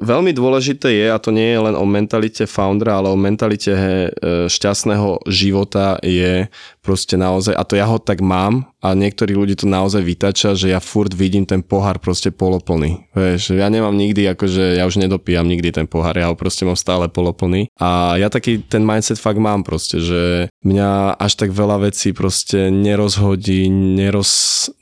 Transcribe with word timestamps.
Veľmi 0.00 0.32
dôležité 0.32 0.88
je, 0.88 1.06
a 1.12 1.20
to 1.20 1.28
nie 1.28 1.52
je 1.52 1.60
len 1.68 1.76
o 1.76 1.84
mentalite 1.84 2.48
foundera, 2.48 2.96
ale 2.96 3.12
o 3.12 3.18
mentalite 3.18 3.72
e, 3.76 4.08
šťastného 4.48 5.28
života 5.28 6.00
je 6.00 6.48
proste 6.80 7.20
naozaj, 7.20 7.52
a 7.52 7.62
to 7.68 7.76
ja 7.76 7.84
ho 7.84 8.00
tak 8.00 8.24
mám 8.24 8.71
a 8.82 8.98
niektorí 8.98 9.38
ľudí 9.38 9.54
to 9.54 9.70
naozaj 9.70 10.02
vytača, 10.02 10.58
že 10.58 10.74
ja 10.74 10.82
furt 10.82 11.14
vidím 11.14 11.46
ten 11.46 11.62
pohár 11.62 12.02
proste 12.02 12.34
poloplný. 12.34 13.06
Vieš, 13.14 13.54
ja 13.54 13.70
nemám 13.70 13.94
nikdy, 13.94 14.26
akože 14.34 14.74
ja 14.74 14.84
už 14.90 14.98
nedopíjam 14.98 15.46
nikdy 15.46 15.70
ten 15.70 15.86
pohár, 15.86 16.18
ja 16.18 16.26
ho 16.26 16.34
proste 16.34 16.66
mám 16.66 16.74
stále 16.74 17.06
poloplný. 17.06 17.70
A 17.78 18.18
ja 18.18 18.26
taký 18.26 18.58
ten 18.66 18.82
mindset 18.82 19.22
fakt 19.22 19.38
mám 19.38 19.62
proste, 19.62 20.02
že 20.02 20.50
mňa 20.66 21.14
až 21.14 21.32
tak 21.38 21.54
veľa 21.54 21.86
vecí 21.86 22.10
proste 22.10 22.74
nerozhodí, 22.74 23.70
neroz, 23.70 24.30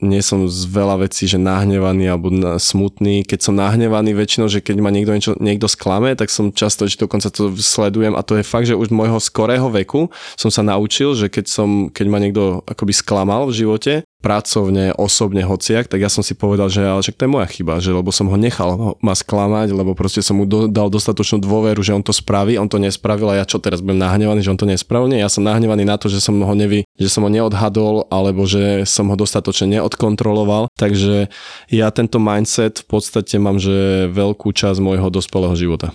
nie 0.01 0.25
som 0.25 0.49
z 0.49 0.65
veľa 0.65 1.05
vecí, 1.05 1.29
že 1.29 1.37
nahnevaný 1.37 2.09
alebo 2.09 2.33
smutný. 2.57 3.21
Keď 3.21 3.39
som 3.39 3.53
nahnevaný 3.53 4.17
väčšinou, 4.17 4.49
že 4.49 4.65
keď 4.65 4.81
ma 4.81 4.89
niekto, 4.89 5.13
niečo, 5.13 5.33
niekto 5.37 5.69
sklame, 5.69 6.17
tak 6.17 6.33
som 6.33 6.49
často, 6.49 6.89
že 6.89 6.97
dokonca 6.97 7.29
to 7.29 7.53
sledujem 7.53 8.17
a 8.17 8.25
to 8.25 8.41
je 8.41 8.43
fakt, 8.43 8.65
že 8.65 8.73
už 8.73 8.89
môjho 8.89 9.21
skorého 9.21 9.69
veku 9.69 10.09
som 10.33 10.49
sa 10.49 10.65
naučil, 10.65 11.13
že 11.13 11.29
keď 11.29 11.45
som 11.45 11.69
keď 11.93 12.05
ma 12.09 12.17
niekto 12.17 12.65
akoby 12.65 12.93
sklamal 12.95 13.45
v 13.45 13.57
živote, 13.61 13.90
pracovne, 14.21 14.93
osobne, 14.95 15.41
hociak, 15.41 15.89
tak 15.89 15.99
ja 15.99 16.07
som 16.07 16.21
si 16.21 16.37
povedal, 16.37 16.69
že 16.69 16.85
ale 16.85 17.01
však 17.01 17.17
to 17.17 17.25
je 17.25 17.33
moja 17.33 17.47
chyba, 17.49 17.81
že 17.81 17.89
lebo 17.89 18.13
som 18.13 18.29
ho 18.29 18.37
nechal 18.37 18.95
ma 19.01 19.17
sklamať, 19.17 19.73
lebo 19.73 19.97
proste 19.97 20.21
som 20.21 20.37
mu 20.37 20.45
do, 20.45 20.69
dal 20.69 20.93
dostatočnú 20.93 21.41
dôveru, 21.41 21.81
že 21.81 21.97
on 21.97 22.05
to 22.05 22.13
spraví, 22.13 22.55
on 22.61 22.69
to 22.69 22.77
nespravil 22.77 23.33
a 23.33 23.41
ja 23.41 23.45
čo 23.49 23.57
teraz 23.57 23.81
budem 23.81 23.99
nahnevaný, 23.99 24.45
že 24.45 24.53
on 24.53 24.61
to 24.61 24.69
nespravil. 24.69 25.09
Nie, 25.09 25.25
ja 25.25 25.29
som 25.33 25.41
nahnevaný 25.41 25.83
na 25.83 25.97
to, 25.97 26.07
že 26.07 26.21
som 26.21 26.37
ho 26.37 26.53
nevy, 26.53 26.85
že 26.95 27.09
som 27.09 27.25
ho 27.25 27.29
neodhadol 27.33 28.05
alebo 28.13 28.45
že 28.45 28.85
som 28.85 29.09
ho 29.09 29.17
dostatočne 29.17 29.81
neodkontroloval. 29.81 30.69
Takže 30.77 31.33
ja 31.73 31.87
tento 31.89 32.21
mindset 32.21 32.85
v 32.85 32.87
podstate 32.87 33.41
mám, 33.41 33.57
že 33.57 34.05
veľkú 34.13 34.53
časť 34.53 34.77
môjho 34.77 35.09
dospelého 35.09 35.57
života. 35.57 35.89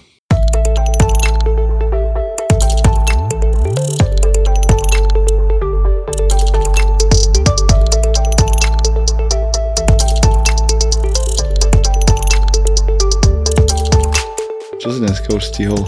Čo 14.87 14.95
si 14.95 15.03
dneska 15.03 15.31
už 15.35 15.45
stihol? 15.51 15.83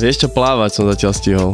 Vieš 0.00 0.24
čo, 0.24 0.28
plávať 0.32 0.70
som 0.72 0.88
zatiaľ 0.88 1.12
stihol. 1.12 1.50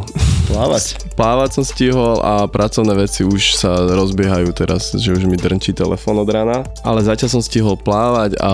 Plávať? 0.46 0.94
Plávať 1.18 1.50
som 1.58 1.64
stihol 1.66 2.22
a 2.22 2.46
pracovné 2.46 2.94
veci 2.94 3.26
už 3.26 3.58
sa 3.58 3.90
rozbiehajú 3.90 4.54
teraz, 4.54 4.94
že 4.94 5.10
už 5.10 5.26
mi 5.26 5.34
drnčí 5.34 5.74
telefón 5.74 6.22
od 6.22 6.30
rána. 6.30 6.62
Ale 6.86 7.02
zatiaľ 7.02 7.34
som 7.34 7.42
stihol 7.42 7.74
plávať 7.74 8.38
a 8.38 8.52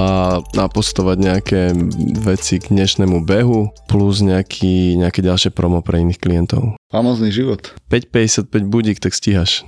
napostovať 0.56 1.16
nejaké 1.20 1.76
veci 2.24 2.56
k 2.56 2.72
dnešnému 2.72 3.20
behu 3.20 3.68
plus 3.84 4.24
nejaký, 4.24 4.96
nejaké 4.96 5.20
ďalšie 5.20 5.52
promo 5.52 5.84
pre 5.84 6.00
iných 6.00 6.16
klientov. 6.16 6.80
Famozný 6.88 7.28
život. 7.28 7.68
5.55 7.92 8.48
budík, 8.64 8.96
tak 8.96 9.12
stíhaš. 9.12 9.60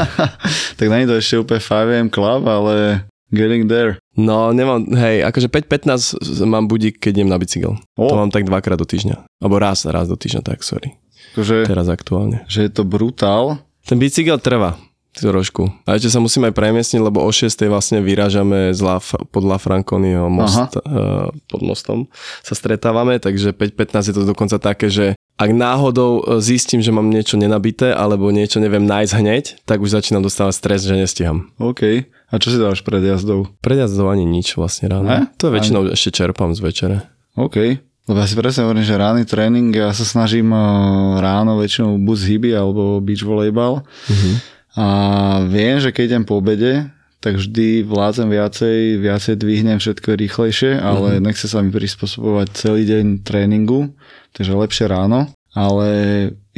tak 0.80 0.86
není 0.88 1.04
to 1.04 1.20
ešte 1.20 1.44
úplne 1.44 1.60
5am 1.60 2.08
club, 2.08 2.48
ale 2.48 3.04
getting 3.32 3.66
there. 3.66 3.98
No, 4.14 4.52
nemám, 4.52 4.86
hej, 4.92 5.24
akože 5.24 5.48
5-15 5.48 6.44
mám 6.44 6.68
budík, 6.68 7.00
keď 7.00 7.24
idem 7.24 7.32
na 7.32 7.40
bicykel. 7.40 7.80
Oh. 7.96 8.08
To 8.12 8.14
mám 8.14 8.30
tak 8.30 8.44
dvakrát 8.44 8.76
do 8.76 8.84
týždňa. 8.84 9.24
Alebo 9.40 9.56
raz, 9.58 9.88
raz 9.88 10.06
do 10.06 10.14
týždňa, 10.14 10.44
tak 10.44 10.60
sorry. 10.60 10.94
Akože, 11.32 11.64
Teraz 11.64 11.88
aktuálne. 11.88 12.44
Že 12.46 12.68
je 12.68 12.72
to 12.76 12.84
brutál. 12.84 13.64
Ten 13.88 13.96
bicykel 13.96 14.36
trvá 14.36 14.76
trošku. 15.12 15.68
A 15.84 16.00
ešte 16.00 16.08
sa 16.08 16.24
musím 16.24 16.48
aj 16.48 16.56
premiesniť, 16.56 17.00
lebo 17.04 17.20
o 17.20 17.28
6. 17.28 17.52
vlastne 17.68 18.00
vyrážame 18.00 18.72
z 18.72 18.80
La, 18.80 18.96
pod 19.28 19.44
La 19.44 19.60
Franconiho 19.60 20.32
most, 20.32 20.80
uh, 20.80 21.28
pod 21.52 21.60
mostom 21.60 22.08
sa 22.40 22.56
stretávame, 22.56 23.20
takže 23.20 23.52
5.15 23.52 24.08
je 24.08 24.14
to 24.16 24.24
dokonca 24.24 24.56
také, 24.56 24.88
že 24.88 25.12
ak 25.40 25.50
náhodou 25.50 26.22
e, 26.22 26.38
zistím, 26.44 26.84
že 26.84 26.94
mám 26.94 27.08
niečo 27.08 27.40
nenabité 27.40 27.90
alebo 27.90 28.30
niečo 28.30 28.60
neviem 28.60 28.84
nájsť 28.84 29.12
hneď, 29.16 29.44
tak 29.64 29.80
už 29.80 29.98
začínam 29.98 30.22
dostávať 30.22 30.54
stres, 30.54 30.80
že 30.86 30.94
nestiham. 30.94 31.50
OK. 31.58 32.06
A 32.32 32.40
čo 32.40 32.48
si 32.48 32.56
dáš 32.56 32.80
pred 32.80 33.04
jazdou? 33.04 33.52
Pred 33.60 33.84
jazdou 33.84 34.08
ani 34.08 34.24
nič 34.24 34.56
vlastne 34.56 34.88
ráno. 34.88 35.04
Ne? 35.04 35.28
To 35.36 35.52
je 35.52 35.52
väčšinou 35.52 35.80
ani... 35.84 35.92
ešte 35.92 36.16
čerpám 36.16 36.56
z 36.56 36.60
večere. 36.64 36.96
OK. 37.36 37.76
Lebo 38.08 38.18
ja 38.18 38.26
si 38.26 38.34
presne 38.34 38.66
hovorím, 38.66 38.82
že 38.82 38.98
rány 38.98 39.22
tréning, 39.28 39.70
ja 39.70 39.94
sa 39.94 40.02
snažím 40.02 40.50
e, 40.50 40.58
ráno 41.22 41.60
väčšinou 41.60 42.02
buď 42.02 42.16
z 42.18 42.24
hyby 42.34 42.50
alebo 42.56 42.98
beach 42.98 43.22
volejbal. 43.22 43.84
Uh-huh. 43.84 44.34
A 44.74 44.86
viem, 45.46 45.78
že 45.78 45.94
keď 45.94 46.16
idem 46.16 46.24
po 46.26 46.42
obede, 46.42 46.90
tak 47.22 47.38
vždy 47.38 47.86
vládzem 47.86 48.26
viacej, 48.26 48.98
viacej 48.98 49.34
dvihnem 49.38 49.78
všetko 49.78 50.18
rýchlejšie, 50.18 50.82
ale 50.82 51.20
uh-huh. 51.20 51.22
nechce 51.22 51.46
sa 51.46 51.62
mi 51.62 51.70
prispôsobovať 51.70 52.48
celý 52.58 52.82
deň 52.90 53.22
tréningu, 53.22 53.94
takže 54.34 54.58
lepšie 54.58 54.90
ráno, 54.90 55.30
ale 55.54 55.88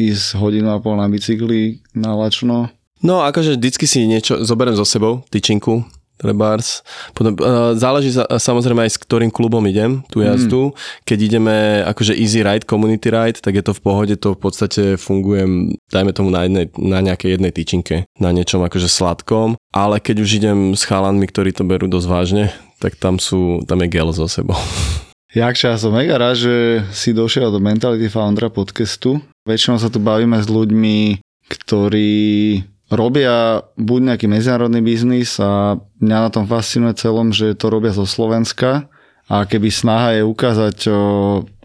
ísť 0.00 0.40
hodinu 0.40 0.72
a 0.72 0.80
pol 0.80 0.96
na 0.96 1.10
bicykli 1.12 1.84
na 1.92 2.16
lačno. 2.16 2.72
No 3.04 3.20
akože 3.20 3.60
vždycky 3.60 3.84
si 3.84 4.08
niečo 4.08 4.40
zoberiem 4.40 4.74
so 4.74 4.88
sebou, 4.88 5.20
tyčinku, 5.28 5.84
Trebárs. 6.14 6.86
Potom, 7.10 7.34
uh, 7.42 7.74
záleží 7.74 8.14
sa, 8.14 8.22
samozrejme 8.30 8.86
aj 8.86 8.94
s 8.94 9.02
ktorým 9.02 9.34
klubom 9.34 9.66
idem, 9.66 10.06
tú 10.06 10.22
jazdu. 10.22 10.70
Mm. 10.70 10.74
Keď 11.02 11.18
ideme 11.18 11.56
akože 11.90 12.14
easy 12.14 12.46
ride, 12.46 12.62
community 12.70 13.10
ride, 13.10 13.42
tak 13.42 13.58
je 13.58 13.64
to 13.66 13.74
v 13.74 13.82
pohode, 13.82 14.14
to 14.22 14.38
v 14.38 14.40
podstate 14.40 14.82
fungujem, 14.94 15.74
dajme 15.90 16.14
tomu 16.14 16.30
na, 16.30 16.46
jednej, 16.46 16.70
na 16.78 17.02
nejakej 17.02 17.34
jednej 17.34 17.50
tyčinke, 17.50 17.96
na 18.22 18.30
niečom 18.30 18.62
akože 18.62 18.86
sladkom. 18.86 19.58
Ale 19.74 19.98
keď 19.98 20.16
už 20.22 20.30
idem 20.38 20.58
s 20.78 20.86
chalanmi, 20.86 21.26
ktorí 21.26 21.50
to 21.50 21.66
berú 21.66 21.90
dosť 21.90 22.06
vážne, 22.06 22.44
tak 22.78 22.94
tam 22.94 23.18
sú, 23.18 23.66
tam 23.66 23.82
je 23.82 23.90
gel 23.90 24.14
so 24.14 24.30
sebou. 24.30 24.56
Jakša, 25.34 25.74
ja 25.74 25.78
som 25.82 25.90
mega 25.90 26.14
rád, 26.14 26.38
že 26.38 26.54
si 26.94 27.10
došiel 27.10 27.50
do 27.50 27.58
Mentality 27.58 28.06
Foundera 28.06 28.54
podcastu. 28.54 29.18
Väčšinou 29.42 29.82
sa 29.82 29.90
tu 29.90 29.98
bavíme 29.98 30.38
s 30.38 30.46
ľuďmi, 30.46 31.18
ktorí 31.50 32.62
robia 32.92 33.64
buď 33.80 34.00
nejaký 34.14 34.26
medzinárodný 34.28 34.84
biznis 34.84 35.40
a 35.40 35.80
mňa 36.00 36.18
na 36.28 36.30
tom 36.30 36.44
fascinuje 36.44 36.98
celom, 36.98 37.32
že 37.32 37.56
to 37.56 37.72
robia 37.72 37.94
zo 37.94 38.04
Slovenska 38.04 38.88
a 39.28 39.48
keby 39.48 39.72
snaha 39.72 40.20
je 40.20 40.22
ukázať 40.24 40.78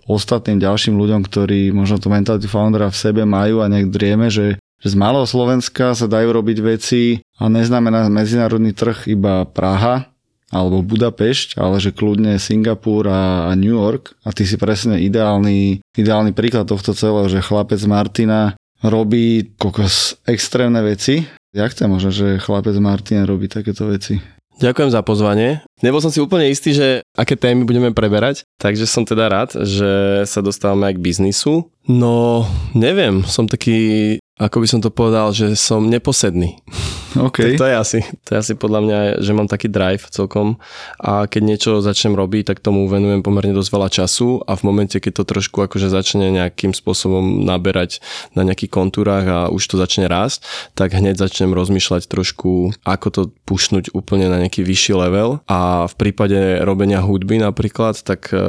ostatným 0.09 0.57
ďalším 0.57 0.97
ľuďom, 0.97 1.21
ktorí 1.27 1.69
možno 1.75 2.01
tú 2.01 2.09
mentality 2.09 2.49
foundera 2.49 2.89
v 2.89 2.97
sebe 2.97 3.27
majú 3.27 3.61
a 3.61 3.69
nech 3.69 3.91
drieme, 3.91 4.31
že, 4.33 4.57
že 4.81 4.87
z 4.89 4.95
malého 4.95 5.27
Slovenska 5.27 5.93
sa 5.93 6.07
dajú 6.09 6.33
robiť 6.33 6.57
veci 6.65 7.21
a 7.37 7.45
neznamená 7.45 8.09
medzinárodný 8.09 8.73
trh 8.73 9.11
iba 9.11 9.45
Praha, 9.45 10.09
alebo 10.49 10.81
Budapešť, 10.81 11.61
ale 11.61 11.77
že 11.77 11.93
kľudne 11.93 12.41
Singapur 12.41 13.05
a, 13.05 13.49
a 13.49 13.51
New 13.53 13.69
York. 13.69 14.17
A 14.25 14.33
ty 14.33 14.49
si 14.49 14.57
presne 14.57 14.97
ideálny, 14.97 15.85
ideálny 15.93 16.33
príklad 16.33 16.65
tohto 16.65 16.97
celého, 16.97 17.29
že 17.29 17.45
chlapec 17.45 17.77
Martina 17.85 18.57
robí 18.83 19.55
kokos 19.59 20.19
extrémne 20.27 20.79
veci. 20.83 21.27
Jak 21.49 21.73
to 21.73 21.89
možno, 21.89 22.13
že 22.13 22.37
chlapec 22.37 22.77
Martina 22.77 23.25
robí 23.25 23.49
takéto 23.49 23.89
veci? 23.89 24.21
Ďakujem 24.59 24.91
za 24.91 25.01
pozvanie. 25.07 25.63
Nebol 25.79 26.03
som 26.03 26.11
si 26.11 26.19
úplne 26.19 26.51
istý, 26.51 26.75
že 26.75 26.99
aké 27.15 27.39
témy 27.39 27.63
budeme 27.63 27.95
preberať, 27.95 28.43
takže 28.59 28.83
som 28.83 29.07
teda 29.07 29.31
rád, 29.31 29.55
že 29.63 30.21
sa 30.27 30.43
dostávame 30.43 30.91
aj 30.91 30.99
k 30.99 31.03
biznisu. 31.07 31.53
No, 31.87 32.43
neviem, 32.75 33.23
som 33.23 33.47
taký 33.47 34.19
ako 34.39 34.63
by 34.63 34.67
som 34.71 34.79
to 34.79 34.87
povedal, 34.87 35.35
že 35.35 35.51
som 35.59 35.91
neposedný. 35.91 36.63
Okay. 37.11 37.53
to, 37.59 37.61
to, 37.61 37.65
je 37.67 37.75
asi, 37.75 37.99
to 38.23 38.29
je 38.33 38.37
asi 38.39 38.53
podľa 38.55 38.79
mňa, 38.87 38.99
že 39.19 39.35
mám 39.35 39.51
taký 39.51 39.67
drive 39.67 40.07
celkom 40.07 40.55
a 40.95 41.27
keď 41.27 41.41
niečo 41.43 41.71
začnem 41.83 42.15
robiť, 42.15 42.55
tak 42.55 42.63
tomu 42.63 42.87
venujem 42.87 43.19
pomerne 43.19 43.51
dosť 43.51 43.69
veľa 43.75 43.89
času 43.91 44.39
a 44.47 44.55
v 44.55 44.63
momente, 44.63 44.95
keď 44.95 45.21
to 45.21 45.23
trošku 45.35 45.59
akože 45.59 45.91
začne 45.91 46.31
nejakým 46.31 46.71
spôsobom 46.71 47.43
naberať 47.43 47.99
na 48.31 48.47
nejakých 48.47 48.71
kontúrach 48.71 49.27
a 49.27 49.39
už 49.51 49.59
to 49.67 49.75
začne 49.75 50.07
rásť, 50.07 50.47
tak 50.71 50.95
hneď 50.95 51.19
začnem 51.19 51.51
rozmýšľať 51.51 52.07
trošku, 52.07 52.71
ako 52.87 53.07
to 53.11 53.21
pušnúť 53.43 53.91
úplne 53.91 54.31
na 54.31 54.39
nejaký 54.39 54.63
vyšší 54.63 54.95
level 54.95 55.43
a 55.51 55.83
v 55.91 55.93
prípade 55.99 56.63
robenia 56.63 57.03
hudby 57.03 57.43
napríklad, 57.43 57.99
tak 58.07 58.31
eh, 58.31 58.39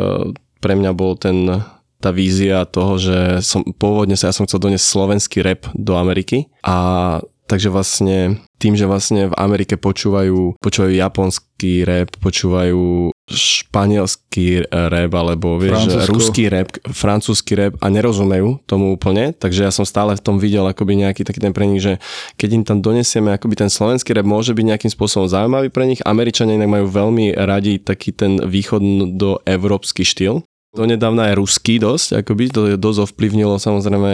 pre 0.63 0.73
mňa 0.79 0.93
bol 0.95 1.19
ten 1.19 1.67
tá 2.01 2.11
vízia 2.11 2.65
toho, 2.65 2.97
že 2.97 3.45
som, 3.45 3.61
pôvodne 3.77 4.17
sa 4.17 4.33
ja 4.33 4.35
som 4.35 4.49
chcel 4.49 4.59
doniesť 4.59 4.87
slovenský 4.89 5.45
rap 5.45 5.69
do 5.77 5.95
Ameriky 6.01 6.49
a 6.65 7.21
takže 7.51 7.67
vlastne 7.67 8.39
tým, 8.63 8.79
že 8.79 8.87
vlastne 8.87 9.27
v 9.27 9.35
Amerike 9.35 9.75
počúvajú, 9.75 10.63
počúvajú 10.63 10.93
japonský 10.95 11.83
rap, 11.83 12.15
počúvajú 12.23 13.11
španielský 13.31 14.71
rap 14.71 15.11
alebo 15.15 15.59
vieš, 15.59 16.07
ruský 16.11 16.47
rap, 16.51 16.71
francúzsky 16.91 17.59
rap 17.59 17.75
a 17.83 17.87
nerozumejú 17.91 18.63
tomu 18.67 18.95
úplne, 18.95 19.35
takže 19.35 19.67
ja 19.67 19.73
som 19.75 19.83
stále 19.83 20.15
v 20.15 20.23
tom 20.23 20.37
videl 20.39 20.63
akoby 20.67 21.03
nejaký 21.03 21.23
taký 21.27 21.43
ten 21.43 21.55
pre 21.55 21.67
nich, 21.67 21.83
že 21.83 21.99
keď 22.39 22.51
im 22.55 22.65
tam 22.67 22.79
donesieme 22.83 23.35
akoby 23.35 23.67
ten 23.67 23.71
slovenský 23.71 24.15
rap 24.15 24.27
môže 24.27 24.55
byť 24.55 24.65
nejakým 24.67 24.93
spôsobom 24.93 25.27
zaujímavý 25.27 25.71
pre 25.75 25.87
nich, 25.87 26.03
Američania 26.07 26.59
inak 26.59 26.71
majú 26.71 26.87
veľmi 26.91 27.35
radi 27.35 27.83
taký 27.83 28.15
ten 28.15 28.39
východno-európsky 28.43 30.03
štýl, 30.03 30.43
Donedávna 30.71 31.31
je 31.31 31.39
ruský 31.43 31.83
dosť, 31.83 32.23
akoby. 32.23 32.45
To 32.55 32.61
dosť 32.79 33.11
ovplyvnilo, 33.11 33.59
samozrejme 33.59 34.11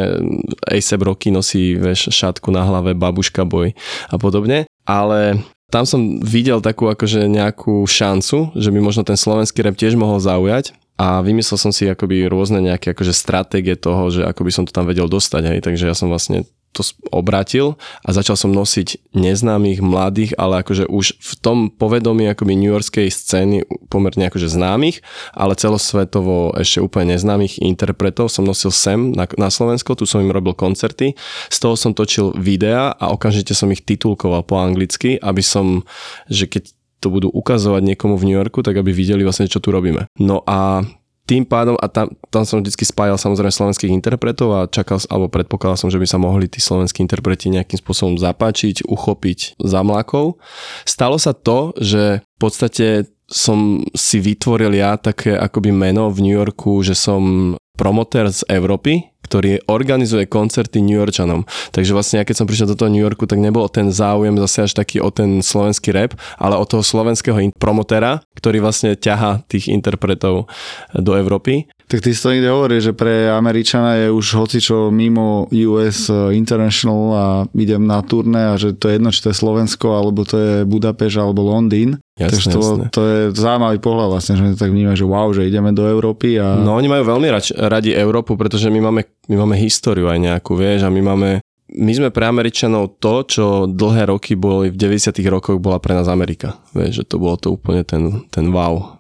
ASAP 0.65 1.05
Rocky 1.05 1.29
nosí 1.29 1.77
vieš, 1.77 2.09
šatku 2.09 2.49
na 2.49 2.65
hlave, 2.65 2.97
babuška 2.97 3.45
boj 3.45 3.77
a 4.09 4.17
podobne, 4.17 4.65
ale 4.89 5.45
tam 5.69 5.85
som 5.85 6.23
videl 6.25 6.65
takú 6.65 6.89
akože 6.89 7.29
nejakú 7.29 7.85
šancu, 7.85 8.57
že 8.57 8.71
by 8.73 8.79
možno 8.81 9.05
ten 9.05 9.19
slovenský 9.19 9.61
rap 9.67 9.77
tiež 9.77 9.99
mohol 9.99 10.17
zaujať 10.17 10.73
a 10.97 11.21
vymyslel 11.21 11.61
som 11.61 11.73
si 11.73 11.85
akoby 11.85 12.25
rôzne 12.29 12.65
nejaké 12.65 12.97
akože 12.97 13.13
stratégie 13.13 13.77
toho, 13.77 14.09
že 14.09 14.25
ako 14.25 14.41
by 14.49 14.53
som 14.53 14.65
to 14.65 14.73
tam 14.73 14.89
vedel 14.89 15.09
dostať, 15.09 15.43
hej, 15.45 15.61
takže 15.61 15.85
ja 15.85 15.95
som 15.97 16.09
vlastne 16.09 16.49
to 16.77 16.85
obratil 17.09 17.81
a 18.05 18.13
začal 18.13 18.37
som 18.37 18.53
nosiť 18.53 19.17
neznámych, 19.17 19.81
mladých, 19.81 20.37
ale 20.37 20.61
akože 20.61 20.85
už 20.85 21.17
v 21.17 21.33
tom 21.41 21.59
povedomí 21.73 22.29
akoby 22.29 22.53
New 22.53 22.69
Yorkskej 22.69 23.09
scény 23.09 23.65
pomerne 23.89 24.29
akože 24.29 24.53
známych, 24.53 25.01
ale 25.33 25.57
celosvetovo 25.57 26.53
ešte 26.61 26.85
úplne 26.85 27.17
neznámych 27.17 27.65
interpretov 27.65 28.29
som 28.29 28.45
nosil 28.45 28.69
sem 28.69 29.17
na, 29.17 29.25
na 29.41 29.49
Slovensko, 29.49 29.97
tu 29.97 30.05
som 30.05 30.21
im 30.21 30.29
robil 30.29 30.53
koncerty, 30.53 31.17
z 31.49 31.57
toho 31.57 31.81
som 31.81 31.97
točil 31.97 32.37
videa 32.37 32.93
a 32.93 33.09
okamžite 33.09 33.57
som 33.57 33.73
ich 33.73 33.81
titulkoval 33.81 34.45
po 34.45 34.61
anglicky, 34.61 35.17
aby 35.17 35.41
som, 35.41 35.81
že 36.29 36.45
keď 36.45 36.76
to 37.01 37.13
budú 37.13 37.29
ukazovať 37.29 37.83
niekomu 37.95 38.17
v 38.17 38.27
New 38.29 38.39
Yorku, 38.39 38.65
tak 38.65 38.77
aby 38.81 38.91
videli 38.93 39.23
vlastne, 39.23 39.51
čo 39.51 39.61
tu 39.61 39.73
robíme. 39.73 40.09
No 40.17 40.41
a 40.49 40.85
tým 41.27 41.43
pádom, 41.43 41.75
a 41.83 41.91
tam, 41.91 42.15
tam 42.31 42.47
som 42.47 42.63
vždy 42.63 42.71
spájal 42.87 43.19
samozrejme 43.19 43.51
slovenských 43.51 43.91
interpretov 43.91 44.55
a 44.55 44.71
čakal, 44.71 45.03
alebo 45.11 45.27
predpokladal 45.27 45.75
som, 45.75 45.91
že 45.91 45.99
by 45.99 46.07
sa 46.07 46.23
mohli 46.23 46.47
tí 46.47 46.63
slovenskí 46.63 47.03
interpreti 47.03 47.51
nejakým 47.51 47.83
spôsobom 47.83 48.15
zapáčiť, 48.15 48.87
uchopiť 48.87 49.59
za 49.59 49.83
mlákov. 49.83 50.39
Stalo 50.87 51.19
sa 51.19 51.35
to, 51.35 51.75
že 51.83 52.23
v 52.23 52.39
podstate 52.39 53.11
som 53.27 53.83
si 53.91 54.23
vytvoril 54.23 54.71
ja 54.79 54.95
také 54.95 55.35
akoby 55.35 55.75
meno 55.75 56.15
v 56.15 56.31
New 56.31 56.37
Yorku, 56.39 56.87
že 56.87 56.95
som 56.95 57.53
promotér 57.77 58.33
z 58.33 58.43
Európy, 58.49 59.13
ktorý 59.27 59.59
organizuje 59.67 60.31
koncerty 60.31 60.79
New 60.81 60.97
Yorkčanom. 60.97 61.45
Takže 61.75 61.93
vlastne 61.93 62.23
ja 62.23 62.25
keď 62.25 62.37
som 62.41 62.47
prišiel 62.49 62.71
do 62.71 62.79
toho 62.79 62.89
New 62.89 63.03
Yorku, 63.03 63.27
tak 63.27 63.43
nebol 63.43 63.67
ten 63.67 63.91
záujem 63.91 64.39
zase 64.47 64.71
až 64.71 64.73
taký 64.79 65.03
o 65.03 65.11
ten 65.11 65.43
slovenský 65.43 65.91
rap, 65.91 66.15
ale 66.39 66.55
o 66.55 66.65
toho 66.65 66.87
slovenského 66.87 67.37
promotéra, 67.59 68.23
ktorý 68.39 68.63
vlastne 68.63 68.95
ťaha 68.95 69.45
tých 69.51 69.69
interpretov 69.69 70.49
do 70.95 71.13
Európy. 71.19 71.69
Tak 71.87 72.03
ty 72.03 72.11
si 72.11 72.19
to 72.19 72.35
niekde 72.35 72.51
hovorí, 72.51 72.83
že 72.83 72.91
pre 72.91 73.31
Američana 73.31 73.95
je 73.95 74.09
už 74.11 74.27
hocičo 74.43 74.91
mimo 74.91 75.47
US 75.47 76.11
International 76.35 77.03
a 77.15 77.27
idem 77.55 77.87
na 77.87 78.03
turné 78.03 78.51
a 78.51 78.59
že 78.59 78.75
to 78.75 78.91
je 78.91 78.99
jedno, 78.99 79.15
či 79.15 79.23
to 79.23 79.31
je 79.31 79.39
Slovensko, 79.39 79.95
alebo 79.95 80.27
to 80.27 80.35
je 80.35 80.53
Budapeš, 80.67 81.23
alebo 81.23 81.47
Londýn. 81.47 82.03
Jasné, 82.19 82.27
Takže 82.27 82.47
to, 82.51 82.59
jasné. 82.59 82.85
to 82.91 83.01
je 83.07 83.19
zaujímavý 83.39 83.79
pohľad 83.79 84.09
vlastne, 84.19 84.35
že 84.35 84.59
tak 84.59 84.75
vníma, 84.75 84.99
že 84.99 85.07
wow, 85.07 85.31
že 85.31 85.47
ideme 85.47 85.71
do 85.71 85.87
Európy 85.87 86.43
a... 86.43 86.59
No 86.59 86.75
oni 86.75 86.91
majú 86.91 87.07
veľmi 87.07 87.29
rač, 87.31 87.55
radi 87.55 87.95
Európu, 87.95 88.35
pretože 88.35 88.67
my 88.67 88.83
máme, 88.83 89.07
my 89.31 89.37
máme 89.47 89.55
históriu 89.55 90.11
aj 90.11 90.19
nejakú, 90.19 90.59
vieš, 90.59 90.83
a 90.83 90.91
my 90.91 91.03
máme 91.07 91.31
my 91.67 91.93
sme 91.93 92.15
pre 92.15 92.31
Američanov 92.31 93.03
to, 93.03 93.27
čo 93.27 93.45
dlhé 93.67 94.09
roky 94.09 94.39
boli 94.39 94.71
v 94.71 94.79
90 94.79 95.19
rokoch 95.27 95.59
bola 95.59 95.83
pre 95.83 95.99
nás 95.99 96.07
Amerika. 96.07 96.57
Vieš, 96.73 97.03
že 97.03 97.05
to 97.05 97.19
bolo 97.19 97.35
to 97.37 97.53
úplne 97.53 97.83
ten, 97.83 98.23
ten 98.31 98.55
wow. 98.55 98.96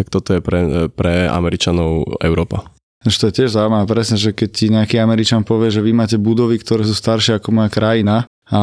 Tak 0.00 0.08
toto 0.08 0.32
je 0.32 0.40
pre, 0.40 0.88
pre 0.88 1.28
Američanov 1.28 2.24
Európa. 2.24 2.64
Že 3.04 3.16
to 3.16 3.26
je 3.28 3.36
tiež 3.36 3.50
zaujímavé, 3.52 3.84
presne, 3.84 4.16
že 4.16 4.32
keď 4.32 4.48
ti 4.48 4.66
nejaký 4.72 4.96
Američan 4.96 5.44
povie, 5.44 5.68
že 5.68 5.84
vy 5.84 5.92
máte 5.92 6.16
budovy, 6.16 6.56
ktoré 6.56 6.88
sú 6.88 6.96
staršie 6.96 7.36
ako 7.36 7.52
moja 7.52 7.68
krajina 7.68 8.24
a 8.50 8.62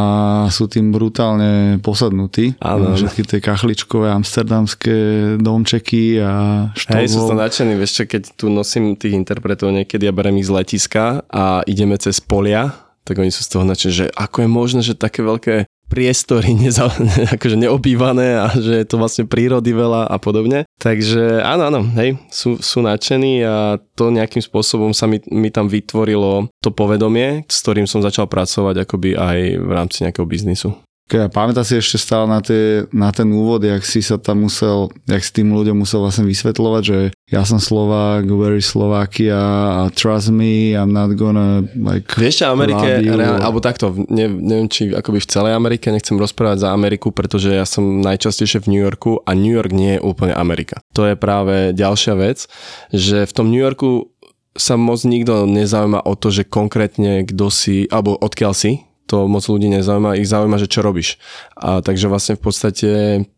sú 0.50 0.68
tým 0.68 0.90
brutálne 0.90 1.78
posadnutí. 1.80 2.58
Áno. 2.62 2.94
Všetky 2.94 3.22
tie 3.24 3.40
kachličkové 3.42 4.10
amsterdamské 4.14 4.98
domčeky 5.38 6.22
a 6.22 6.34
Hej, 6.74 7.18
sú 7.18 7.30
to 7.30 7.38
nadšení, 7.38 7.78
vieš 7.78 8.02
čo, 8.02 8.04
keď 8.10 8.34
tu 8.34 8.50
nosím 8.50 8.98
tých 8.98 9.16
interpretov 9.16 9.72
niekedy 9.72 10.10
a 10.10 10.14
berem 10.14 10.42
ich 10.42 10.50
z 10.50 10.54
letiska 10.58 11.22
a 11.30 11.64
ideme 11.66 11.96
cez 11.98 12.20
polia, 12.20 12.76
tak 13.08 13.24
oni 13.24 13.32
sú 13.32 13.42
z 13.46 13.50
toho 13.54 13.64
nadšení, 13.64 13.94
že 13.94 14.08
ako 14.12 14.44
je 14.44 14.50
možné, 14.52 14.82
že 14.84 15.00
také 15.00 15.24
veľké 15.24 15.66
priestory 15.88 16.54
neza, 16.60 16.88
akože 17.34 17.58
neobývané 17.60 18.40
a 18.40 18.48
že 18.54 18.84
je 18.84 18.88
to 18.88 19.00
vlastne 19.00 19.26
prírody 19.26 19.72
veľa 19.72 20.08
a 20.08 20.18
podobne. 20.20 20.68
Takže 20.78 21.42
áno, 21.42 21.74
áno, 21.74 21.82
hej, 21.98 22.20
sú, 22.32 22.60
sú 22.62 22.84
nadšení 22.84 23.44
a 23.44 23.82
to 23.98 24.14
nejakým 24.14 24.44
spôsobom 24.44 24.92
sa 24.94 25.10
mi, 25.10 25.24
mi 25.32 25.50
tam 25.50 25.68
vytvorilo 25.72 26.52
to 26.62 26.70
povedomie, 26.70 27.48
s 27.50 27.64
ktorým 27.66 27.90
som 27.90 28.04
začal 28.04 28.30
pracovať 28.30 28.86
akoby 28.86 29.18
aj 29.18 29.38
v 29.58 29.72
rámci 29.72 30.06
nejakého 30.06 30.28
biznisu. 30.28 30.76
A 31.08 31.32
pamätá 31.32 31.64
si 31.64 31.80
ešte 31.80 31.96
stále 31.96 32.28
na, 32.28 32.44
tie, 32.44 32.84
na 32.92 33.16
ten 33.16 33.32
úvod, 33.32 33.64
jak 33.64 33.80
si 33.88 34.04
sa 34.04 34.20
tam 34.20 34.44
musel, 34.44 34.92
jak 35.08 35.24
si 35.24 35.32
tým 35.40 35.56
ľuďom 35.56 35.80
musel 35.80 36.04
vlastne 36.04 36.28
vysvetľovať, 36.28 36.84
že 36.84 37.00
ja 37.32 37.48
som 37.48 37.64
Slovák, 37.64 38.28
where 38.28 38.60
is 38.60 38.68
Slovakia 38.68 39.40
a 39.40 39.82
trust 39.96 40.36
me, 40.36 40.76
I'm 40.76 40.92
not 40.92 41.16
gonna 41.16 41.64
like... 41.80 42.12
Vieš, 42.20 42.44
čo, 42.44 42.46
Amerike, 42.52 43.08
reál, 43.08 43.40
alebo 43.40 43.64
takto, 43.64 43.96
ne, 44.12 44.28
neviem, 44.28 44.68
či 44.68 44.92
akoby 44.92 45.24
v 45.24 45.32
celej 45.32 45.54
Amerike, 45.56 45.96
nechcem 45.96 46.20
rozprávať 46.20 46.68
za 46.68 46.70
Ameriku, 46.76 47.16
pretože 47.16 47.56
ja 47.56 47.64
som 47.64 48.04
najčastejšie 48.04 48.68
v 48.68 48.76
New 48.76 48.84
Yorku 48.84 49.24
a 49.24 49.32
New 49.32 49.56
York 49.56 49.72
nie 49.72 49.96
je 49.96 50.04
úplne 50.04 50.36
Amerika. 50.36 50.84
To 50.92 51.08
je 51.08 51.16
práve 51.16 51.72
ďalšia 51.72 52.20
vec, 52.20 52.52
že 52.92 53.24
v 53.24 53.32
tom 53.32 53.48
New 53.48 53.64
Yorku 53.64 54.12
sa 54.58 54.74
moc 54.74 55.06
nikto 55.06 55.46
nezaujíma 55.46 56.02
o 56.04 56.14
to, 56.18 56.34
že 56.34 56.50
konkrétne 56.50 57.24
kto 57.30 57.48
si, 57.54 57.86
alebo 57.94 58.18
odkiaľ 58.18 58.58
si, 58.58 58.87
to 59.08 59.26
moc 59.26 59.42
ľudí 59.42 59.72
nezaujíma, 59.72 60.14
ich 60.14 60.28
zaujíma, 60.28 60.58
že 60.58 60.68
čo 60.68 60.84
robíš. 60.84 61.16
A 61.56 61.80
takže 61.80 62.06
vlastne 62.06 62.36
v 62.36 62.44
podstate 62.44 62.90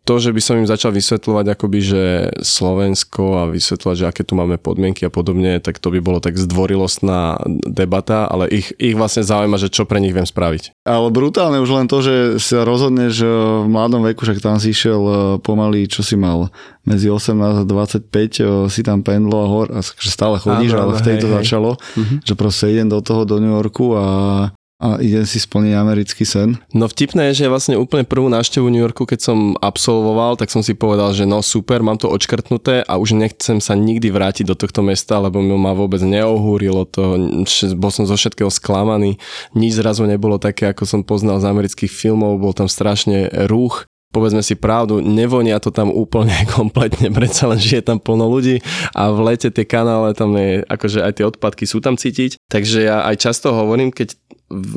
to, 0.04 0.14
že 0.18 0.34
by 0.34 0.42
som 0.42 0.58
im 0.58 0.66
začal 0.66 0.90
vysvetľovať 0.90 1.46
akoby, 1.48 1.80
že 1.80 2.04
Slovensko 2.42 3.24
a 3.38 3.48
vysvetľovať, 3.48 3.96
že 3.96 4.06
aké 4.06 4.22
tu 4.24 4.34
máme 4.34 4.58
podmienky 4.58 5.06
a 5.06 5.10
podobne, 5.10 5.58
tak 5.58 5.78
to 5.78 5.88
by 5.88 6.00
bolo 6.00 6.18
tak 6.18 6.36
zdvorilostná 6.36 7.38
debata, 7.64 8.26
ale 8.26 8.50
ich, 8.50 8.74
ich 8.76 8.94
vlastne 8.94 9.22
zaujíma, 9.22 9.56
že 9.56 9.70
čo 9.70 9.86
pre 9.86 9.98
nich 9.98 10.12
viem 10.12 10.26
spraviť. 10.26 10.74
Ale 10.84 11.08
brutálne 11.10 11.58
už 11.58 11.72
len 11.72 11.86
to, 11.86 12.02
že 12.02 12.16
sa 12.38 12.62
rozhodneš 12.62 13.22
v 13.22 13.68
mladom 13.68 14.02
veku, 14.04 14.26
však 14.26 14.42
tam 14.42 14.58
si 14.58 14.70
išiel 14.70 15.00
eh, 15.00 15.16
pomaly, 15.40 15.86
čo 15.86 16.02
si 16.02 16.14
mal, 16.14 16.50
medzi 16.82 17.08
18 17.08 17.38
a 17.62 17.66
25 17.66 18.10
eh, 18.10 18.46
si 18.68 18.82
tam 18.82 19.00
pendlo 19.00 19.38
a 19.40 19.48
hor, 19.48 19.68
a 19.70 19.80
stále 19.84 20.38
chodíš, 20.38 20.74
Áno, 20.74 20.82
ale 20.84 20.94
áno, 20.96 21.00
vtedy 21.00 21.16
hej, 21.16 21.24
to 21.24 21.30
hej. 21.30 21.36
začalo, 21.40 21.72
Mhm. 21.96 22.16
že 22.24 22.34
proste 22.34 22.66
idem 22.68 22.88
do 22.88 23.00
toho, 23.00 23.24
do 23.24 23.38
New 23.38 23.52
Yorku 23.52 23.94
a, 23.94 24.06
a 24.80 24.96
idem 25.04 25.28
si 25.28 25.44
splniť 25.44 25.76
americký 25.76 26.24
sen. 26.24 26.56
No 26.72 26.88
vtipné 26.88 27.30
je, 27.32 27.44
že 27.44 27.52
vlastne 27.52 27.76
úplne 27.76 28.08
prvú 28.08 28.32
návštevu 28.32 28.72
New 28.72 28.80
Yorku, 28.80 29.04
keď 29.04 29.20
som 29.20 29.40
absolvoval, 29.60 30.40
tak 30.40 30.48
som 30.48 30.64
si 30.64 30.72
povedal, 30.72 31.12
že 31.12 31.28
no 31.28 31.44
super, 31.44 31.84
mám 31.84 32.00
to 32.00 32.08
odškrtnuté 32.08 32.88
a 32.88 32.96
už 32.96 33.20
nechcem 33.20 33.60
sa 33.60 33.76
nikdy 33.76 34.08
vrátiť 34.08 34.48
do 34.48 34.56
tohto 34.56 34.80
mesta, 34.80 35.20
lebo 35.20 35.44
mi 35.44 35.52
ma 35.52 35.76
vôbec 35.76 36.00
neohúrilo 36.00 36.88
to, 36.88 37.20
bol 37.76 37.92
som 37.92 38.08
zo 38.08 38.16
všetkého 38.16 38.48
sklamaný, 38.48 39.20
nič 39.52 39.84
zrazu 39.84 40.08
nebolo 40.08 40.40
také, 40.40 40.72
ako 40.72 40.88
som 40.88 41.02
poznal 41.04 41.44
z 41.44 41.52
amerických 41.52 41.92
filmov, 41.92 42.40
bol 42.40 42.56
tam 42.56 42.72
strašne 42.72 43.28
rúch, 43.52 43.84
povedzme 44.10 44.42
si 44.42 44.56
pravdu, 44.58 45.04
nevonia 45.04 45.60
to 45.60 45.76
tam 45.76 45.92
úplne 45.92 46.34
kompletne, 46.56 47.12
predsa 47.12 47.52
len 47.52 47.60
žije 47.60 47.84
tam 47.84 48.00
plno 48.00 48.32
ľudí 48.32 48.64
a 48.96 49.12
v 49.12 49.20
lete 49.28 49.52
tie 49.52 49.68
kanále 49.68 50.16
tam 50.16 50.40
je, 50.40 50.64
akože 50.66 51.00
aj 51.04 51.14
tie 51.20 51.26
odpadky 51.28 51.68
sú 51.68 51.84
tam 51.84 52.00
cítiť, 52.00 52.40
takže 52.48 52.88
ja 52.88 53.04
aj 53.06 53.28
často 53.28 53.52
hovorím, 53.52 53.92
keď 53.92 54.16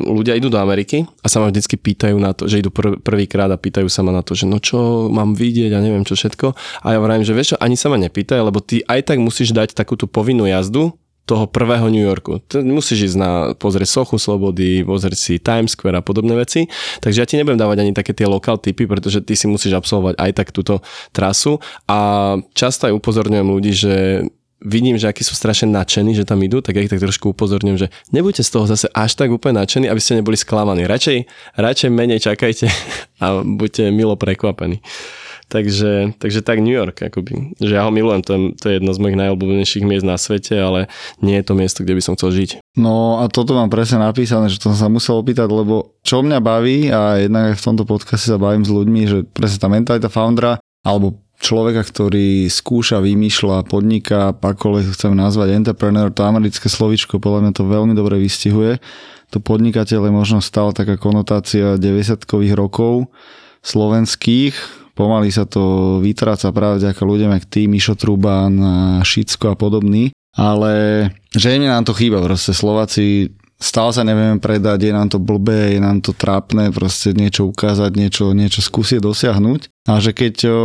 ľudia 0.06 0.36
idú 0.36 0.52
do 0.52 0.60
Ameriky 0.60 1.08
a 1.24 1.26
sa 1.26 1.40
ma 1.40 1.48
vždycky 1.48 1.80
pýtajú 1.80 2.16
na 2.20 2.36
to, 2.36 2.44
že 2.44 2.60
idú 2.60 2.68
pr- 2.68 3.00
prvýkrát 3.00 3.48
a 3.48 3.56
pýtajú 3.56 3.88
sa 3.88 4.04
ma 4.04 4.12
na 4.12 4.20
to, 4.20 4.36
že 4.36 4.44
no 4.44 4.60
čo 4.60 5.08
mám 5.08 5.32
vidieť 5.32 5.72
a 5.72 5.80
neviem 5.80 6.04
čo 6.04 6.12
všetko. 6.12 6.52
A 6.84 6.86
ja 6.92 6.98
vravím, 7.00 7.24
že 7.24 7.32
vieš 7.32 7.56
čo, 7.56 7.60
ani 7.60 7.74
sa 7.74 7.88
ma 7.88 7.96
nepýtaj, 7.96 8.40
lebo 8.44 8.60
ty 8.60 8.84
aj 8.84 9.08
tak 9.12 9.18
musíš 9.18 9.56
dať 9.56 9.72
takú 9.72 9.96
tú 9.96 10.04
povinnú 10.04 10.44
jazdu 10.44 10.92
toho 11.22 11.46
prvého 11.46 11.86
New 11.86 12.02
Yorku. 12.02 12.42
Ty 12.42 12.66
musíš 12.66 13.14
ísť 13.14 13.16
na, 13.16 13.30
pozrieť 13.54 13.94
Sochu 13.94 14.18
Slobody, 14.18 14.82
pozrieť 14.82 15.18
si 15.18 15.34
Times 15.38 15.78
Square 15.78 16.02
a 16.02 16.02
podobné 16.02 16.34
veci. 16.34 16.66
Takže 16.98 17.18
ja 17.22 17.26
ti 17.26 17.38
nebudem 17.38 17.62
dávať 17.62 17.78
ani 17.86 17.92
také 17.94 18.10
tie 18.10 18.26
lokal 18.26 18.58
typy, 18.58 18.90
pretože 18.90 19.22
ty 19.22 19.38
si 19.38 19.46
musíš 19.46 19.78
absolvovať 19.78 20.18
aj 20.18 20.30
tak 20.34 20.48
túto 20.50 20.82
trasu. 21.14 21.62
A 21.86 22.36
často 22.58 22.90
aj 22.90 22.98
upozorňujem 22.98 23.48
ľudí, 23.48 23.72
že 23.72 23.94
vidím, 24.62 24.96
že 24.98 25.10
akí 25.10 25.26
sú 25.26 25.34
strašne 25.34 25.70
nadšení, 25.70 26.14
že 26.14 26.26
tam 26.26 26.40
idú, 26.42 26.62
tak 26.62 26.78
ja 26.78 26.86
ich 26.86 26.92
tak 26.92 27.02
trošku 27.02 27.34
upozorňujem, 27.34 27.78
že 27.78 27.88
nebuďte 28.14 28.46
z 28.46 28.50
toho 28.50 28.64
zase 28.70 28.86
až 28.94 29.18
tak 29.18 29.30
úplne 29.30 29.60
nadšení, 29.62 29.90
aby 29.90 30.00
ste 30.00 30.18
neboli 30.18 30.38
sklamaní. 30.38 30.86
Radšej, 30.86 31.26
radšej 31.58 31.90
menej 31.90 32.22
čakajte 32.22 32.66
a 33.24 33.42
buďte 33.42 33.90
milo 33.90 34.14
prekvapení. 34.14 34.80
Takže, 35.52 36.16
takže 36.16 36.40
tak 36.40 36.64
New 36.64 36.72
York, 36.72 36.96
akoby, 36.96 37.52
že 37.60 37.76
ja 37.76 37.84
ho 37.84 37.92
milujem, 37.92 38.24
to 38.24 38.30
je, 38.32 38.40
to 38.56 38.64
je 38.72 38.74
jedno 38.80 38.96
z 38.96 39.02
mojich 39.04 39.20
najobľúbenejších 39.20 39.84
miest 39.84 40.00
na 40.00 40.16
svete, 40.16 40.56
ale 40.56 40.88
nie 41.20 41.36
je 41.36 41.44
to 41.44 41.52
miesto, 41.52 41.84
kde 41.84 41.92
by 41.92 42.00
som 42.00 42.16
chcel 42.16 42.32
žiť. 42.32 42.50
No 42.80 43.20
a 43.20 43.28
toto 43.28 43.52
mám 43.52 43.68
presne 43.68 44.00
napísané, 44.00 44.48
že 44.48 44.56
to 44.56 44.72
som 44.72 44.78
sa 44.80 44.88
musel 44.88 45.20
opýtať, 45.20 45.52
lebo 45.52 46.00
čo 46.00 46.24
mňa 46.24 46.40
baví 46.40 46.88
a 46.88 47.20
jednak 47.20 47.52
aj 47.52 47.60
v 47.60 47.66
tomto 47.68 47.84
podcaste 47.84 48.32
sa 48.32 48.40
bavím 48.40 48.64
s 48.64 48.72
ľuďmi, 48.72 49.00
že 49.04 49.18
presne 49.28 49.60
tá 49.60 49.68
mentalita 49.68 50.08
foundera 50.08 50.56
alebo 50.80 51.20
človeka, 51.42 51.82
ktorý 51.82 52.46
skúša, 52.46 53.02
vymýšľa, 53.02 53.66
podniká, 53.66 54.30
akoľvek 54.30 54.94
chcem 54.94 55.12
nazvať, 55.18 55.58
entrepreneur, 55.58 56.14
to 56.14 56.22
americké 56.22 56.70
slovičko 56.70 57.18
podľa 57.18 57.50
mňa 57.50 57.52
to 57.58 57.64
veľmi 57.66 57.94
dobre 57.98 58.22
vystihuje. 58.22 58.78
To 59.34 59.42
podnikateľ 59.42 60.06
je 60.06 60.12
možno 60.14 60.38
stále 60.38 60.70
taká 60.70 60.94
konotácia 60.94 61.74
90-kových 61.74 62.54
rokov 62.54 63.10
slovenských, 63.66 64.54
pomaly 64.94 65.34
sa 65.34 65.48
to 65.48 65.98
vytráca 65.98 66.52
práve 66.54 66.78
vďaka 66.78 67.02
ľuďom, 67.02 67.30
jak 67.34 67.44
ty, 67.50 67.66
Mišo 67.66 67.98
Trubán, 67.98 68.54
Šicko 69.02 69.52
a 69.52 69.56
podobný. 69.58 70.14
Ale 70.32 70.72
že 71.36 71.52
mne 71.58 71.68
nám 71.68 71.84
to 71.84 71.92
chýba, 71.92 72.24
proste 72.24 72.56
Slováci 72.56 73.36
stále 73.62 73.94
sa 73.94 74.02
nevieme 74.02 74.42
predať, 74.42 74.90
je 74.90 74.92
nám 74.92 75.08
to 75.08 75.22
blbé, 75.22 75.78
je 75.78 75.80
nám 75.80 76.02
to 76.02 76.10
trápne, 76.10 76.74
proste 76.74 77.14
niečo 77.14 77.46
ukázať, 77.48 77.94
niečo, 77.94 78.34
niečo 78.34 78.60
skúsiť 78.60 78.98
dosiahnuť. 78.98 79.86
A 79.86 80.02
že 80.02 80.10
keď 80.10 80.34
o, 80.50 80.58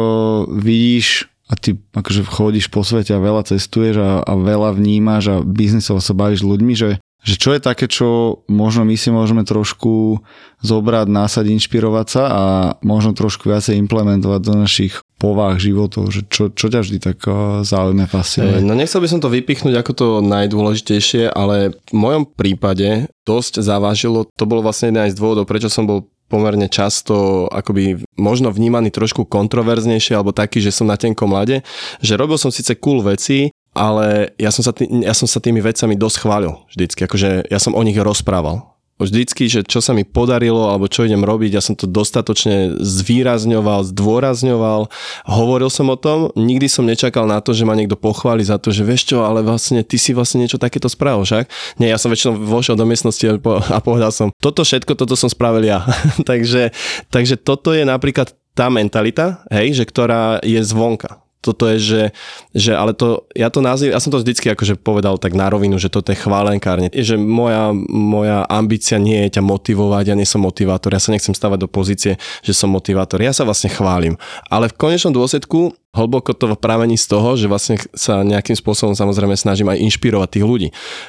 vidíš 0.49 1.29
a 1.47 1.55
ty 1.55 1.79
akože 1.95 2.27
chodíš 2.27 2.67
po 2.67 2.83
svete 2.83 3.15
a 3.15 3.23
veľa 3.23 3.47
cestuješ 3.47 3.95
a, 4.03 4.11
a 4.19 4.33
veľa 4.35 4.75
vnímaš 4.75 5.23
a 5.31 5.35
biznisovo 5.39 6.03
sa 6.03 6.11
bavíš 6.11 6.43
s 6.43 6.49
ľuďmi, 6.49 6.73
že, 6.75 6.99
že 7.23 7.35
čo 7.39 7.55
je 7.55 7.63
také, 7.63 7.87
čo 7.87 8.41
možno 8.51 8.83
my 8.83 8.99
si 8.99 9.07
môžeme 9.15 9.47
trošku 9.47 10.19
zobrať, 10.59 11.07
násať, 11.07 11.47
inšpirovať 11.55 12.07
sa 12.11 12.23
a 12.27 12.43
možno 12.83 13.15
trošku 13.15 13.47
viacej 13.47 13.79
implementovať 13.79 14.41
do 14.43 14.53
našich 14.59 14.99
povách 15.17 15.57
životov, 15.57 16.13
že 16.13 16.21
čo, 16.29 16.53
čo 16.53 16.69
ťa 16.69 16.85
vždy 16.85 16.97
tak 17.01 17.17
eh, 17.25 17.65
zaujíma, 17.65 18.05
fascinuje? 18.05 18.61
No 18.61 18.77
nechcel 18.77 19.01
by 19.01 19.09
som 19.09 19.19
to 19.19 19.33
vypichnúť 19.33 19.75
ako 19.81 19.91
to 19.93 20.07
najdôležitejšie, 20.23 21.33
ale 21.33 21.73
v 21.89 21.93
mojom 21.93 22.23
prípade 22.29 23.09
dosť 23.25 23.65
zavážilo, 23.65 24.29
to 24.37 24.45
bol 24.45 24.61
vlastne 24.61 24.93
jeden 24.93 25.03
aj 25.03 25.17
z 25.17 25.19
dôvodov, 25.19 25.49
prečo 25.49 25.67
som 25.67 25.89
bol 25.89 26.05
pomerne 26.27 26.67
často 26.67 27.47
akoby 27.49 28.03
možno 28.19 28.51
vnímaný 28.51 28.91
trošku 28.91 29.23
kontroverznejšie 29.25 30.13
alebo 30.13 30.35
taký, 30.35 30.59
že 30.59 30.75
som 30.75 30.87
na 30.87 30.99
tenkom 30.99 31.31
lade, 31.31 31.63
že 32.03 32.19
robil 32.19 32.35
som 32.35 32.51
síce 32.51 32.75
cool 32.83 32.99
veci, 32.99 33.49
ale 33.71 34.35
ja 34.35 34.51
som 34.51 34.61
sa, 34.65 34.75
tý, 34.75 34.89
ja 35.07 35.15
som 35.15 35.25
sa 35.29 35.39
tými 35.39 35.63
vecami 35.63 35.95
dosť 35.95 36.17
chválil 36.19 36.53
vždycky, 36.67 37.07
akože 37.07 37.47
ja 37.47 37.59
som 37.63 37.73
o 37.73 37.81
nich 37.81 37.95
rozprával 37.95 38.76
vždycky, 38.97 39.45
že 39.49 39.61
čo 39.63 39.79
sa 39.81 39.93
mi 39.93 40.01
podarilo 40.03 40.69
alebo 40.69 40.89
čo 40.89 41.05
idem 41.05 41.21
robiť, 41.21 41.51
ja 41.53 41.61
som 41.61 41.77
to 41.77 41.85
dostatočne 41.85 42.77
zvýrazňoval, 42.81 43.85
zdôrazňoval, 43.93 44.89
hovoril 45.29 45.69
som 45.69 45.93
o 45.93 45.97
tom, 45.97 46.33
nikdy 46.33 46.65
som 46.65 46.85
nečakal 46.85 47.29
na 47.29 47.39
to, 47.39 47.53
že 47.53 47.63
ma 47.63 47.77
niekto 47.77 47.97
pochváli 47.97 48.41
za 48.41 48.57
to, 48.57 48.73
že 48.73 48.81
vieš 48.81 49.13
čo, 49.13 49.23
ale 49.23 49.45
vlastne 49.45 49.85
ty 49.85 50.01
si 50.01 50.17
vlastne 50.17 50.41
niečo 50.41 50.57
takéto 50.57 50.89
spravil, 50.89 51.23
však? 51.23 51.45
Nie, 51.77 51.93
ja 51.93 52.01
som 52.01 52.09
väčšinou 52.09 52.41
vošiel 52.41 52.75
do 52.75 52.85
miestnosti 52.89 53.23
a 53.69 53.77
povedal 53.79 54.09
som, 54.09 54.33
toto 54.41 54.65
všetko, 54.65 54.97
toto 54.97 55.13
som 55.13 55.29
spravil 55.29 55.69
ja. 55.69 55.85
takže, 56.29 56.73
takže 57.13 57.37
toto 57.37 57.71
je 57.77 57.85
napríklad 57.85 58.33
tá 58.57 58.73
mentalita, 58.73 59.45
hej, 59.53 59.77
že 59.77 59.85
ktorá 59.85 60.41
je 60.41 60.57
zvonka 60.65 61.26
toto 61.47 61.71
je, 61.71 61.77
že, 61.79 62.03
že 62.51 62.71
ale 62.75 62.91
to, 62.91 63.23
ja 63.31 63.47
to 63.47 63.63
nazývam, 63.63 63.95
ja 63.95 64.03
som 64.03 64.11
to 64.11 64.19
vždycky 64.19 64.51
akože 64.51 64.75
povedal 64.75 65.15
tak 65.15 65.31
na 65.31 65.47
rovinu, 65.47 65.79
že 65.79 65.87
toto 65.87 66.11
je 66.11 66.19
chválenkárne. 66.19 66.91
Že 66.91 67.15
moja, 67.15 67.71
moja 67.87 68.43
ambícia 68.51 68.99
nie 68.99 69.23
je 69.27 69.39
ťa 69.39 69.43
motivovať, 69.47 70.11
ja 70.11 70.15
nie 70.19 70.27
som 70.27 70.43
motivátor, 70.43 70.91
ja 70.91 70.99
sa 70.99 71.15
nechcem 71.15 71.31
stavať 71.31 71.63
do 71.63 71.69
pozície, 71.71 72.19
že 72.43 72.51
som 72.51 72.67
motivátor, 72.67 73.23
ja 73.23 73.31
sa 73.31 73.47
vlastne 73.47 73.71
chválim. 73.71 74.19
Ale 74.51 74.67
v 74.67 74.75
konečnom 74.75 75.15
dôsledku 75.15 75.71
hlboko 75.95 76.35
to 76.35 76.53
pramení 76.59 76.99
z 76.99 77.07
toho, 77.09 77.33
že 77.39 77.49
vlastne 77.49 77.79
sa 77.95 78.21
nejakým 78.21 78.53
spôsobom 78.53 78.93
samozrejme 78.93 79.33
snažím 79.33 79.71
aj 79.71 79.81
inšpirovať 79.81 80.29
tých 80.37 80.45
ľudí. 80.45 80.67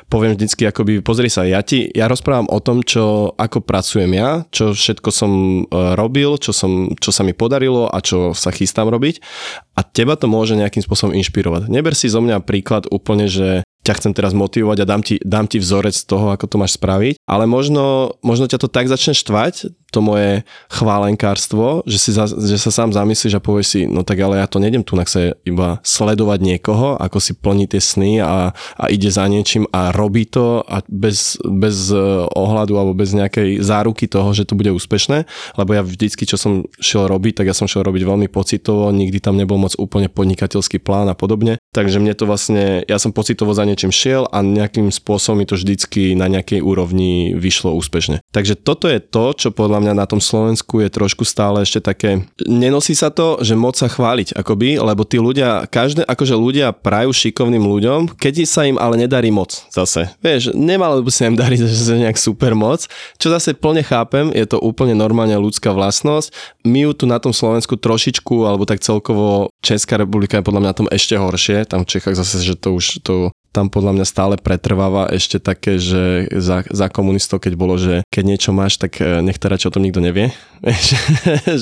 Poviem 0.08 0.38
vždycky 0.38 0.64
akoby, 0.68 1.04
pozri 1.04 1.28
sa, 1.28 1.44
ja 1.44 1.60
ti, 1.60 1.90
ja 1.92 2.06
rozprávam 2.06 2.48
o 2.48 2.58
tom, 2.62 2.80
čo, 2.80 3.36
ako 3.36 3.64
pracujem 3.64 4.08
ja, 4.14 4.46
čo 4.48 4.72
všetko 4.72 5.08
som 5.12 5.32
e, 5.32 5.62
robil, 5.98 6.40
čo, 6.40 6.56
som, 6.56 6.94
čo 6.96 7.10
sa 7.10 7.26
mi 7.26 7.36
podarilo 7.36 7.90
a 7.90 7.98
čo 8.00 8.32
sa 8.32 8.54
chystám 8.54 8.88
robiť 8.88 9.20
a 9.76 9.80
teba 9.84 10.18
to 10.18 10.26
môže 10.26 10.58
nejakým 10.58 10.82
spôsobom 10.82 11.14
inšpirovať. 11.14 11.70
Neber 11.70 11.92
si 11.94 12.10
zo 12.10 12.18
mňa 12.18 12.42
príklad 12.42 12.90
úplne, 12.90 13.30
že 13.30 13.62
ťa 13.86 13.96
chcem 14.04 14.12
teraz 14.12 14.36
motivovať 14.36 14.84
a 14.84 14.88
dám 14.88 15.00
ti, 15.00 15.16
dám 15.24 15.48
ti 15.48 15.56
vzorec 15.56 15.96
toho, 16.04 16.28
ako 16.34 16.44
to 16.44 16.60
máš 16.60 16.76
spraviť, 16.76 17.24
ale 17.24 17.48
možno, 17.48 18.16
možno 18.20 18.44
ťa 18.44 18.60
to 18.60 18.68
tak 18.68 18.84
začne 18.84 19.16
štvať, 19.16 19.72
to 19.88 20.04
moje 20.04 20.44
chválenkárstvo, 20.68 21.82
že, 21.88 21.98
si 21.98 22.10
za, 22.12 22.28
že 22.28 22.60
sa 22.60 22.68
sám 22.68 22.92
zamyslíš 22.92 23.40
a 23.40 23.44
povieš 23.44 23.66
si, 23.66 23.80
no 23.88 24.04
tak 24.04 24.20
ale 24.20 24.40
ja 24.40 24.46
to 24.46 24.60
nejdem 24.60 24.84
tu 24.84 24.94
sa 25.08 25.32
iba 25.48 25.80
sledovať 25.80 26.38
niekoho, 26.44 27.00
ako 27.00 27.18
si 27.22 27.32
plní 27.32 27.64
tie 27.70 27.80
sny 27.80 28.20
a, 28.20 28.52
a 28.52 28.84
ide 28.92 29.08
za 29.08 29.24
niečím 29.24 29.64
a 29.72 29.94
robí 29.94 30.28
to 30.28 30.60
a 30.68 30.84
bez, 30.90 31.40
bez 31.40 31.88
e, 31.88 31.96
ohľadu 32.28 32.74
alebo 32.76 32.92
bez 32.92 33.16
nejakej 33.16 33.64
záruky 33.64 34.04
toho, 34.04 34.36
že 34.36 34.44
to 34.44 34.58
bude 34.58 34.68
úspešné, 34.68 35.24
lebo 35.56 35.70
ja 35.72 35.80
vždycky, 35.80 36.28
čo 36.28 36.36
som 36.36 36.68
šiel 36.76 37.08
robiť, 37.08 37.40
tak 37.40 37.48
ja 37.48 37.56
som 37.56 37.64
šiel 37.64 37.88
robiť 37.88 38.02
veľmi 38.04 38.28
pocitovo, 38.28 38.92
nikdy 38.92 39.22
tam 39.22 39.40
nebol 39.40 39.56
moc 39.56 39.72
úplne 39.80 40.12
podnikateľský 40.12 40.82
plán 40.82 41.08
a 41.08 41.16
podobne, 41.16 41.56
takže 41.72 42.02
mne 42.02 42.12
to 42.12 42.28
vlastne, 42.28 42.84
ja 42.84 43.00
som 43.00 43.16
pocitovo 43.16 43.56
za 43.56 43.64
niečím 43.64 43.94
šiel 43.94 44.28
a 44.28 44.44
nejakým 44.44 44.92
spôsobom 44.92 45.40
mi 45.40 45.48
to 45.48 45.56
vždycky 45.56 46.12
na 46.18 46.28
nejakej 46.28 46.60
úrovni 46.60 47.32
vyšlo 47.38 47.72
úspešne. 47.78 48.20
Takže 48.34 48.58
toto 48.58 48.90
je 48.90 49.00
to, 49.00 49.32
čo 49.32 49.48
podľa 49.54 49.77
podľa 49.78 49.94
mňa 49.94 50.02
na 50.02 50.10
tom 50.10 50.18
Slovensku 50.18 50.82
je 50.82 50.90
trošku 50.90 51.22
stále 51.22 51.62
ešte 51.62 51.78
také, 51.78 52.26
nenosí 52.50 52.98
sa 52.98 53.14
to, 53.14 53.38
že 53.46 53.54
moc 53.54 53.78
sa 53.78 53.86
chváliť 53.86 54.34
akoby, 54.34 54.74
lebo 54.82 55.06
tí 55.06 55.22
ľudia, 55.22 55.70
každé, 55.70 56.02
akože 56.02 56.34
ľudia 56.34 56.74
prajú 56.74 57.14
šikovným 57.14 57.62
ľuďom, 57.62 58.18
keď 58.18 58.42
sa 58.42 58.66
im 58.66 58.74
ale 58.74 59.06
nedarí 59.06 59.30
moc 59.30 59.54
zase. 59.70 60.10
Vieš, 60.18 60.50
nemalo 60.58 60.98
by 60.98 61.14
sa 61.14 61.30
im 61.30 61.38
dariť 61.38 61.62
že 61.70 61.94
nejak 61.94 62.18
super 62.18 62.58
moc, 62.58 62.90
čo 63.22 63.30
zase 63.30 63.54
plne 63.54 63.86
chápem, 63.86 64.34
je 64.34 64.50
to 64.50 64.58
úplne 64.58 64.98
normálne 64.98 65.38
ľudská 65.38 65.70
vlastnosť. 65.70 66.34
My 66.66 66.90
ju 66.90 66.98
tu 66.98 67.06
na 67.06 67.22
tom 67.22 67.30
Slovensku 67.30 67.78
trošičku, 67.78 68.50
alebo 68.50 68.66
tak 68.66 68.82
celkovo 68.82 69.54
Česká 69.62 69.94
republika 69.94 70.42
je 70.42 70.46
podľa 70.50 70.58
mňa 70.66 70.70
na 70.74 70.78
tom 70.82 70.90
ešte 70.90 71.14
horšie, 71.14 71.70
tam 71.70 71.86
v 71.86 71.90
Čechách 71.94 72.18
zase, 72.18 72.42
že 72.42 72.58
to 72.58 72.74
už 72.74 73.06
to 73.06 73.30
tam 73.52 73.72
podľa 73.72 73.96
mňa 73.96 74.06
stále 74.06 74.34
pretrváva 74.36 75.08
ešte 75.08 75.40
také, 75.40 75.80
že 75.80 76.28
za, 76.36 76.62
za 76.68 76.86
komunistov, 76.92 77.40
keď 77.42 77.52
bolo, 77.56 77.74
že 77.80 78.04
keď 78.12 78.24
niečo 78.24 78.50
máš, 78.52 78.76
tak 78.76 79.00
e, 79.00 79.24
nech 79.24 79.40
teda 79.40 79.56
čo 79.56 79.72
o 79.72 79.74
tom 79.74 79.82
nikto 79.82 79.98
nevie. 80.04 80.30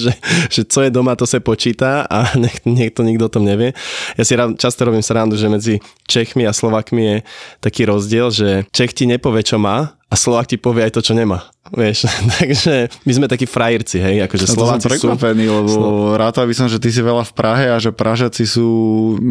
že, 0.03 0.13
že 0.51 0.63
co 0.67 0.79
je 0.83 0.91
doma, 0.91 1.17
to 1.17 1.25
sa 1.25 1.39
počíta 1.41 2.05
a 2.07 2.31
nech, 2.43 2.63
nech 2.69 2.93
to 2.93 3.07
nikto 3.07 3.31
o 3.31 3.35
tom 3.35 3.49
nevie. 3.49 3.73
Ja 4.21 4.25
si 4.27 4.37
rád, 4.37 4.59
často 4.61 4.85
robím 4.85 5.03
srandu, 5.03 5.39
že 5.39 5.49
medzi 5.49 5.75
Čechmi 6.07 6.45
a 6.45 6.53
Slovakmi 6.53 7.03
je 7.03 7.17
taký 7.65 7.89
rozdiel, 7.89 8.29
že 8.31 8.49
Čech 8.71 8.93
ti 8.93 9.09
nepovie, 9.09 9.43
čo 9.43 9.57
má 9.57 9.96
a 10.07 10.15
Slovak 10.15 10.47
ti 10.47 10.55
povie 10.55 10.87
aj 10.87 10.95
to, 10.95 11.01
čo 11.03 11.19
nemá. 11.19 11.51
Vieš, 11.75 12.07
takže 12.39 12.87
my 13.03 13.13
sme 13.13 13.27
takí 13.27 13.43
frajerci, 13.43 13.99
hej, 13.99 14.17
akože 14.31 14.47
Slováci 14.47 14.87
sú... 14.87 14.91
prekvapený, 14.95 15.51
lebo 15.51 15.71
Slo... 15.71 15.91
rátal 16.15 16.47
by 16.47 16.55
som, 16.55 16.71
že 16.71 16.79
ty 16.79 16.95
si 16.95 17.03
veľa 17.03 17.27
v 17.27 17.33
Prahe 17.35 17.67
a 17.75 17.77
že 17.83 17.91
Pražaci 17.91 18.47
sú, 18.47 18.69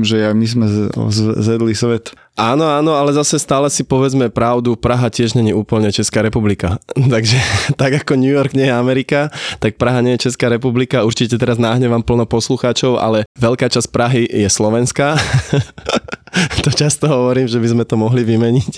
že 0.03 0.27
ja, 0.27 0.35
my 0.35 0.43
sme 0.43 0.65
zedli 1.39 1.71
svet. 1.71 2.11
Áno, 2.35 2.67
áno, 2.67 2.91
ale 2.99 3.15
zase 3.15 3.39
stále 3.39 3.71
si 3.71 3.87
povedzme 3.87 4.27
pravdu, 4.27 4.75
Praha 4.75 5.07
tiež 5.07 5.39
není 5.39 5.55
úplne 5.55 5.87
Česká 5.95 6.19
republika. 6.19 6.75
Takže 7.15 7.39
tak 7.79 8.03
ako 8.03 8.19
New 8.19 8.31
York 8.31 8.51
nie 8.51 8.67
je 8.67 8.75
Amerika, 8.75 9.31
tak 9.63 9.79
Praha 9.79 10.03
nie 10.03 10.19
je 10.19 10.27
Česká 10.27 10.51
republika. 10.51 11.07
Určite 11.07 11.39
teraz 11.39 11.55
náhnevam 11.55 12.03
plno 12.03 12.27
poslucháčov, 12.27 12.99
ale 12.99 13.23
veľká 13.39 13.71
časť 13.71 13.87
Prahy 13.87 14.27
je 14.27 14.51
Slovenská. 14.51 15.15
to 16.65 16.69
často 16.71 17.07
hovorím, 17.07 17.47
že 17.47 17.59
by 17.59 17.67
sme 17.71 17.83
to 17.87 17.95
mohli 17.95 18.27
vymeniť 18.27 18.73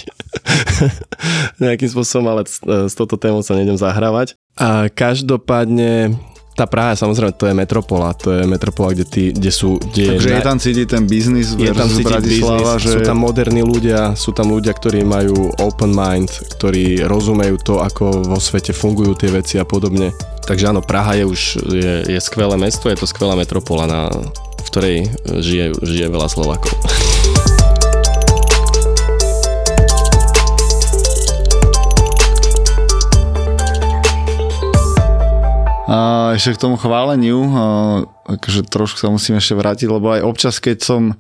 nejakým 1.64 1.90
spôsobom, 1.90 2.28
ale 2.30 2.42
s 2.48 2.94
touto 2.94 3.18
témou 3.18 3.42
sa 3.42 3.58
nejdem 3.58 3.78
zahrávať. 3.78 4.38
A 4.58 4.90
každopádne 4.90 6.18
tá 6.58 6.66
Praha 6.66 6.98
samozrejme 6.98 7.38
to 7.38 7.46
je 7.46 7.54
metropola, 7.54 8.18
to 8.18 8.34
je 8.34 8.42
metropola, 8.50 8.90
kde, 8.98 9.06
ty, 9.06 9.24
kde 9.30 9.54
sú... 9.54 9.78
Kde 9.78 10.18
Takže 10.18 10.30
je, 10.34 10.34
je 10.34 10.42
tam 10.42 10.58
cítiť 10.58 10.88
ten 10.90 11.04
biznis 11.06 11.54
je 11.54 11.70
tam 11.70 11.86
cítiť 11.86 12.10
Bratislava, 12.10 12.82
biznis, 12.82 12.82
že... 12.82 12.90
sú 12.98 13.00
tam 13.06 13.18
moderní 13.22 13.62
ľudia, 13.62 14.18
sú 14.18 14.34
tam 14.34 14.50
ľudia, 14.50 14.74
ktorí 14.74 15.06
majú 15.06 15.54
open 15.62 15.94
mind, 15.94 16.34
ktorí 16.58 17.06
rozumejú 17.06 17.62
to, 17.62 17.74
ako 17.86 18.26
vo 18.26 18.42
svete 18.42 18.74
fungujú 18.74 19.14
tie 19.14 19.30
veci 19.30 19.62
a 19.62 19.66
podobne. 19.70 20.10
Takže 20.50 20.74
áno, 20.74 20.82
Praha 20.82 21.14
je 21.22 21.30
už 21.30 21.42
je, 21.62 21.94
je 22.10 22.20
skvelé 22.26 22.58
mesto, 22.58 22.90
je 22.90 22.98
to 22.98 23.06
skvelá 23.06 23.38
metropola, 23.38 23.86
na, 23.86 24.02
v 24.68 24.72
ktorej 24.76 24.98
žije, 25.40 25.80
žije 25.80 26.12
veľa 26.12 26.28
Slovákov. 26.28 26.76
A 35.88 36.36
ešte 36.36 36.60
k 36.60 36.64
tomu 36.68 36.76
chváleniu, 36.76 37.40
akože 38.28 38.68
trošku 38.68 39.00
sa 39.00 39.08
musím 39.08 39.40
ešte 39.40 39.56
vrátiť, 39.56 39.88
lebo 39.88 40.12
aj 40.12 40.28
občas, 40.28 40.60
keď 40.60 40.84
som 40.84 41.16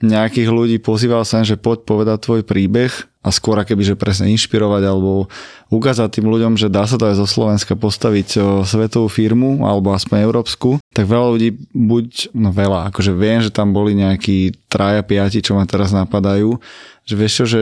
nejakých 0.00 0.48
ľudí 0.48 0.76
pozýval 0.80 1.28
sem, 1.28 1.44
že 1.44 1.60
poď 1.60 1.84
povedať 1.84 2.18
tvoj 2.24 2.40
príbeh 2.44 2.92
a 3.20 3.28
skôr 3.28 3.60
keby, 3.60 3.84
že 3.84 4.00
presne 4.00 4.32
inšpirovať 4.32 4.82
alebo 4.88 5.28
ukázať 5.68 6.08
tým 6.08 6.26
ľuďom, 6.32 6.56
že 6.56 6.72
dá 6.72 6.88
sa 6.88 6.96
to 6.96 7.04
aj 7.04 7.20
zo 7.20 7.28
Slovenska 7.28 7.76
postaviť 7.76 8.40
svetovú 8.64 9.12
firmu 9.12 9.68
alebo 9.68 9.92
aspoň 9.92 10.24
európsku, 10.24 10.80
tak 10.96 11.04
veľa 11.04 11.36
ľudí 11.36 11.50
buď, 11.76 12.32
no 12.32 12.48
veľa, 12.48 12.88
akože 12.88 13.12
viem, 13.12 13.44
že 13.44 13.52
tam 13.52 13.76
boli 13.76 13.92
nejakí 13.92 14.56
traja, 14.72 15.04
piati, 15.04 15.44
čo 15.44 15.52
ma 15.52 15.68
teraz 15.68 15.92
napadajú, 15.92 16.56
že 17.04 17.14
vieš 17.14 17.44
čo, 17.44 17.44
že 17.44 17.60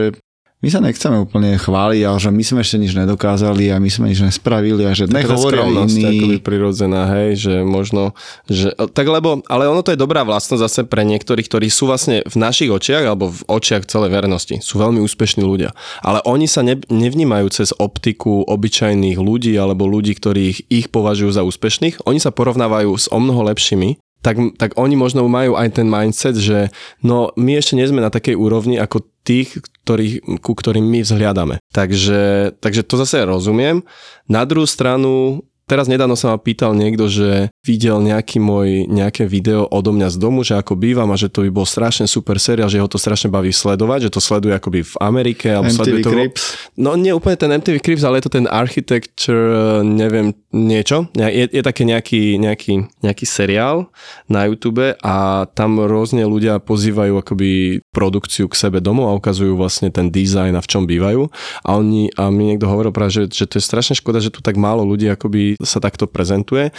my 0.59 0.67
sa 0.67 0.83
nechceme 0.83 1.23
úplne 1.23 1.55
chváliť, 1.55 2.01
ale 2.03 2.19
že 2.19 2.35
my 2.35 2.43
sme 2.43 2.59
ešte 2.59 2.83
nič 2.83 2.91
nedokázali 2.91 3.71
a 3.71 3.79
my 3.79 3.87
sme 3.87 4.11
nič 4.11 4.19
nespravili 4.19 4.83
a 4.83 4.91
že 4.91 5.07
nech 5.07 5.23
hovoria 5.23 5.63
iní. 5.63 6.03
akoby 6.03 6.37
prirodzená, 6.43 7.07
hej, 7.15 7.39
že 7.39 7.53
možno, 7.63 8.11
že, 8.43 8.75
tak 8.91 9.07
lebo, 9.07 9.39
ale 9.47 9.71
ono 9.71 9.79
to 9.79 9.95
je 9.95 9.99
dobrá 10.03 10.27
vlastnosť 10.27 10.59
zase 10.59 10.81
pre 10.83 11.07
niektorých, 11.07 11.47
ktorí 11.47 11.71
sú 11.71 11.87
vlastne 11.87 12.27
v 12.27 12.35
našich 12.35 12.67
očiach 12.67 13.07
alebo 13.07 13.31
v 13.31 13.39
očiach 13.47 13.87
celej 13.87 14.11
verejnosti, 14.11 14.59
sú 14.59 14.83
veľmi 14.83 14.99
úspešní 14.99 15.47
ľudia, 15.47 15.71
ale 16.03 16.19
oni 16.27 16.51
sa 16.51 16.59
ne, 16.59 16.75
nevnímajú 16.91 17.47
cez 17.55 17.71
optiku 17.79 18.43
obyčajných 18.43 19.15
ľudí 19.15 19.55
alebo 19.55 19.87
ľudí, 19.87 20.11
ktorých 20.11 20.67
ich 20.67 20.91
považujú 20.91 21.39
za 21.39 21.47
úspešných, 21.47 22.03
oni 22.03 22.19
sa 22.19 22.35
porovnávajú 22.35 22.91
s 22.99 23.07
o 23.07 23.15
mnoho 23.15 23.47
lepšími. 23.47 23.95
Tak, 24.19 24.59
tak 24.59 24.75
oni 24.75 24.99
možno 24.99 25.23
majú 25.31 25.55
aj 25.55 25.79
ten 25.79 25.87
mindset, 25.87 26.35
že 26.35 26.75
no 26.99 27.31
my 27.39 27.55
ešte 27.55 27.79
nie 27.79 27.87
sme 27.87 28.03
na 28.03 28.11
takej 28.11 28.35
úrovni 28.35 28.75
ako 28.75 29.07
tých, 29.23 29.63
ktorých, 29.89 30.45
ku 30.45 30.53
ktorým 30.53 30.85
my 30.85 31.01
vzhliadame. 31.01 31.57
Takže, 31.73 32.53
takže 32.61 32.85
to 32.85 33.01
zase 33.01 33.25
rozumiem. 33.25 33.81
Na 34.29 34.45
druhú 34.45 34.69
stranu 34.69 35.41
teraz 35.69 35.85
nedávno 35.85 36.17
sa 36.17 36.33
ma 36.33 36.41
pýtal 36.41 36.73
niekto, 36.73 37.05
že 37.05 37.53
videl 37.61 38.01
nejaký 38.01 38.41
môj, 38.41 38.89
nejaké 38.89 39.29
video 39.29 39.69
odo 39.69 39.93
mňa 39.93 40.09
z 40.09 40.17
domu, 40.17 40.41
že 40.41 40.57
ako 40.57 40.73
bývam 40.73 41.13
a 41.13 41.19
že 41.19 41.29
to 41.29 41.45
by 41.45 41.53
bol 41.53 41.67
strašne 41.69 42.09
super 42.09 42.41
seriál, 42.41 42.65
že 42.65 42.81
ho 42.81 42.89
to 42.89 42.97
strašne 42.97 43.29
baví 43.29 43.53
sledovať, 43.53 44.09
že 44.09 44.13
to 44.17 44.21
sleduje 44.23 44.57
akoby 44.57 44.81
v 44.81 44.95
Amerike. 44.97 45.53
Alebo 45.53 45.69
MTV 45.69 45.77
sleduje 45.77 46.01
to, 46.01 46.09
Crips. 46.09 46.43
No 46.73 46.97
nie 46.97 47.13
úplne 47.13 47.37
ten 47.37 47.53
MTV 47.53 47.77
Crips, 47.85 48.01
ale 48.01 48.17
je 48.17 48.25
to 48.25 48.33
ten 48.41 48.49
Architecture, 48.49 49.85
neviem, 49.85 50.33
niečo. 50.49 51.05
Je, 51.13 51.45
je 51.45 51.61
také 51.61 51.85
nejaký, 51.85 52.41
nejaký, 52.41 52.89
nejaký 53.05 53.25
seriál 53.29 53.93
na 54.25 54.49
YouTube 54.49 54.97
a 55.05 55.45
tam 55.53 55.77
rôzne 55.85 56.25
ľudia 56.25 56.57
pozývajú 56.57 57.21
akoby 57.21 57.83
produkciu 57.93 58.49
k 58.49 58.57
sebe 58.57 58.81
domov 58.81 59.13
a 59.13 59.17
ukazujú 59.19 59.53
vlastne 59.53 59.93
ten 59.93 60.09
dizajn 60.09 60.57
a 60.57 60.63
v 60.65 60.69
čom 60.69 60.89
bývajú. 60.89 61.29
A, 61.61 61.77
oni, 61.77 62.09
a 62.17 62.33
mi 62.33 62.49
niekto 62.49 62.65
hovoril 62.65 62.89
práve, 62.89 63.13
že, 63.13 63.23
že 63.29 63.45
to 63.45 63.61
je 63.61 63.67
strašne 63.67 63.93
škoda, 63.93 64.17
že 64.17 64.33
tu 64.33 64.41
tak 64.41 64.57
málo 64.57 64.81
ľudí 64.81 65.05
akoby 65.11 65.58
sa 65.63 65.83
takto 65.83 66.07
prezentuje. 66.07 66.71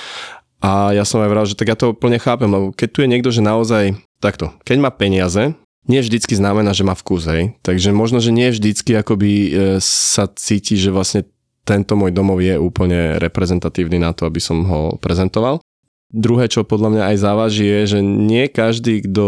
A 0.61 0.93
ja 0.93 1.09
som 1.09 1.25
aj 1.25 1.31
vral, 1.33 1.47
že 1.49 1.57
tak 1.57 1.73
ja 1.73 1.77
to 1.77 1.97
plne 1.97 2.21
chápem, 2.21 2.49
lebo 2.49 2.73
keď 2.77 2.89
tu 2.93 2.99
je 3.01 3.09
niekto, 3.09 3.31
že 3.33 3.41
naozaj 3.41 3.97
takto, 4.21 4.53
keď 4.69 4.77
má 4.77 4.91
peniaze, 4.93 5.57
nie 5.89 6.01
vždycky 6.05 6.37
znamená, 6.37 6.77
že 6.77 6.85
má 6.85 6.93
vkus, 6.93 7.25
hej. 7.25 7.57
Takže 7.65 7.97
možno, 7.97 8.21
že 8.21 8.29
nie 8.29 8.53
vždycky 8.53 8.93
akoby 8.93 9.31
e, 9.33 9.51
sa 9.81 10.29
cíti, 10.29 10.77
že 10.77 10.93
vlastne 10.93 11.25
tento 11.65 11.97
môj 11.97 12.13
domov 12.13 12.45
je 12.45 12.61
úplne 12.61 13.17
reprezentatívny 13.17 13.97
na 13.97 14.13
to, 14.13 14.29
aby 14.29 14.37
som 14.37 14.61
ho 14.69 14.81
prezentoval. 15.01 15.65
Druhé, 16.11 16.51
čo 16.51 16.67
podľa 16.67 16.91
mňa 16.93 17.03
aj 17.15 17.17
závaží, 17.23 17.65
je, 17.65 17.97
že 17.97 18.01
nie 18.03 18.51
každý, 18.51 19.07
kto 19.07 19.27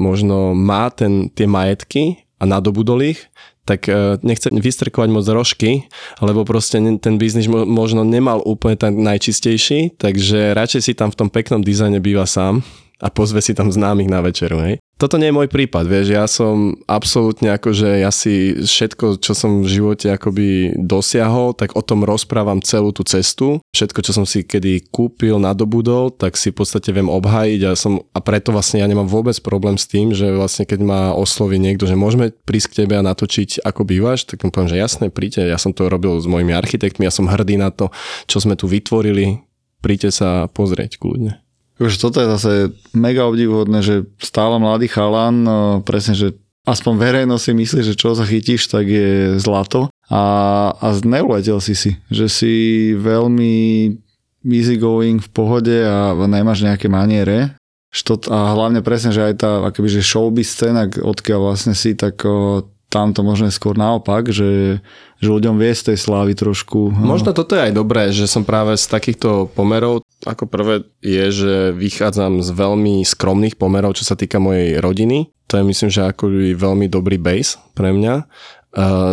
možno 0.00 0.56
má 0.56 0.88
ten, 0.88 1.28
tie 1.34 1.44
majetky 1.44 2.24
a 2.42 2.44
nadobudol 2.44 3.14
ich, 3.14 3.30
tak 3.62 3.86
e, 3.86 4.18
nechcem 4.26 4.58
vystrkovať 4.58 5.08
moc 5.14 5.22
rožky, 5.30 5.86
lebo 6.18 6.42
proste 6.42 6.82
ten 6.98 7.14
biznis 7.14 7.46
možno 7.46 8.02
nemal 8.02 8.42
úplne 8.42 8.74
tak 8.74 8.98
najčistejší, 8.98 10.02
takže 10.02 10.50
radšej 10.58 10.82
si 10.82 10.92
tam 10.98 11.14
v 11.14 11.18
tom 11.22 11.28
peknom 11.30 11.62
dizajne 11.62 12.02
býva 12.02 12.26
sám 12.26 12.66
a 13.02 13.10
pozve 13.10 13.42
si 13.42 13.50
tam 13.52 13.66
známych 13.66 14.06
na 14.06 14.22
večeru, 14.22 14.62
hej. 14.62 14.78
Toto 15.02 15.18
nie 15.18 15.34
je 15.34 15.34
môj 15.34 15.50
prípad, 15.50 15.90
vieš, 15.90 16.14
ja 16.14 16.22
som 16.30 16.78
absolútne 16.86 17.50
akože 17.58 18.06
ja 18.06 18.14
si 18.14 18.54
všetko, 18.62 19.18
čo 19.18 19.34
som 19.34 19.66
v 19.66 19.66
živote 19.66 20.14
akoby 20.14 20.78
dosiahol, 20.78 21.58
tak 21.58 21.74
o 21.74 21.82
tom 21.82 22.06
rozprávam 22.06 22.62
celú 22.62 22.94
tú 22.94 23.02
cestu. 23.02 23.58
Všetko, 23.74 23.98
čo 23.98 24.14
som 24.14 24.22
si 24.22 24.46
kedy 24.46 24.94
kúpil, 24.94 25.42
nadobudol, 25.42 26.14
tak 26.14 26.38
si 26.38 26.54
v 26.54 26.62
podstate 26.62 26.94
viem 26.94 27.10
obhájiť 27.10 27.60
a, 27.66 27.74
som, 27.74 28.06
a 28.14 28.22
preto 28.22 28.54
vlastne 28.54 28.78
ja 28.78 28.86
nemám 28.86 29.10
vôbec 29.10 29.34
problém 29.42 29.74
s 29.74 29.90
tým, 29.90 30.14
že 30.14 30.30
vlastne 30.30 30.70
keď 30.70 30.80
ma 30.86 31.00
osloví 31.18 31.58
niekto, 31.58 31.90
že 31.90 31.98
môžeme 31.98 32.30
prísť 32.30 32.70
k 32.70 32.78
tebe 32.86 32.94
a 32.94 33.02
natočiť 33.02 33.66
ako 33.66 33.82
bývaš, 33.82 34.30
tak 34.30 34.46
mu 34.46 34.54
poviem, 34.54 34.70
že 34.70 34.78
jasné, 34.78 35.10
príďte, 35.10 35.50
ja 35.50 35.58
som 35.58 35.74
to 35.74 35.90
robil 35.90 36.14
s 36.22 36.30
mojimi 36.30 36.54
architektmi, 36.54 37.10
ja 37.10 37.14
som 37.14 37.26
hrdý 37.26 37.58
na 37.58 37.74
to, 37.74 37.90
čo 38.30 38.38
sme 38.38 38.54
tu 38.54 38.70
vytvorili, 38.70 39.42
príďte 39.82 40.14
sa 40.14 40.46
pozrieť 40.46 41.02
kľudne. 41.02 41.41
Už 41.82 41.98
toto 41.98 42.22
je 42.22 42.32
zase 42.38 42.52
mega 42.94 43.26
obdivuhodné, 43.26 43.82
že 43.82 44.06
stále 44.22 44.62
mladý 44.62 44.86
chalan, 44.86 45.34
no, 45.42 45.58
presne, 45.82 46.14
že 46.14 46.38
aspoň 46.62 46.94
verejnosť 46.94 47.42
si 47.42 47.52
myslí, 47.58 47.80
že 47.82 47.98
čo 47.98 48.14
zachytíš, 48.14 48.70
tak 48.70 48.86
je 48.86 49.34
zlato. 49.42 49.90
A, 50.06 50.22
a 50.78 50.86
neuletel 51.02 51.58
si 51.58 51.74
si, 51.74 51.98
že 52.06 52.30
si 52.30 52.54
veľmi 52.94 53.54
easy 54.46 54.78
going 54.78 55.22
v 55.22 55.30
pohode 55.30 55.74
a 55.82 56.14
nemáš 56.26 56.62
nejaké 56.62 56.86
maniere. 56.86 57.58
Što, 57.92 58.16
a 58.32 58.56
hlavne 58.56 58.80
presne, 58.80 59.12
že 59.12 59.20
aj 59.20 59.34
tá 59.36 59.50
akoby, 59.68 60.00
že 60.00 60.06
showbiz 60.06 60.48
scéna, 60.48 60.88
odkiaľ 60.88 61.52
vlastne 61.52 61.76
si, 61.76 61.92
tak 61.92 62.24
o, 62.24 62.64
tam 62.88 63.16
to 63.16 63.20
možno 63.24 63.48
je 63.48 63.56
skôr 63.56 63.76
naopak, 63.76 64.28
že, 64.28 64.80
že 65.20 65.28
ľuďom 65.28 65.56
vie 65.60 65.72
z 65.72 65.92
tej 65.92 65.98
slávy 66.00 66.32
trošku. 66.36 66.92
No. 66.92 67.16
Možno 67.16 67.32
toto 67.32 67.52
je 67.56 67.68
aj 67.68 67.72
dobré, 67.72 68.12
že 68.12 68.28
som 68.28 68.44
práve 68.44 68.76
z 68.80 68.84
takýchto 68.88 69.52
pomerov, 69.52 70.01
ako 70.22 70.46
prvé 70.46 70.86
je, 71.02 71.24
že 71.30 71.54
vychádzam 71.74 72.40
z 72.40 72.50
veľmi 72.54 73.02
skromných 73.02 73.58
pomerov, 73.58 73.98
čo 73.98 74.06
sa 74.06 74.14
týka 74.14 74.38
mojej 74.38 74.78
rodiny. 74.78 75.30
To 75.50 75.58
je 75.60 75.64
myslím, 75.66 75.90
že 75.90 76.06
ako 76.08 76.30
veľmi 76.56 76.86
dobrý 76.86 77.18
base 77.20 77.58
pre 77.74 77.90
mňa. 77.90 78.24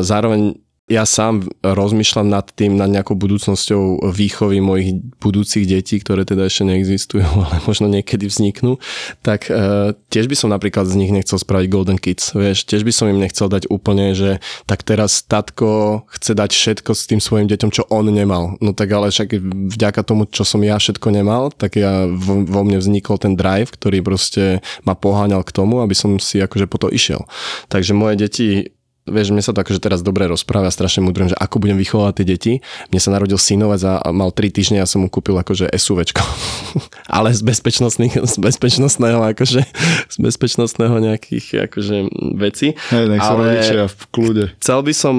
Zároveň 0.06 0.56
ja 0.90 1.06
sám 1.06 1.46
rozmýšľam 1.62 2.28
nad 2.28 2.50
tým, 2.50 2.74
nad 2.74 2.90
nejakou 2.90 3.14
budúcnosťou 3.14 4.10
výchovy 4.10 4.58
mojich 4.58 4.98
budúcich 5.22 5.70
detí, 5.70 6.02
ktoré 6.02 6.26
teda 6.26 6.50
ešte 6.50 6.66
neexistujú, 6.66 7.22
ale 7.46 7.62
možno 7.70 7.86
niekedy 7.86 8.26
vzniknú, 8.26 8.82
tak 9.22 9.54
uh, 9.54 9.94
tiež 10.10 10.26
by 10.26 10.36
som 10.36 10.50
napríklad 10.50 10.90
z 10.90 10.98
nich 10.98 11.14
nechcel 11.14 11.38
spraviť 11.38 11.68
Golden 11.70 12.02
Kids, 12.02 12.34
vieš, 12.34 12.66
tiež 12.66 12.82
by 12.82 12.90
som 12.90 13.06
im 13.06 13.22
nechcel 13.22 13.46
dať 13.46 13.70
úplne, 13.70 14.18
že 14.18 14.42
tak 14.66 14.82
teraz 14.82 15.22
tatko 15.22 16.04
chce 16.10 16.34
dať 16.34 16.52
všetko 16.58 16.92
s 16.98 17.06
tým 17.06 17.22
svojim 17.22 17.46
deťom, 17.46 17.70
čo 17.70 17.86
on 17.94 18.10
nemal. 18.10 18.58
No 18.58 18.74
tak 18.74 18.90
ale 18.90 19.14
však 19.14 19.38
vďaka 19.78 20.02
tomu, 20.02 20.26
čo 20.26 20.42
som 20.42 20.66
ja 20.66 20.82
všetko 20.82 21.14
nemal, 21.14 21.54
tak 21.54 21.78
ja 21.78 22.10
vo, 22.10 22.42
vo 22.42 22.62
mne 22.66 22.82
vznikol 22.82 23.22
ten 23.22 23.38
drive, 23.38 23.70
ktorý 23.70 24.02
proste 24.02 24.66
ma 24.90 24.98
poháňal 24.98 25.46
k 25.46 25.54
tomu, 25.54 25.86
aby 25.86 25.94
som 25.94 26.18
si 26.18 26.42
akože 26.42 26.66
po 26.66 26.82
to 26.82 26.90
išiel. 26.90 27.30
Takže 27.70 27.94
moje 27.94 28.26
deti 28.26 28.48
vieš, 29.10 29.34
mne 29.36 29.44
sa 29.44 29.52
to 29.52 29.62
akože 29.62 29.82
teraz 29.82 30.00
dobre 30.02 30.26
rozpráva, 30.30 30.72
strašne 30.72 31.06
mudrujem, 31.06 31.34
že 31.34 31.38
ako 31.38 31.62
budem 31.62 31.78
vychovávať 31.78 32.14
tie 32.22 32.26
deti. 32.26 32.54
Mne 32.94 33.00
sa 33.02 33.10
narodil 33.14 33.38
synovec 33.38 33.82
a 33.84 34.00
mal 34.10 34.32
3 34.32 34.50
týždne 34.50 34.80
a 34.82 34.90
som 34.90 35.06
mu 35.06 35.10
kúpil 35.12 35.36
akože 35.38 35.70
SUVčko. 35.70 36.22
Ale 37.20 37.34
z 37.34 37.42
bezpečnostných, 37.42 38.22
z 38.22 38.36
bezpečnostného 38.38 39.22
akože, 39.36 39.62
z 40.08 40.18
bezpečnostného 40.18 40.96
nejakých 41.02 41.70
akože 41.70 41.98
veci. 42.38 42.78
Hej, 42.94 43.06
nech 43.10 43.22
sa 43.22 43.36
v 43.90 44.04
kľude. 44.14 44.44
Chcel 44.62 44.80
by 44.86 44.94
som 44.94 45.16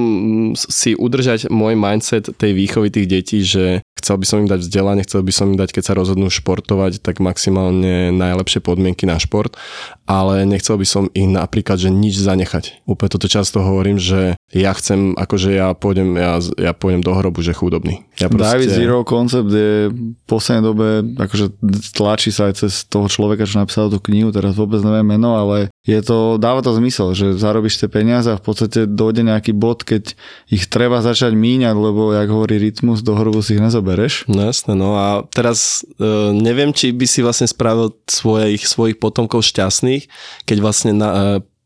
si 0.56 0.94
udržať 0.94 1.50
môj 1.50 1.74
mindset 1.74 2.32
tej 2.36 2.52
výchovy 2.54 2.88
tých 2.92 3.06
detí, 3.10 3.38
že 3.42 3.82
chcel 4.00 4.16
by 4.16 4.26
som 4.26 4.38
im 4.44 4.48
dať 4.48 4.60
vzdelanie, 4.64 5.04
chcel 5.04 5.20
by 5.20 5.32
som 5.32 5.46
im 5.52 5.58
dať, 5.60 5.76
keď 5.76 5.92
sa 5.92 5.98
rozhodnú 5.98 6.32
športovať, 6.32 7.04
tak 7.04 7.20
maximálne 7.20 8.08
najlepšie 8.16 8.64
podmienky 8.64 9.04
na 9.04 9.20
šport, 9.20 9.60
ale 10.08 10.48
nechcel 10.48 10.80
by 10.80 10.86
som 10.88 11.04
ich 11.12 11.28
napríklad, 11.28 11.76
že 11.76 11.92
nič 11.92 12.16
zanechať. 12.18 12.88
Úplne 12.88 13.10
toto 13.12 13.28
často 13.28 13.60
hovorím, 13.60 13.79
že 13.96 14.34
ja 14.50 14.74
chcem, 14.74 15.14
akože 15.14 15.54
ja 15.54 15.70
pôjdem, 15.78 16.18
ja, 16.18 16.42
ja 16.58 16.74
pôjdem 16.74 17.06
do 17.06 17.14
hrobu, 17.14 17.38
že 17.38 17.54
chudobný. 17.54 18.02
Ja 18.18 18.26
proste... 18.26 18.58
David 18.58 18.68
Zero 18.74 19.06
koncept 19.06 19.46
je 19.46 19.94
v 19.94 20.12
poslednej 20.26 20.64
dobe, 20.66 20.86
akože 21.14 21.54
tlačí 21.94 22.34
sa 22.34 22.50
aj 22.50 22.66
cez 22.66 22.82
toho 22.90 23.06
človeka, 23.06 23.46
čo 23.46 23.62
napísal 23.62 23.86
tú 23.88 24.02
knihu, 24.10 24.34
teraz 24.34 24.58
vôbec 24.58 24.82
neviem 24.82 25.06
meno, 25.06 25.38
ale 25.38 25.70
je 25.86 25.96
to, 26.02 26.36
dáva 26.36 26.60
to 26.66 26.74
zmysel, 26.74 27.14
že 27.14 27.38
zarobíš 27.38 27.78
tie 27.78 27.88
peniaze 27.88 28.28
a 28.28 28.36
v 28.36 28.44
podstate 28.44 28.90
dojde 28.90 29.22
nejaký 29.22 29.54
bod, 29.54 29.86
keď 29.86 30.18
ich 30.50 30.66
treba 30.66 30.98
začať 30.98 31.30
míňať, 31.30 31.74
lebo, 31.78 32.10
jak 32.10 32.28
hovorí 32.28 32.58
rytmus, 32.58 33.06
do 33.06 33.14
hrobu 33.14 33.40
si 33.40 33.54
ich 33.54 33.62
nezobereš. 33.62 34.26
No 34.26 34.50
jasné, 34.50 34.74
no 34.74 34.98
a 34.98 35.22
teraz 35.30 35.86
uh, 36.02 36.34
neviem, 36.34 36.74
či 36.74 36.90
by 36.90 37.06
si 37.06 37.22
vlastne 37.22 37.46
spravil 37.46 37.94
svojich, 38.10 38.66
svojich 38.66 38.98
potomkov 38.98 39.46
šťastných, 39.46 40.10
keď 40.42 40.56
vlastne 40.58 40.92
na, 40.98 41.08
uh, 41.08 41.20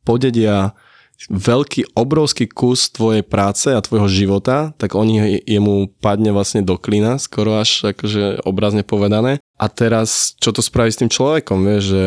podedia 0.05 0.77
veľký, 1.31 1.96
obrovský 1.96 2.50
kus 2.50 2.90
tvojej 2.92 3.24
práce 3.24 3.70
a 3.72 3.81
tvojho 3.81 4.09
života, 4.11 4.77
tak 4.77 4.92
oni 4.98 5.40
jemu 5.46 5.88
padne 6.03 6.35
vlastne 6.35 6.61
do 6.61 6.77
klina, 6.77 7.16
skoro 7.16 7.57
až 7.61 7.94
akože 7.94 8.44
obrazne 8.44 8.85
povedané. 8.85 9.40
A 9.55 9.67
teraz, 9.71 10.35
čo 10.43 10.51
to 10.51 10.59
spraví 10.59 10.90
s 10.90 10.99
tým 10.99 11.11
človekom, 11.11 11.62
vieš, 11.62 11.85
že 11.95 12.03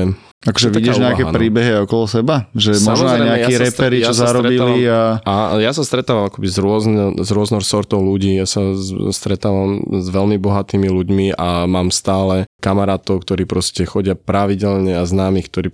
Akože 0.46 0.70
vidíš 0.70 1.02
nejaké 1.02 1.26
no. 1.26 1.34
príbehy 1.34 1.82
okolo 1.90 2.06
seba? 2.06 2.46
Že 2.54 2.78
Samozrejme, 2.78 2.94
možno 2.94 3.08
aj 3.10 3.20
nejakí 3.26 3.54
ja 3.58 3.60
reperi, 3.66 3.98
čo 4.06 4.14
ja 4.14 4.22
zarobili 4.22 4.86
a... 4.86 5.18
a... 5.26 5.34
ja 5.58 5.74
sa 5.74 5.82
stretávam 5.82 6.30
akoby 6.30 6.46
s, 6.46 6.58
rôzne, 6.62 7.18
s 7.18 7.30
rôznou 7.34 7.58
sortou 7.66 8.06
ľudí, 8.06 8.38
ja 8.38 8.46
sa 8.46 8.78
stretávam 9.10 9.82
s 9.98 10.08
veľmi 10.14 10.38
bohatými 10.38 10.86
ľuďmi 10.94 11.34
a 11.34 11.66
mám 11.66 11.90
stále 11.90 12.46
kamarátov, 12.62 13.26
ktorí 13.26 13.50
proste 13.50 13.90
chodia 13.90 14.14
pravidelne 14.14 14.94
a 14.94 15.10
známych, 15.10 15.50
ktorí 15.50 15.74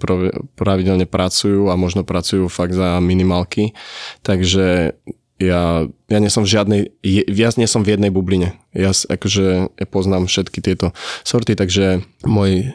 pravidelne 0.56 1.12
pracujú 1.12 1.68
a 1.68 1.76
možno 1.76 2.08
pracujú 2.08 2.48
fakt 2.48 2.72
za 2.72 3.04
minimálky. 3.04 3.76
Takže 4.24 4.96
ja, 5.48 5.86
ja 5.88 6.18
nie 6.20 6.32
som 6.32 6.48
v 6.48 6.54
žiadnej, 6.56 6.82
ja 7.30 7.50
nie 7.60 7.68
som 7.68 7.84
v 7.84 7.98
jednej 7.98 8.12
bubline. 8.14 8.56
Ja 8.72 8.92
akože 8.92 9.76
ja 9.76 9.86
poznám 9.88 10.32
všetky 10.32 10.64
tieto 10.64 10.96
sorty, 11.28 11.54
takže 11.54 12.02
môj, 12.24 12.72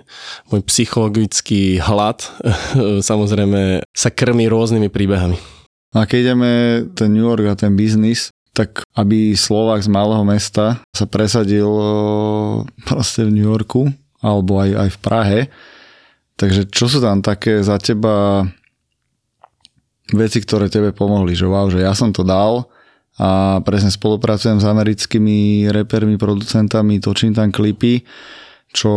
môj 0.53 0.61
psychologický 0.69 1.81
hlad 1.81 2.23
samozrejme 3.11 3.83
sa 3.93 4.09
krmí 4.13 4.47
rôznymi 4.47 4.89
príbehami. 4.93 5.41
A 5.97 6.05
keď 6.05 6.19
ideme 6.33 6.53
ten 6.93 7.17
New 7.17 7.25
York 7.25 7.49
a 7.49 7.57
ten 7.57 7.73
biznis, 7.73 8.29
tak 8.53 8.83
aby 8.99 9.39
Slovák 9.39 9.81
z 9.81 9.89
malého 9.89 10.27
mesta 10.27 10.83
sa 10.91 11.07
presadil 11.07 11.71
proste 12.83 13.23
v 13.25 13.33
New 13.33 13.47
Yorku 13.47 13.89
alebo 14.19 14.59
aj, 14.59 14.71
aj 14.75 14.89
v 14.91 14.99
Prahe, 14.99 15.41
takže 16.35 16.67
čo 16.67 16.91
sú 16.91 16.99
tam 16.99 17.23
také 17.23 17.63
za 17.63 17.79
teba 17.79 18.47
veci, 20.15 20.39
ktoré 20.41 20.73
tebe 20.73 20.95
pomohli, 20.97 21.37
že 21.37 21.45
wow, 21.45 21.69
že 21.69 21.85
ja 21.85 21.93
som 21.93 22.13
to 22.13 22.25
dal 22.25 22.69
a 23.19 23.59
presne 23.67 23.91
spolupracujem 23.91 24.63
s 24.63 24.67
americkými 24.67 25.69
repermi, 25.75 26.15
producentami, 26.15 27.03
točím 27.03 27.35
tam 27.35 27.51
klipy 27.51 28.07
čo 28.69 28.93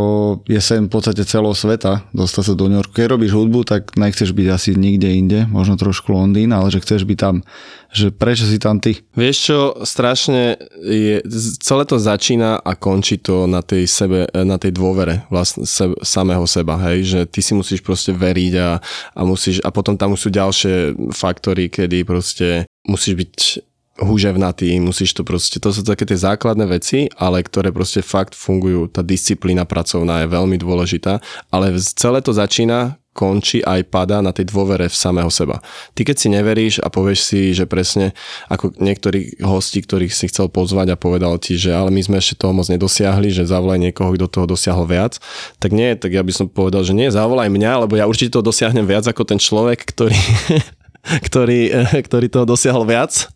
je 0.52 0.60
sen 0.60 0.92
v 0.92 0.92
podstate 0.92 1.24
celého 1.24 1.56
sveta, 1.56 2.04
dostať 2.12 2.44
sa 2.44 2.54
do 2.60 2.68
New 2.68 2.76
Yorku. 2.76 2.92
Keď 2.92 3.08
robíš 3.08 3.32
hudbu, 3.32 3.64
tak 3.64 3.96
nechceš 3.96 4.36
byť 4.36 4.48
asi 4.52 4.70
nikde 4.76 5.08
inde, 5.08 5.40
možno 5.48 5.80
trošku 5.80 6.12
Londýn, 6.12 6.52
ale 6.52 6.68
že 6.68 6.84
chceš 6.84 7.08
byť 7.08 7.18
tam. 7.18 7.40
Že 7.92 8.12
prečo 8.16 8.44
si 8.48 8.60
tam 8.60 8.84
ty? 8.84 9.00
Vieš 9.16 9.38
čo, 9.40 9.60
strašne 9.88 10.60
je, 10.84 11.24
celé 11.64 11.84
to 11.88 12.00
začína 12.00 12.60
a 12.60 12.72
končí 12.76 13.20
to 13.20 13.48
na 13.48 13.64
tej, 13.64 13.88
sebe, 13.88 14.28
na 14.32 14.60
tej 14.60 14.76
dôvere 14.76 15.28
vlastne 15.32 15.64
se, 15.64 15.88
samého 16.04 16.44
seba, 16.48 16.76
hej, 16.92 17.08
že 17.08 17.20
ty 17.28 17.40
si 17.40 17.56
musíš 17.56 17.80
proste 17.80 18.12
veriť 18.12 18.54
a, 18.60 18.80
a 19.16 19.22
musíš, 19.24 19.64
a 19.64 19.72
potom 19.72 19.96
tam 19.96 20.16
sú 20.20 20.32
ďalšie 20.32 21.00
faktory, 21.16 21.72
kedy 21.72 22.04
proste 22.04 22.68
musíš 22.88 23.16
byť 23.16 23.36
huževnatý, 24.02 24.74
musíš 24.82 25.14
to 25.14 25.22
proste, 25.22 25.62
to 25.62 25.70
sú 25.70 25.86
také 25.86 26.04
tie 26.10 26.18
základné 26.18 26.66
veci, 26.66 27.08
ale 27.16 27.46
ktoré 27.46 27.70
proste 27.70 28.02
fakt 28.02 28.34
fungujú, 28.34 28.90
tá 28.90 29.06
disciplína 29.06 29.64
pracovná 29.70 30.26
je 30.26 30.34
veľmi 30.34 30.58
dôležitá, 30.58 31.22
ale 31.54 31.78
celé 31.78 32.20
to 32.26 32.34
začína, 32.34 33.02
končí 33.12 33.60
aj 33.60 33.92
pada 33.92 34.24
na 34.24 34.32
tej 34.32 34.48
dôvere 34.48 34.88
v 34.88 34.96
samého 34.96 35.28
seba. 35.28 35.60
Ty 35.92 36.08
keď 36.08 36.16
si 36.16 36.28
neveríš 36.32 36.80
a 36.80 36.88
povieš 36.88 37.20
si, 37.20 37.52
že 37.52 37.68
presne 37.68 38.16
ako 38.48 38.72
niektorí 38.80 39.44
hosti, 39.44 39.84
ktorých 39.84 40.16
si 40.16 40.32
chcel 40.32 40.48
pozvať 40.48 40.96
a 40.96 41.00
povedal 41.00 41.36
ti, 41.36 41.60
že 41.60 41.76
ale 41.76 41.92
my 41.92 42.00
sme 42.00 42.16
ešte 42.24 42.40
toho 42.40 42.56
moc 42.56 42.72
nedosiahli, 42.72 43.28
že 43.28 43.52
zavolaj 43.52 43.84
niekoho, 43.84 44.16
kto 44.16 44.32
toho 44.32 44.48
dosiahol 44.48 44.88
viac, 44.88 45.20
tak 45.60 45.76
nie, 45.76 45.92
tak 46.00 46.16
ja 46.16 46.24
by 46.24 46.32
som 46.32 46.48
povedal, 46.48 46.88
že 46.88 46.96
nie, 46.96 47.12
zavolaj 47.12 47.52
mňa, 47.52 47.84
lebo 47.84 48.00
ja 48.00 48.08
určite 48.08 48.40
to 48.40 48.48
dosiahnem 48.48 48.88
viac 48.88 49.04
ako 49.04 49.28
ten 49.28 49.40
človek, 49.44 49.84
ktorý, 49.92 50.16
ktorý, 51.28 51.60
ktorý 52.00 52.26
toho 52.32 52.48
dosiahol 52.48 52.88
viac 52.88 53.28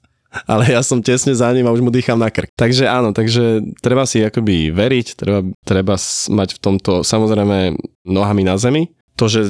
ale 0.43 0.75
ja 0.75 0.81
som 0.83 0.99
tesne 0.99 1.31
za 1.31 1.47
ním 1.55 1.67
a 1.67 1.75
už 1.75 1.81
mu 1.81 1.91
dýcham 1.91 2.19
na 2.19 2.27
krk. 2.27 2.51
Takže 2.55 2.85
áno, 2.85 3.15
takže 3.15 3.63
treba 3.79 4.03
si 4.03 4.19
akoby 4.19 4.75
veriť, 4.75 5.07
treba, 5.15 5.39
treba 5.63 5.95
mať 6.31 6.49
v 6.55 6.59
tomto 6.59 6.91
samozrejme 7.07 7.79
nohami 8.03 8.43
na 8.43 8.59
zemi. 8.59 8.91
To, 9.15 9.31
že 9.31 9.47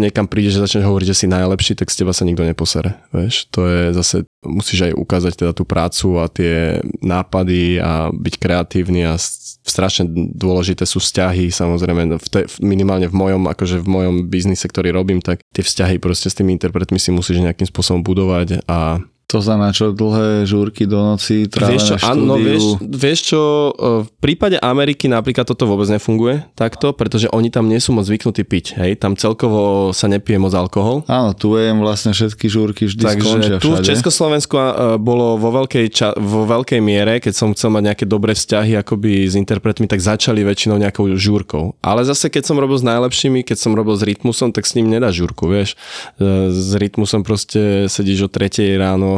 niekam 0.00 0.24
prídeš, 0.24 0.56
že 0.56 0.64
začneš 0.64 0.88
hovoriť, 0.88 1.12
že 1.12 1.18
si 1.20 1.26
najlepší, 1.28 1.76
tak 1.76 1.92
z 1.92 2.00
teba 2.00 2.16
sa 2.16 2.24
nikto 2.24 2.40
neposere. 2.40 3.04
Vieš, 3.12 3.52
to 3.52 3.68
je 3.68 3.92
zase, 3.92 4.24
musíš 4.40 4.88
aj 4.88 4.92
ukázať 4.96 5.32
teda 5.44 5.52
tú 5.52 5.68
prácu 5.68 6.16
a 6.16 6.32
tie 6.32 6.80
nápady 7.04 7.84
a 7.84 8.08
byť 8.08 8.34
kreatívny 8.40 9.04
a 9.04 9.20
strašne 9.20 10.08
dôležité 10.32 10.88
sú 10.88 11.04
vzťahy, 11.04 11.52
samozrejme 11.52 12.16
v 12.16 12.28
te, 12.32 12.48
minimálne 12.64 13.04
v 13.04 13.12
mojom, 13.12 13.44
akože 13.52 13.84
v 13.84 13.88
mojom 13.92 14.14
biznise, 14.32 14.64
ktorý 14.64 14.96
robím, 14.96 15.20
tak 15.20 15.44
tie 15.52 15.60
vzťahy 15.60 16.00
proste 16.00 16.32
s 16.32 16.36
tými 16.40 16.56
interpretmi 16.56 16.96
si 16.96 17.12
musíš 17.12 17.44
nejakým 17.44 17.68
spôsobom 17.68 18.00
budovať 18.00 18.64
a 18.64 19.04
to 19.24 19.40
znamená 19.40 19.72
čo, 19.72 19.90
dlhé 19.90 20.44
žúrky 20.44 20.84
do 20.84 21.00
noci, 21.00 21.48
vieš 21.48 21.82
čo, 21.90 21.94
áno, 22.04 22.36
vieš, 22.36 22.76
vieš 22.80 23.18
čo, 23.34 23.40
e, 23.72 24.04
v 24.04 24.10
prípade 24.20 24.60
Ameriky 24.60 25.08
napríklad 25.08 25.48
toto 25.48 25.64
vôbec 25.64 25.88
nefunguje 25.88 26.44
takto, 26.52 26.92
pretože 26.92 27.32
oni 27.32 27.48
tam 27.48 27.66
nie 27.66 27.80
sú 27.80 27.96
moc 27.96 28.04
zvyknutí 28.04 28.44
piť, 28.44 28.66
hej, 28.76 28.90
tam 29.00 29.16
celkovo 29.16 29.90
sa 29.96 30.06
nepije 30.12 30.36
moc 30.36 30.52
alkohol. 30.52 31.02
Áno, 31.08 31.32
tu 31.32 31.56
je 31.56 31.72
vlastne 31.72 32.12
všetky 32.12 32.46
žúrky 32.52 32.84
vždy 32.84 33.02
Takže 33.02 33.24
skončia 33.24 33.56
tu 33.58 33.72
všade. 33.72 33.80
v 33.80 33.88
Československu 33.88 34.54
e, 34.54 34.64
bolo 35.00 35.40
vo 35.40 35.50
veľkej, 35.62 35.84
ča- 35.88 36.16
vo 36.20 36.44
veľkej 36.44 36.80
miere, 36.84 37.18
keď 37.18 37.32
som 37.32 37.48
chcel 37.56 37.72
mať 37.72 37.82
nejaké 37.92 38.04
dobré 38.04 38.36
vzťahy 38.36 38.76
akoby 38.76 39.24
s 39.24 39.34
interpretmi, 39.40 39.88
tak 39.88 40.04
začali 40.04 40.44
väčšinou 40.44 40.76
nejakou 40.76 41.08
žúrkou. 41.16 41.74
Ale 41.80 42.04
zase 42.04 42.28
keď 42.28 42.50
som 42.50 42.56
robil 42.60 42.76
s 42.76 42.84
najlepšími, 42.84 43.40
keď 43.40 43.56
som 43.56 43.72
robil 43.72 43.96
s 43.96 44.04
rytmusom, 44.04 44.52
tak 44.52 44.68
s 44.68 44.76
ním 44.76 44.92
nedá 44.92 45.08
žúrku, 45.08 45.48
vieš. 45.48 45.78
E, 46.20 46.52
s 46.52 46.76
rytmusom 46.76 47.24
proste 47.24 47.86
sedíš 47.88 48.26
o 48.26 48.30
tretej 48.30 48.76
ráno 48.76 49.13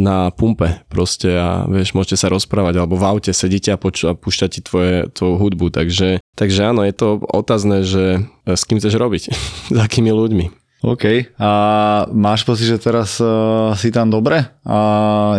na 0.00 0.32
pumpe 0.32 0.80
proste 0.88 1.36
a 1.36 1.68
vieš, 1.68 1.92
môžete 1.92 2.16
sa 2.16 2.32
rozprávať, 2.32 2.80
alebo 2.80 2.96
v 2.96 3.06
aute 3.06 3.30
sedíte 3.30 3.70
a, 3.70 3.78
poču- 3.78 4.10
a 4.10 4.16
púšťate 4.16 4.64
tvoje, 4.64 5.06
tvoju 5.12 5.36
hudbu, 5.36 5.70
takže, 5.70 6.24
takže 6.34 6.60
áno, 6.64 6.82
je 6.82 6.94
to 6.96 7.20
otázne, 7.22 7.84
že 7.84 8.24
e, 8.48 8.56
s 8.56 8.62
kým 8.64 8.80
chceš 8.80 8.96
robiť, 8.96 9.22
s 9.74 9.78
akými 9.78 10.10
ľuďmi. 10.10 10.66
OK. 10.86 11.34
A 11.40 11.50
máš 12.12 12.44
pocit, 12.44 12.68
že 12.68 12.78
teraz 12.78 13.18
uh, 13.18 13.72
si 13.74 13.88
tam 13.88 14.12
dobre? 14.12 14.44
A 14.62 14.78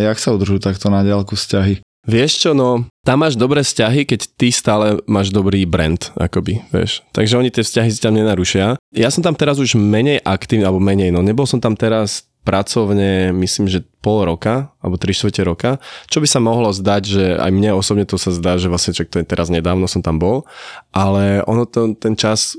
jak 0.02 0.18
sa 0.18 0.34
udržujú 0.34 0.60
takto 0.60 0.90
na 0.90 1.06
diálku 1.06 1.38
vzťahy? 1.38 1.80
Vieš 2.08 2.32
čo, 2.40 2.52
no, 2.56 2.88
tam 3.04 3.20
máš 3.20 3.36
dobré 3.36 3.60
vzťahy, 3.68 4.08
keď 4.08 4.32
ty 4.40 4.48
stále 4.48 5.04
máš 5.12 5.28
dobrý 5.28 5.68
brand, 5.68 6.00
akoby, 6.16 6.64
vieš. 6.72 7.04
Takže 7.12 7.36
oni 7.36 7.52
tie 7.52 7.68
vzťahy 7.68 7.90
si 7.92 8.00
tam 8.00 8.16
nenarušia. 8.16 8.80
Ja 8.96 9.12
som 9.12 9.20
tam 9.20 9.36
teraz 9.36 9.60
už 9.60 9.76
menej 9.76 10.24
aktívny, 10.24 10.64
alebo 10.64 10.80
menej, 10.80 11.12
no 11.12 11.20
nebol 11.20 11.44
som 11.44 11.60
tam 11.60 11.76
teraz 11.76 12.27
pracovne, 12.48 13.36
myslím, 13.36 13.68
že 13.68 13.84
pol 14.00 14.24
roka, 14.24 14.72
alebo 14.80 14.96
tri 14.96 15.12
štvrte 15.12 15.44
roka, 15.44 15.84
čo 16.08 16.24
by 16.24 16.28
sa 16.32 16.40
mohlo 16.40 16.72
zdať, 16.72 17.02
že 17.04 17.24
aj 17.36 17.52
mne 17.52 17.76
osobne 17.76 18.08
to 18.08 18.16
sa 18.16 18.32
zdá, 18.32 18.56
že 18.56 18.72
vlastne 18.72 18.96
čo 18.96 19.04
to 19.04 19.20
je 19.20 19.28
teraz 19.28 19.52
nedávno 19.52 19.92
som 19.92 20.00
tam 20.00 20.16
bol, 20.16 20.48
ale 20.96 21.44
ono 21.44 21.68
to, 21.68 21.92
ten 22.00 22.16
čas 22.16 22.56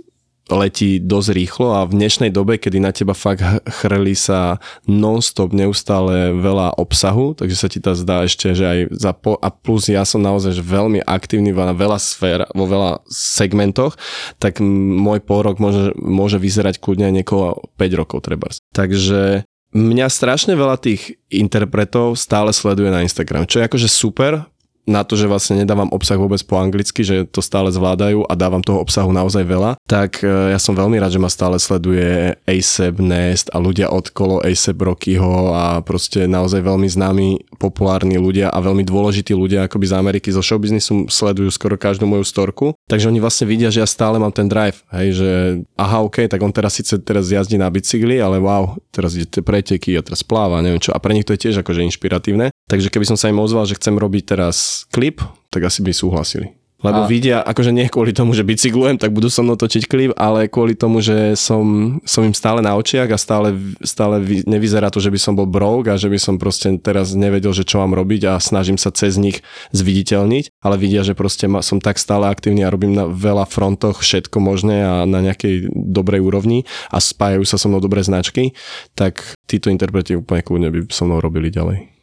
letí 0.49 0.97
dosť 0.99 1.29
rýchlo 1.37 1.69
a 1.77 1.85
v 1.85 1.97
dnešnej 2.01 2.33
dobe, 2.33 2.57
kedy 2.57 2.81
na 2.81 2.93
teba 2.93 3.13
fakt 3.13 3.45
chrli 3.81 4.17
sa 4.17 4.57
non-stop 4.89 5.53
neustále 5.53 6.33
veľa 6.33 6.81
obsahu, 6.81 7.37
takže 7.37 7.57
sa 7.57 7.69
ti 7.69 7.79
to 7.79 7.93
zdá 7.93 8.25
ešte, 8.25 8.57
že 8.57 8.65
aj 8.65 8.79
za 8.97 9.13
po, 9.13 9.37
a 9.37 9.53
plus 9.53 9.93
ja 9.93 10.09
som 10.09 10.25
naozaj 10.25 10.57
veľmi 10.65 11.05
aktívny 11.05 11.53
na 11.53 11.77
veľa 11.77 12.01
sfér, 12.01 12.49
vo 12.57 12.65
veľa 12.65 13.05
segmentoch, 13.13 14.01
tak 14.41 14.65
môj 14.65 15.21
pol 15.21 15.45
rok 15.45 15.61
môže, 15.61 15.93
môže 16.01 16.41
vyzerať 16.41 16.81
kľudne 16.81 17.13
niekoho 17.13 17.69
5 17.77 18.01
rokov 18.01 18.25
treba. 18.25 18.49
Takže 18.73 19.45
mňa 19.73 20.07
strašne 20.09 20.57
veľa 20.57 20.81
tých 20.81 21.21
interpretov 21.29 22.17
stále 22.17 22.53
sleduje 22.53 22.89
na 22.89 23.05
Instagram, 23.05 23.45
čo 23.45 23.61
je 23.61 23.69
akože 23.69 23.89
super, 23.89 24.49
na 24.89 25.05
to, 25.05 25.15
že 25.15 25.29
vlastne 25.29 25.61
nedávam 25.61 25.93
obsah 25.93 26.17
vôbec 26.17 26.41
po 26.49 26.57
anglicky, 26.57 27.05
že 27.05 27.29
to 27.29 27.45
stále 27.45 27.69
zvládajú 27.69 28.25
a 28.25 28.33
dávam 28.33 28.65
toho 28.65 28.81
obsahu 28.81 29.13
naozaj 29.13 29.45
veľa, 29.45 29.77
tak 29.85 30.25
e, 30.25 30.51
ja 30.51 30.57
som 30.57 30.73
veľmi 30.73 30.97
rád, 30.97 31.15
že 31.15 31.23
ma 31.23 31.29
stále 31.29 31.61
sleduje 31.61 32.35
ASAP 32.49 32.97
Nest 32.99 33.53
a 33.53 33.61
ľudia 33.61 33.93
okolo 33.93 34.41
ASAP 34.41 34.81
Rockyho 34.81 35.53
a 35.53 35.85
proste 35.85 36.25
naozaj 36.25 36.65
veľmi 36.65 36.89
známi, 36.89 37.29
populárni 37.61 38.17
ľudia 38.17 38.49
a 38.49 38.59
veľmi 38.65 38.83
dôležití 38.89 39.37
ľudia 39.37 39.69
akoby 39.69 39.87
z 39.93 39.95
Ameriky 39.95 40.29
zo 40.33 40.41
showbiznisu 40.41 41.13
sledujú 41.13 41.53
skoro 41.53 41.77
každú 41.77 42.09
moju 42.09 42.25
storku, 42.25 42.73
takže 42.89 43.13
oni 43.13 43.21
vlastne 43.21 43.45
vidia, 43.45 43.69
že 43.69 43.85
ja 43.85 43.89
stále 43.89 44.17
mám 44.17 44.33
ten 44.33 44.49
drive, 44.49 44.81
hej, 44.97 45.21
že 45.21 45.31
aha, 45.77 46.01
ok, 46.09 46.31
tak 46.33 46.41
on 46.41 46.55
teraz 46.55 46.81
síce 46.81 46.97
teraz 47.03 47.29
jazdí 47.29 47.61
na 47.61 47.67
bicykli, 47.69 48.23
ale 48.23 48.39
wow, 48.39 48.79
teraz 48.95 49.19
ide 49.19 49.29
preteky 49.43 49.99
a 49.99 50.03
teraz 50.05 50.23
pláva, 50.23 50.63
neviem 50.63 50.79
čo. 50.79 50.95
A 50.95 51.03
pre 51.03 51.13
nich 51.13 51.27
to 51.27 51.35
je 51.35 51.43
tiež 51.49 51.67
akože 51.67 51.83
inšpiratívne. 51.91 52.55
Takže 52.69 52.93
keby 52.93 53.09
som 53.09 53.19
sa 53.19 53.33
im 53.33 53.41
ozval, 53.41 53.65
že 53.65 53.81
chcem 53.81 53.97
robiť 53.97 54.37
teraz 54.37 54.78
klip, 54.93 55.25
tak 55.51 55.67
asi 55.67 55.83
by 55.83 55.91
súhlasili. 55.91 56.59
Lebo 56.79 57.03
a... 57.05 57.09
vidia, 57.11 57.43
akože 57.43 57.75
nie 57.75 57.91
kvôli 57.91 58.15
tomu, 58.15 58.39
že 58.39 58.47
bicyklujem, 58.47 59.03
tak 59.03 59.11
budú 59.11 59.27
so 59.27 59.43
mnou 59.43 59.59
točiť 59.59 59.91
klip, 59.91 60.11
ale 60.15 60.47
kvôli 60.47 60.79
tomu, 60.79 61.03
že 61.03 61.35
som, 61.35 61.99
som 62.07 62.23
im 62.23 62.31
stále 62.31 62.63
na 62.63 62.79
očiach 62.79 63.11
a 63.11 63.19
stále, 63.19 63.51
stále 63.83 64.23
nevyzerá 64.47 64.87
to, 64.87 65.03
že 65.03 65.11
by 65.11 65.19
som 65.19 65.35
bol 65.35 65.51
broke 65.51 65.91
a 65.91 65.99
že 65.99 66.07
by 66.07 66.19
som 66.23 66.39
proste 66.39 66.71
teraz 66.79 67.19
nevedel, 67.19 67.51
že 67.51 67.67
čo 67.67 67.83
mám 67.83 67.99
robiť 67.99 68.31
a 68.31 68.39
snažím 68.39 68.79
sa 68.79 68.95
cez 68.95 69.19
nich 69.19 69.43
zviditeľniť, 69.75 70.55
ale 70.63 70.79
vidia, 70.79 71.03
že 71.03 71.19
proste 71.19 71.51
ma, 71.51 71.67
som 71.67 71.83
tak 71.83 71.99
stále 71.99 72.31
aktívny 72.31 72.63
a 72.63 72.71
robím 72.71 72.95
na 72.95 73.11
veľa 73.11 73.51
frontoch 73.51 73.99
všetko 73.99 74.39
možné 74.39 74.87
a 74.87 75.03
na 75.03 75.19
nejakej 75.19 75.75
dobrej 75.75 76.23
úrovni 76.23 76.63
a 76.95 77.03
spájajú 77.03 77.43
sa 77.43 77.59
so 77.59 77.67
mnou 77.67 77.83
dobré 77.83 78.07
značky, 78.07 78.55
tak 78.95 79.27
títo 79.51 79.67
interpreti 79.67 80.15
úplne 80.15 80.47
kľudne 80.47 80.71
by 80.71 80.79
so 80.95 81.11
mnou 81.11 81.19
robili 81.19 81.51
ďalej. 81.51 81.98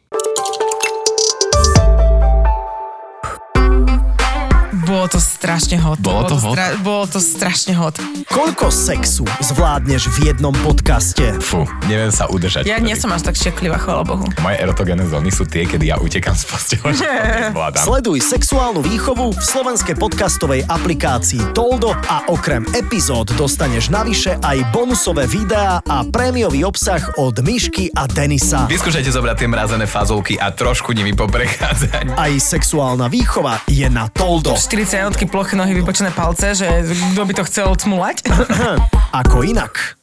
To 5.08 5.35
strašne 5.36 5.76
hot. 5.76 6.00
Bolo 6.00 6.24
to 6.24 6.36
hot? 6.40 6.56
Stra- 6.56 6.76
bolo 6.80 7.04
to 7.04 7.20
strašne 7.20 7.76
hot. 7.76 8.00
Koľko 8.32 8.72
sexu 8.72 9.28
zvládneš 9.44 10.08
v 10.16 10.32
jednom 10.32 10.56
podcaste? 10.64 11.36
Fú, 11.44 11.68
neviem 11.84 12.08
sa 12.08 12.24
udržať. 12.32 12.64
Ja 12.64 12.80
nie 12.80 12.96
som 12.96 13.12
až 13.12 13.28
tak 13.28 13.36
šeklivá, 13.36 13.76
chvála 13.76 14.08
Bohu. 14.08 14.24
Moje 14.40 14.56
erotogénne 14.56 15.04
zóny 15.04 15.28
sú 15.28 15.44
tie, 15.44 15.68
kedy 15.68 15.92
ja 15.92 16.00
utekam 16.00 16.32
z 16.32 16.44
postele. 16.48 16.88
Sleduj 17.86 18.24
sexuálnu 18.24 18.80
výchovu 18.80 19.36
v 19.36 19.42
slovenskej 19.44 20.00
podcastovej 20.00 20.64
aplikácii 20.64 21.52
Toldo 21.52 21.92
a 21.92 22.24
okrem 22.32 22.64
epizód 22.72 23.28
dostaneš 23.36 23.92
navyše 23.92 24.40
aj 24.40 24.72
bonusové 24.72 25.28
videá 25.28 25.84
a 25.84 26.00
prémiový 26.08 26.64
obsah 26.64 27.02
od 27.20 27.36
Myšky 27.44 27.92
a 27.92 28.08
Denisa. 28.08 28.64
Vyskúšajte 28.66 29.12
zobrať 29.12 29.44
tie 29.44 29.48
mrazené 29.52 29.84
fazolky 29.84 30.40
a 30.40 30.48
trošku 30.48 30.96
nimi 30.96 31.12
poprechádzať. 31.12 32.16
Aj 32.16 32.32
sexuálna 32.32 33.12
výchova 33.12 33.60
je 33.68 33.84
na 33.92 34.08
Toldo. 34.08 34.56
40 34.56 35.02
jednotky 35.04 35.25
ploché 35.28 35.58
nohy, 35.58 35.74
vypočené 35.74 36.10
palce, 36.10 36.54
že 36.54 36.66
kto 37.14 37.22
by 37.22 37.32
to 37.34 37.42
chcel 37.46 37.68
cmulať? 37.76 38.26
Ako 39.20 39.42
inak. 39.46 39.98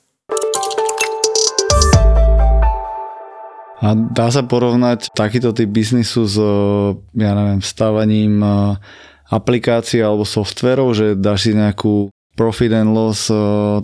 A 3.83 3.99
dá 3.99 4.31
sa 4.31 4.47
porovnať 4.47 5.11
takýto 5.11 5.51
typ 5.51 5.67
biznisu 5.67 6.23
s, 6.23 6.39
ja 7.19 7.31
neviem, 7.35 7.59
vstávaním 7.59 8.39
aplikácií 9.27 9.99
alebo 9.99 10.23
softverov, 10.23 10.95
že 10.95 11.19
dáš 11.19 11.47
si 11.47 11.51
nejakú 11.51 12.07
profit 12.39 12.71
and 12.71 12.95
loss 12.95 13.27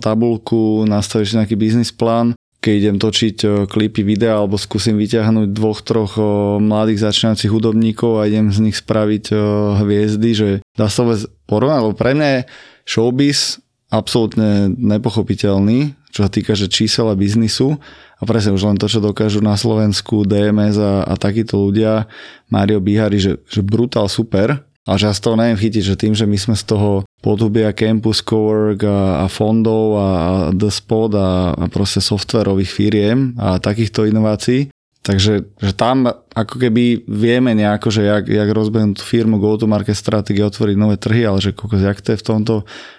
tabulku, 0.00 0.88
nastavíš 0.88 1.36
nejaký 1.36 1.54
biznis 1.60 1.92
plán 1.92 2.32
keď 2.60 2.74
idem 2.76 2.96
točiť 3.00 3.36
klipy, 3.72 4.04
videa 4.04 4.36
alebo 4.36 4.60
skúsim 4.60 5.00
vyťahnuť 5.00 5.48
dvoch, 5.56 5.80
troch 5.80 6.20
mladých 6.60 7.08
začínajúcich 7.08 7.48
hudobníkov 7.48 8.20
a 8.20 8.28
idem 8.28 8.52
z 8.52 8.68
nich 8.68 8.76
spraviť 8.76 9.32
hviezdy, 9.80 10.30
že 10.36 10.48
dá 10.76 10.92
sa 10.92 11.08
vôbec 11.08 11.24
porovnať, 11.48 11.80
lebo 11.80 11.96
pre 11.96 12.12
mňa 12.12 12.28
je 12.28 12.40
showbiz 12.84 13.64
absolútne 13.90 14.70
nepochopiteľný, 14.78 15.98
čo 16.14 16.26
sa 16.26 16.30
týka 16.30 16.54
že 16.54 16.70
čísel 16.70 17.10
a 17.10 17.18
biznisu. 17.18 17.78
A 18.20 18.22
presne 18.28 18.54
už 18.54 18.68
len 18.68 18.78
to, 18.78 18.86
čo 18.86 19.00
dokážu 19.00 19.40
na 19.40 19.56
Slovensku 19.56 20.28
DMS 20.28 20.76
a, 20.78 21.08
a 21.08 21.14
takíto 21.16 21.56
ľudia, 21.56 22.06
Mario 22.52 22.78
Bihari, 22.78 23.16
že, 23.16 23.40
že 23.48 23.64
brutál 23.64 24.06
super, 24.12 24.62
ale 24.84 24.96
že 25.00 25.08
ja 25.08 25.14
z 25.16 25.22
toho 25.24 25.34
neviem 25.40 25.56
chytiť, 25.56 25.82
že 25.82 25.96
tým, 25.96 26.12
že 26.12 26.28
my 26.28 26.36
sme 26.36 26.54
z 26.54 26.64
toho 26.68 27.08
podhubia 27.20 27.72
Campus 27.76 28.24
Cowork 28.24 28.84
a, 28.84 29.24
a 29.24 29.26
fondov 29.28 29.96
a, 29.96 30.00
a 30.00 30.30
The 30.56 30.70
Spot 30.72 31.12
a, 31.14 31.54
a 31.56 31.64
proste 31.68 32.00
softwarových 32.00 32.72
firiem 32.72 33.36
a 33.36 33.60
takýchto 33.60 34.08
inovácií, 34.08 34.72
Takže 35.00 35.56
že 35.56 35.72
tam 35.72 36.12
ako 36.36 36.60
keby 36.60 37.08
vieme 37.08 37.56
nejako, 37.56 37.88
že 37.88 38.04
jak, 38.04 38.28
jak 38.28 38.48
rozbehnúť 38.52 39.00
tú 39.00 39.04
firmu, 39.04 39.40
go-to-market 39.40 39.96
stratégie, 39.96 40.44
otvoriť 40.44 40.76
nové 40.76 41.00
trhy, 41.00 41.24
ale 41.24 41.40
že 41.40 41.56
kokos, 41.56 41.80
jak 41.80 42.04
to 42.04 42.12
je 42.12 42.20
v 42.20 42.26
tomto 42.28 42.54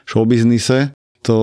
showbiznise, 0.10 0.98
to 1.22 1.40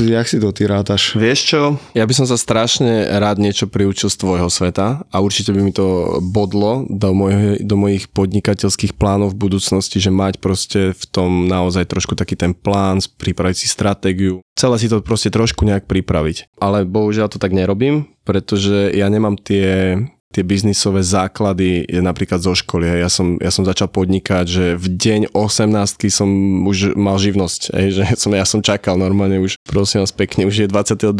jak 0.00 0.26
si 0.28 0.40
to 0.40 0.52
ty 0.52 0.64
rátaš? 0.64 1.16
Vieš 1.16 1.40
čo, 1.44 1.62
ja 1.92 2.04
by 2.08 2.14
som 2.16 2.26
sa 2.26 2.40
strašne 2.40 3.08
rád 3.20 3.36
niečo 3.36 3.68
priučil 3.68 4.08
z 4.08 4.16
tvojho 4.16 4.48
sveta 4.48 5.04
a 5.04 5.16
určite 5.20 5.52
by 5.52 5.60
mi 5.60 5.72
to 5.72 6.18
bodlo 6.24 6.88
do, 6.88 7.12
mojich, 7.12 7.60
do 7.60 7.76
mojich 7.76 8.08
podnikateľských 8.08 8.96
plánov 8.96 9.36
v 9.36 9.40
budúcnosti, 9.48 10.00
že 10.00 10.08
mať 10.08 10.40
proste 10.40 10.96
v 10.96 11.04
tom 11.12 11.46
naozaj 11.46 11.86
trošku 11.88 12.16
taký 12.16 12.34
ten 12.36 12.56
plán, 12.56 13.00
pripraviť 13.00 13.56
si 13.64 13.66
stratégiu, 13.68 14.40
celé 14.56 14.76
si 14.80 14.88
to 14.88 15.04
proste 15.04 15.32
trošku 15.32 15.64
nejak 15.64 15.84
pripraviť. 15.84 16.56
Ale 16.60 16.88
bohužiaľ 16.88 17.32
to 17.32 17.38
tak 17.40 17.52
nerobím, 17.52 18.12
pretože 18.24 18.92
ja 18.92 19.08
nemám 19.08 19.36
tie 19.40 19.96
tie 20.30 20.46
biznisové 20.46 21.02
základy 21.02 21.82
je 21.90 21.98
napríklad 21.98 22.38
zo 22.38 22.54
školy. 22.54 22.86
Ja 22.86 23.10
som, 23.10 23.34
ja 23.42 23.50
som 23.50 23.66
začal 23.66 23.90
podnikať, 23.90 24.44
že 24.46 24.64
v 24.78 24.86
deň 24.86 25.20
18 25.34 26.06
som 26.06 26.30
už 26.70 26.94
mal 26.94 27.18
živnosť. 27.18 27.74
Hej, 27.74 27.88
že 27.98 28.02
som, 28.22 28.30
ja 28.30 28.46
som 28.46 28.62
čakal 28.62 28.94
normálne 28.94 29.42
už, 29.42 29.58
prosím 29.66 30.06
vás 30.06 30.14
pekne, 30.14 30.46
už 30.46 30.66
je 30.66 30.68
22. 30.70 31.10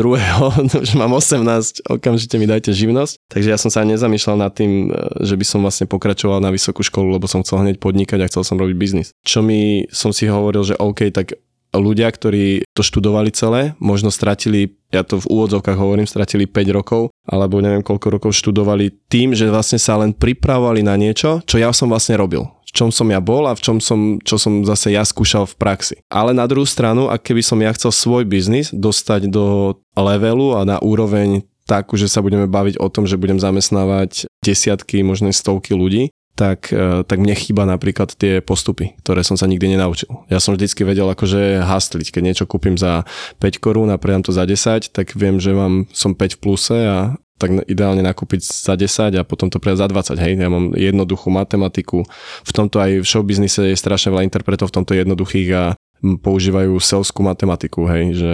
že 0.88 0.94
mám 0.94 1.10
18, 1.10 1.90
okamžite 1.90 2.38
mi 2.38 2.46
dajte 2.46 2.70
živnosť. 2.70 3.18
Takže 3.26 3.48
ja 3.50 3.58
som 3.58 3.68
sa 3.68 3.82
nezamýšľal 3.82 4.36
nad 4.38 4.54
tým, 4.54 4.88
e, 4.88 5.26
že 5.26 5.34
by 5.34 5.44
som 5.44 5.60
vlastne 5.60 5.90
pokračoval 5.90 6.38
na 6.38 6.54
vysokú 6.54 6.86
školu, 6.86 7.18
lebo 7.18 7.26
som 7.26 7.42
chcel 7.42 7.66
hneď 7.66 7.82
podnikať 7.82 8.22
a 8.22 8.28
chcel 8.30 8.46
som 8.46 8.56
robiť 8.62 8.76
biznis. 8.78 9.10
Čo 9.26 9.42
mi 9.42 9.90
som 9.90 10.14
si 10.14 10.30
hovoril, 10.30 10.62
že 10.62 10.78
OK, 10.78 11.10
tak 11.10 11.34
ľudia, 11.74 12.10
ktorí 12.10 12.66
to 12.74 12.82
študovali 12.82 13.30
celé, 13.30 13.78
možno 13.78 14.10
stratili, 14.10 14.74
ja 14.90 15.06
to 15.06 15.22
v 15.22 15.30
úvodzovkách 15.30 15.78
hovorím, 15.78 16.06
stratili 16.06 16.50
5 16.50 16.76
rokov, 16.76 17.02
alebo 17.26 17.62
neviem 17.62 17.84
koľko 17.84 18.06
rokov 18.18 18.30
študovali 18.34 18.90
tým, 19.06 19.34
že 19.34 19.50
vlastne 19.50 19.78
sa 19.78 19.98
len 19.98 20.10
pripravovali 20.10 20.82
na 20.82 20.98
niečo, 20.98 21.42
čo 21.46 21.56
ja 21.60 21.70
som 21.70 21.90
vlastne 21.90 22.18
robil 22.18 22.46
v 22.70 22.78
čom 22.78 22.94
som 22.94 23.10
ja 23.10 23.18
bol 23.18 23.50
a 23.50 23.58
v 23.58 23.62
čom 23.66 23.82
som, 23.82 24.22
čo 24.22 24.38
som 24.38 24.62
zase 24.62 24.94
ja 24.94 25.02
skúšal 25.02 25.42
v 25.42 25.58
praxi. 25.58 25.96
Ale 26.06 26.30
na 26.30 26.46
druhú 26.46 26.62
stranu, 26.62 27.10
ak 27.10 27.26
keby 27.26 27.42
som 27.42 27.58
ja 27.58 27.74
chcel 27.74 27.90
svoj 27.90 28.22
biznis 28.22 28.70
dostať 28.70 29.26
do 29.26 29.74
levelu 29.98 30.54
a 30.54 30.62
na 30.62 30.78
úroveň 30.78 31.42
takú, 31.66 31.98
že 31.98 32.06
sa 32.06 32.22
budeme 32.22 32.46
baviť 32.46 32.78
o 32.78 32.86
tom, 32.86 33.10
že 33.10 33.18
budem 33.18 33.42
zamestnávať 33.42 34.30
desiatky, 34.38 35.02
možno 35.02 35.34
stovky 35.34 35.74
ľudí, 35.74 36.14
tak, 36.40 36.72
e, 36.72 37.04
tak 37.04 37.20
mne 37.20 37.36
chýba 37.36 37.68
napríklad 37.68 38.16
tie 38.16 38.40
postupy, 38.40 38.96
ktoré 39.04 39.20
som 39.20 39.36
sa 39.36 39.44
nikdy 39.44 39.76
nenaučil. 39.76 40.24
Ja 40.32 40.40
som 40.40 40.56
vždycky 40.56 40.88
vedel 40.88 41.04
akože 41.04 41.60
hastliť, 41.60 42.08
keď 42.08 42.22
niečo 42.24 42.44
kúpim 42.48 42.80
za 42.80 43.04
5 43.44 43.60
korún 43.60 43.92
a 43.92 44.00
predám 44.00 44.24
to 44.24 44.32
za 44.32 44.48
10, 44.48 44.96
tak 44.96 45.12
viem, 45.12 45.36
že 45.36 45.52
mám, 45.52 45.84
som 45.92 46.16
5 46.16 46.36
v 46.36 46.40
pluse 46.40 46.78
a 46.80 47.20
tak 47.36 47.64
ideálne 47.68 48.00
nakúpiť 48.00 48.40
za 48.40 48.76
10 48.76 49.20
a 49.20 49.22
potom 49.24 49.52
to 49.52 49.60
predať 49.60 49.84
za 49.84 50.16
20. 50.16 50.24
Hej, 50.24 50.32
ja 50.40 50.48
mám 50.48 50.72
jednoduchú 50.76 51.28
matematiku. 51.28 52.04
V 52.44 52.52
tomto 52.52 52.80
aj 52.80 53.00
v 53.00 53.08
showbiznise 53.08 53.72
je 53.72 53.76
strašne 53.76 54.12
veľa 54.12 54.24
interpretov 54.24 54.72
v 54.72 54.76
tomto 54.80 54.92
jednoduchých 54.96 55.48
a 55.56 55.64
používajú 56.00 56.72
selskú 56.80 57.20
matematiku, 57.20 57.84
hej, 57.84 58.04
že... 58.16 58.32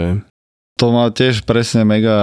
To 0.78 0.92
ma 0.92 1.10
tiež 1.10 1.42
presne 1.42 1.82
mega 1.82 2.14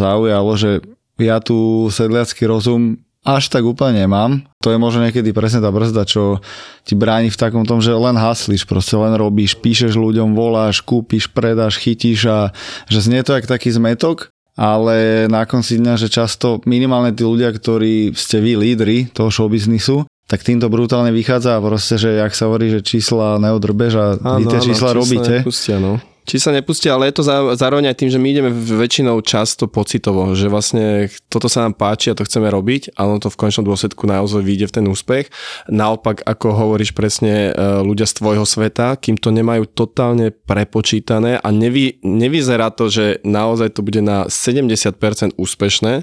zaujalo, 0.00 0.56
že 0.56 0.80
ja 1.16 1.40
tu 1.40 1.88
sedliacký 1.88 2.44
rozum 2.44 3.00
až 3.26 3.50
tak 3.50 3.66
úplne 3.66 4.06
nemám. 4.06 4.46
To 4.62 4.70
je 4.70 4.78
možno 4.78 5.02
niekedy 5.02 5.34
presne 5.34 5.58
tá 5.58 5.74
brzda, 5.74 6.06
čo 6.06 6.38
ti 6.86 6.94
bráni 6.94 7.34
v 7.34 7.40
takom 7.40 7.66
tom, 7.66 7.82
že 7.82 7.90
len 7.90 8.14
haslíš, 8.14 8.62
proste 8.62 8.94
len 8.94 9.18
robíš, 9.18 9.58
píšeš 9.58 9.98
ľuďom, 9.98 10.38
voláš, 10.38 10.78
kúpiš, 10.86 11.26
predáš, 11.26 11.82
chytíš 11.82 12.30
a 12.30 12.38
že 12.86 13.02
znie 13.02 13.26
to 13.26 13.34
jak 13.34 13.50
taký 13.50 13.74
zmetok, 13.74 14.30
ale 14.54 15.26
na 15.26 15.42
konci 15.42 15.82
dňa, 15.82 15.98
že 15.98 16.08
často 16.08 16.62
minimálne 16.64 17.10
tí 17.10 17.26
ľudia, 17.26 17.50
ktorí 17.50 18.14
ste 18.14 18.38
vy 18.38 18.54
lídry 18.54 18.96
toho 19.10 19.28
showbiznisu, 19.34 20.06
tak 20.30 20.46
týmto 20.46 20.70
brutálne 20.70 21.10
vychádza 21.10 21.58
a 21.58 21.62
proste, 21.62 21.98
že 21.98 22.22
jak 22.22 22.32
sa 22.34 22.46
hovorí, 22.46 22.70
že 22.70 22.80
čísla 22.86 23.42
neodrbeš 23.42 23.92
a 23.98 24.06
vy 24.38 24.46
tie 24.46 24.58
čísla, 24.62 24.90
čísla 24.90 24.90
robíte. 24.94 25.34
Nepustia, 25.42 25.82
no 25.82 25.98
či 26.26 26.42
sa 26.42 26.50
nepustia, 26.50 26.98
ale 26.98 27.08
je 27.08 27.22
to 27.22 27.24
zároveň 27.54 27.94
aj 27.94 27.96
tým, 28.02 28.10
že 28.10 28.18
my 28.18 28.28
ideme 28.28 28.50
väčšinou 28.50 29.22
často 29.22 29.70
pocitovo, 29.70 30.34
že 30.34 30.50
vlastne 30.50 31.06
toto 31.30 31.46
sa 31.46 31.62
nám 31.62 31.78
páči 31.78 32.10
a 32.10 32.18
to 32.18 32.26
chceme 32.26 32.50
robiť 32.50 32.98
a 32.98 33.06
ono 33.06 33.22
to 33.22 33.30
v 33.30 33.38
končnom 33.38 33.62
dôsledku 33.62 34.10
naozaj 34.10 34.42
vyjde 34.42 34.66
v 34.66 34.74
ten 34.74 34.84
úspech. 34.90 35.30
Naopak, 35.70 36.26
ako 36.26 36.46
hovoríš 36.50 36.98
presne 36.98 37.54
e, 37.54 37.62
ľudia 37.86 38.10
z 38.10 38.18
tvojho 38.18 38.42
sveta, 38.42 38.98
kým 38.98 39.14
to 39.14 39.30
nemajú 39.30 39.70
totálne 39.70 40.34
prepočítané 40.34 41.38
a 41.38 41.48
nevy, 41.54 42.02
nevyzerá 42.02 42.74
to, 42.74 42.90
že 42.90 43.22
naozaj 43.22 43.78
to 43.78 43.86
bude 43.86 44.02
na 44.02 44.26
70% 44.26 44.98
úspešné, 45.38 46.02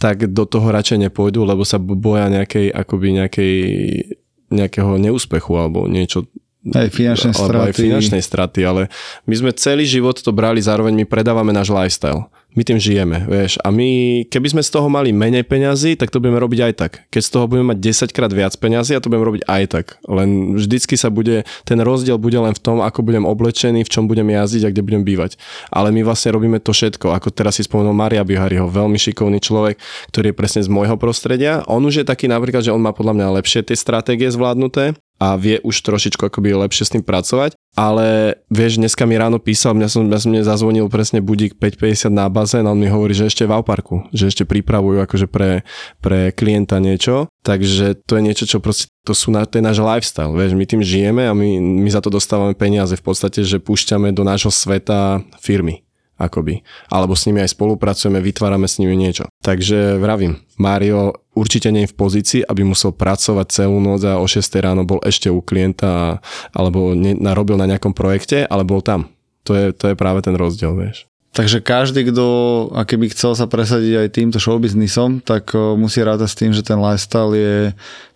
tak 0.00 0.24
do 0.32 0.48
toho 0.48 0.72
radšej 0.72 1.12
nepôjdu, 1.12 1.44
lebo 1.44 1.68
sa 1.68 1.76
boja 1.76 2.32
nejakej, 2.32 2.72
akoby 2.72 3.06
nejakej 3.20 3.54
nejakého 4.50 4.98
neúspechu 4.98 5.54
alebo 5.54 5.86
niečo 5.86 6.26
aj 6.68 6.92
finančné 6.92 7.32
straty. 7.32 7.72
Aj 7.72 7.72
finančnej 7.72 8.22
straty, 8.22 8.60
ale 8.68 8.82
my 9.24 9.34
sme 9.34 9.50
celý 9.56 9.88
život 9.88 10.20
to 10.20 10.28
brali, 10.28 10.60
zároveň 10.60 10.92
my 10.92 11.04
predávame 11.08 11.56
náš 11.56 11.72
lifestyle. 11.72 12.28
My 12.50 12.66
tým 12.66 12.82
žijeme, 12.82 13.30
vieš. 13.30 13.62
A 13.62 13.70
my, 13.70 14.22
keby 14.26 14.50
sme 14.50 14.62
z 14.66 14.74
toho 14.74 14.90
mali 14.90 15.14
menej 15.14 15.46
peňazí, 15.46 15.94
tak 15.94 16.10
to 16.10 16.18
budeme 16.18 16.42
robiť 16.42 16.60
aj 16.66 16.72
tak. 16.74 16.92
Keď 17.06 17.22
z 17.22 17.30
toho 17.30 17.46
budeme 17.46 17.70
mať 17.70 18.10
10 18.10 18.10
krát 18.10 18.32
viac 18.34 18.50
peňazí, 18.58 18.98
a 18.98 19.00
to 19.00 19.06
budeme 19.06 19.22
robiť 19.22 19.42
aj 19.46 19.62
tak. 19.70 19.86
Len 20.10 20.58
vždycky 20.58 20.98
sa 20.98 21.14
bude, 21.14 21.46
ten 21.62 21.78
rozdiel 21.78 22.18
bude 22.18 22.34
len 22.34 22.50
v 22.50 22.58
tom, 22.58 22.82
ako 22.82 23.06
budem 23.06 23.22
oblečený, 23.22 23.86
v 23.86 23.92
čom 23.92 24.10
budem 24.10 24.26
jazdiť 24.34 24.66
a 24.66 24.72
kde 24.74 24.82
budem 24.82 25.06
bývať. 25.06 25.38
Ale 25.70 25.94
my 25.94 26.02
vlastne 26.02 26.34
robíme 26.34 26.58
to 26.58 26.74
všetko. 26.74 27.14
Ako 27.14 27.30
teraz 27.30 27.54
si 27.54 27.62
spomenul 27.62 27.94
Maria 27.94 28.26
Bihariho, 28.26 28.66
veľmi 28.66 28.98
šikovný 28.98 29.38
človek, 29.38 29.78
ktorý 30.10 30.34
je 30.34 30.36
presne 30.36 30.66
z 30.66 30.74
môjho 30.74 30.98
prostredia. 30.98 31.62
On 31.70 31.78
už 31.78 32.02
je 32.02 32.04
taký 32.04 32.26
napríklad, 32.26 32.66
že 32.66 32.74
on 32.74 32.82
má 32.82 32.90
podľa 32.90 33.14
mňa 33.14 33.26
lepšie 33.38 33.62
tie 33.62 33.78
stratégie 33.78 34.26
zvládnuté 34.26 34.98
a 35.20 35.36
vie 35.36 35.60
už 35.60 35.84
trošičku 35.84 36.24
akoby 36.24 36.56
lepšie 36.56 36.88
s 36.88 36.92
tým 36.96 37.04
pracovať. 37.04 37.52
Ale 37.78 38.40
vieš, 38.50 38.82
dneska 38.82 39.06
mi 39.06 39.14
ráno 39.14 39.38
písal, 39.38 39.78
mňa 39.78 39.88
som, 39.92 40.02
mňa 40.02 40.18
som 40.18 40.30
mne 40.32 40.42
zazvonil 40.42 40.90
presne 40.90 41.22
budík 41.22 41.54
5.50 41.60 42.10
na 42.10 42.26
bazén 42.26 42.66
a 42.66 42.74
on 42.74 42.80
mi 42.80 42.90
hovorí, 42.90 43.14
že 43.14 43.30
ešte 43.30 43.46
v 43.46 43.54
Auparku, 43.54 44.10
že 44.10 44.26
ešte 44.26 44.42
pripravujú 44.48 44.98
akože 45.04 45.30
pre, 45.30 45.62
pre 46.02 46.34
klienta 46.34 46.82
niečo. 46.82 47.30
Takže 47.46 48.00
to 48.08 48.18
je 48.18 48.22
niečo, 48.26 48.44
čo 48.48 48.58
proste, 48.58 48.90
to, 49.06 49.14
sú 49.14 49.30
na, 49.30 49.46
to 49.46 49.60
je 49.60 49.64
náš 49.64 49.78
lifestyle, 49.78 50.34
vieš, 50.34 50.58
my 50.58 50.64
tým 50.66 50.82
žijeme 50.82 51.28
a 51.28 51.32
my, 51.36 51.62
my 51.84 51.88
za 51.92 52.02
to 52.02 52.10
dostávame 52.10 52.58
peniaze 52.58 52.98
v 52.98 53.04
podstate, 53.04 53.46
že 53.46 53.62
púšťame 53.62 54.10
do 54.10 54.26
nášho 54.26 54.50
sveta 54.50 55.22
firmy 55.38 55.86
akoby. 56.20 56.60
Alebo 56.92 57.16
s 57.16 57.24
nimi 57.24 57.40
aj 57.40 57.56
spolupracujeme, 57.56 58.20
vytvárame 58.20 58.68
s 58.68 58.76
nimi 58.76 58.94
niečo. 59.00 59.32
Takže 59.40 59.96
vravím, 59.96 60.44
Mario 60.60 61.24
určite 61.32 61.72
nie 61.72 61.88
je 61.88 61.92
v 61.92 61.98
pozícii, 61.98 62.40
aby 62.44 62.60
musel 62.60 62.92
pracovať 62.92 63.46
celú 63.48 63.80
noc 63.80 64.04
a 64.04 64.20
o 64.20 64.28
6 64.28 64.44
ráno 64.60 64.84
bol 64.84 65.00
ešte 65.00 65.32
u 65.32 65.40
klienta 65.40 66.20
alebo 66.52 66.92
narobil 66.94 67.56
na 67.56 67.64
nejakom 67.64 67.96
projekte, 67.96 68.44
ale 68.44 68.68
bol 68.68 68.84
tam. 68.84 69.08
To 69.48 69.56
je, 69.56 69.72
to 69.72 69.90
je 69.90 69.96
práve 69.96 70.20
ten 70.20 70.36
rozdiel, 70.36 70.76
vieš. 70.76 71.08
Takže 71.30 71.62
každý, 71.62 72.10
kto 72.10 72.26
a 72.74 72.82
keby 72.82 73.14
chcel 73.14 73.38
sa 73.38 73.46
presadiť 73.46 74.02
aj 74.02 74.08
týmto 74.18 74.38
showbiznisom, 74.42 75.22
tak 75.22 75.54
musí 75.54 76.02
rátať 76.02 76.26
s 76.26 76.38
tým, 76.38 76.50
že 76.50 76.66
ten 76.66 76.74
lifestyle 76.74 77.38
je 77.38 77.56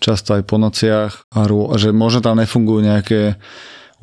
často 0.02 0.34
aj 0.34 0.42
po 0.42 0.58
nociach 0.58 1.30
a 1.30 1.46
že 1.78 1.94
možno 1.94 2.26
tam 2.26 2.42
nefungujú 2.42 2.82
nejaké 2.82 3.38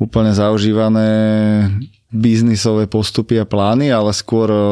úplne 0.02 0.34
zaužívané 0.34 1.08
biznisové 2.12 2.90
postupy 2.90 3.40
a 3.40 3.46
plány, 3.46 3.88
ale 3.88 4.10
skôr 4.12 4.50
e, 4.50 4.64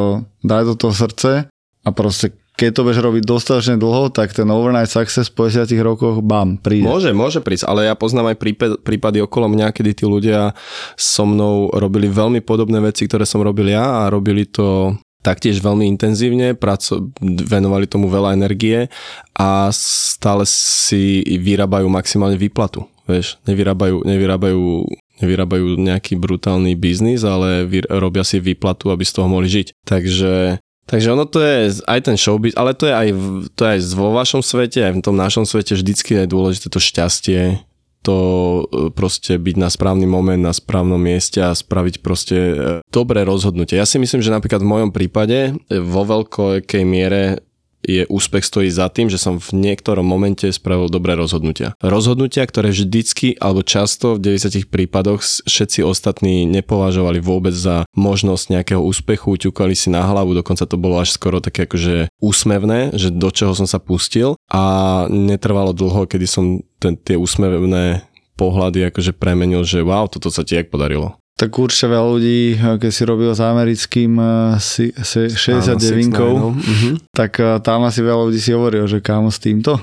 daj 0.43 0.63
do 0.67 0.75
toho 0.77 0.93
srdce 0.93 1.47
a 1.81 1.89
proste 1.95 2.37
keď 2.61 2.77
to 2.77 2.85
budeš 2.85 3.01
robiť 3.01 3.23
dostatočne 3.25 3.81
dlho, 3.81 4.13
tak 4.13 4.37
ten 4.37 4.45
overnight 4.53 4.93
success 4.93 5.33
po 5.33 5.49
10 5.49 5.65
rokoch, 5.81 6.21
bam, 6.21 6.61
príde. 6.61 6.85
Môže, 6.85 7.17
môže 7.17 7.41
prísť, 7.41 7.65
ale 7.65 7.89
ja 7.89 7.97
poznám 7.97 8.35
aj 8.35 8.37
prípady, 8.37 8.75
prípady 8.85 9.19
okolo 9.25 9.49
mňa, 9.49 9.73
kedy 9.73 9.97
tí 9.97 10.05
ľudia 10.05 10.53
so 10.93 11.25
mnou 11.25 11.73
robili 11.73 12.13
veľmi 12.13 12.45
podobné 12.45 12.85
veci, 12.85 13.09
ktoré 13.09 13.25
som 13.25 13.41
robil 13.41 13.73
ja 13.73 14.05
a 14.05 14.13
robili 14.13 14.45
to 14.45 14.93
taktiež 15.25 15.65
veľmi 15.65 15.89
intenzívne, 15.89 16.53
praco- 16.53 17.09
venovali 17.25 17.89
tomu 17.89 18.13
veľa 18.13 18.37
energie 18.37 18.93
a 19.33 19.73
stále 19.73 20.45
si 20.45 21.25
vyrábajú 21.25 21.89
maximálne 21.89 22.37
výplatu. 22.37 22.85
Vieš, 23.09 23.41
nevyrábajú, 23.49 24.05
nevyrábajú 24.05 24.85
nevyrábajú 25.23 25.77
nejaký 25.79 26.17
brutálny 26.17 26.75
biznis, 26.75 27.23
ale 27.23 27.69
vy, 27.69 27.85
robia 27.87 28.25
si 28.25 28.41
výplatu, 28.41 28.91
aby 28.93 29.05
z 29.05 29.13
toho 29.17 29.29
mohli 29.29 29.49
žiť. 29.49 29.69
Takže 29.85 30.61
Takže 30.91 31.15
ono 31.15 31.23
to 31.23 31.39
je 31.39 31.87
aj 31.87 32.01
ten 32.03 32.19
showbiz, 32.19 32.59
ale 32.59 32.75
to 32.75 32.91
je 32.91 32.95
aj, 32.95 33.09
to 33.55 33.63
je 33.63 33.71
aj 33.79 33.81
vo 33.95 34.11
vašom 34.11 34.43
svete, 34.43 34.83
aj 34.83 34.99
v 34.99 35.05
tom 35.07 35.15
našom 35.15 35.47
svete 35.47 35.79
vždycky 35.79 36.19
je 36.19 36.27
dôležité 36.27 36.67
to 36.67 36.83
šťastie, 36.83 37.63
to 38.03 38.17
e, 38.19 38.63
proste 38.91 39.37
byť 39.37 39.57
na 39.61 39.69
správny 39.69 40.09
moment, 40.09 40.41
na 40.41 40.51
správnom 40.51 40.99
mieste 40.99 41.39
a 41.45 41.55
spraviť 41.55 42.01
proste 42.01 42.37
e, 42.37 42.55
dobré 42.89 43.23
rozhodnutie. 43.23 43.77
Ja 43.77 43.87
si 43.87 44.01
myslím, 44.01 44.25
že 44.25 44.35
napríklad 44.35 44.65
v 44.65 44.73
mojom 44.73 44.91
prípade 44.91 45.53
e, 45.53 45.79
vo 45.79 46.03
veľkej 46.03 46.83
miere 46.83 47.45
je 47.81 48.05
úspech 48.07 48.45
stojí 48.45 48.69
za 48.69 48.93
tým, 48.93 49.09
že 49.09 49.17
som 49.17 49.41
v 49.41 49.51
niektorom 49.57 50.05
momente 50.05 50.47
spravil 50.53 50.93
dobré 50.93 51.17
rozhodnutia. 51.17 51.73
Rozhodnutia, 51.81 52.45
ktoré 52.45 52.73
vždycky 52.73 53.37
alebo 53.41 53.65
často 53.65 54.17
v 54.17 54.37
90 54.37 54.69
prípadoch 54.69 55.21
všetci 55.49 55.81
ostatní 55.85 56.45
nepovažovali 56.49 57.19
vôbec 57.21 57.57
za 57.57 57.89
možnosť 57.97 58.45
nejakého 58.61 58.83
úspechu, 58.83 59.37
ťukali 59.37 59.73
si 59.73 59.89
na 59.89 60.05
hlavu, 60.05 60.37
dokonca 60.37 60.69
to 60.69 60.77
bolo 60.77 61.01
až 61.01 61.17
skoro 61.17 61.41
také 61.41 61.65
akože 61.65 62.13
úsmevné, 62.21 62.93
že 62.97 63.13
do 63.13 63.29
čoho 63.33 63.57
som 63.57 63.69
sa 63.69 63.81
pustil 63.81 64.37
a 64.49 65.05
netrvalo 65.09 65.73
dlho, 65.73 66.05
kedy 66.09 66.27
som 66.29 66.45
ten, 66.81 66.97
tie 66.97 67.17
úsmevné 67.17 68.05
pohľady 68.41 68.89
akože 68.89 69.13
premenil, 69.13 69.69
že 69.69 69.85
wow, 69.85 70.09
toto 70.09 70.33
sa 70.33 70.41
ti 70.41 70.57
jak 70.57 70.73
podarilo. 70.73 71.20
Tak 71.41 71.57
určite 71.57 71.89
veľa 71.89 72.09
ľudí, 72.11 72.41
keď 72.77 72.91
si 72.93 73.03
robil 73.03 73.33
s 73.33 73.41
americkým 73.41 74.13
eh, 74.15 74.29
si, 74.61 74.93
si 74.93 75.21
69 75.33 76.13
Mhm. 76.53 76.91
tak 77.17 77.41
eh, 77.41 77.57
tam 77.65 77.89
asi 77.89 78.05
veľa 78.05 78.29
ľudí 78.29 78.37
si 78.37 78.53
hovoril, 78.53 78.85
že 78.85 79.01
kámo 79.01 79.33
s 79.33 79.41
týmto. 79.41 79.81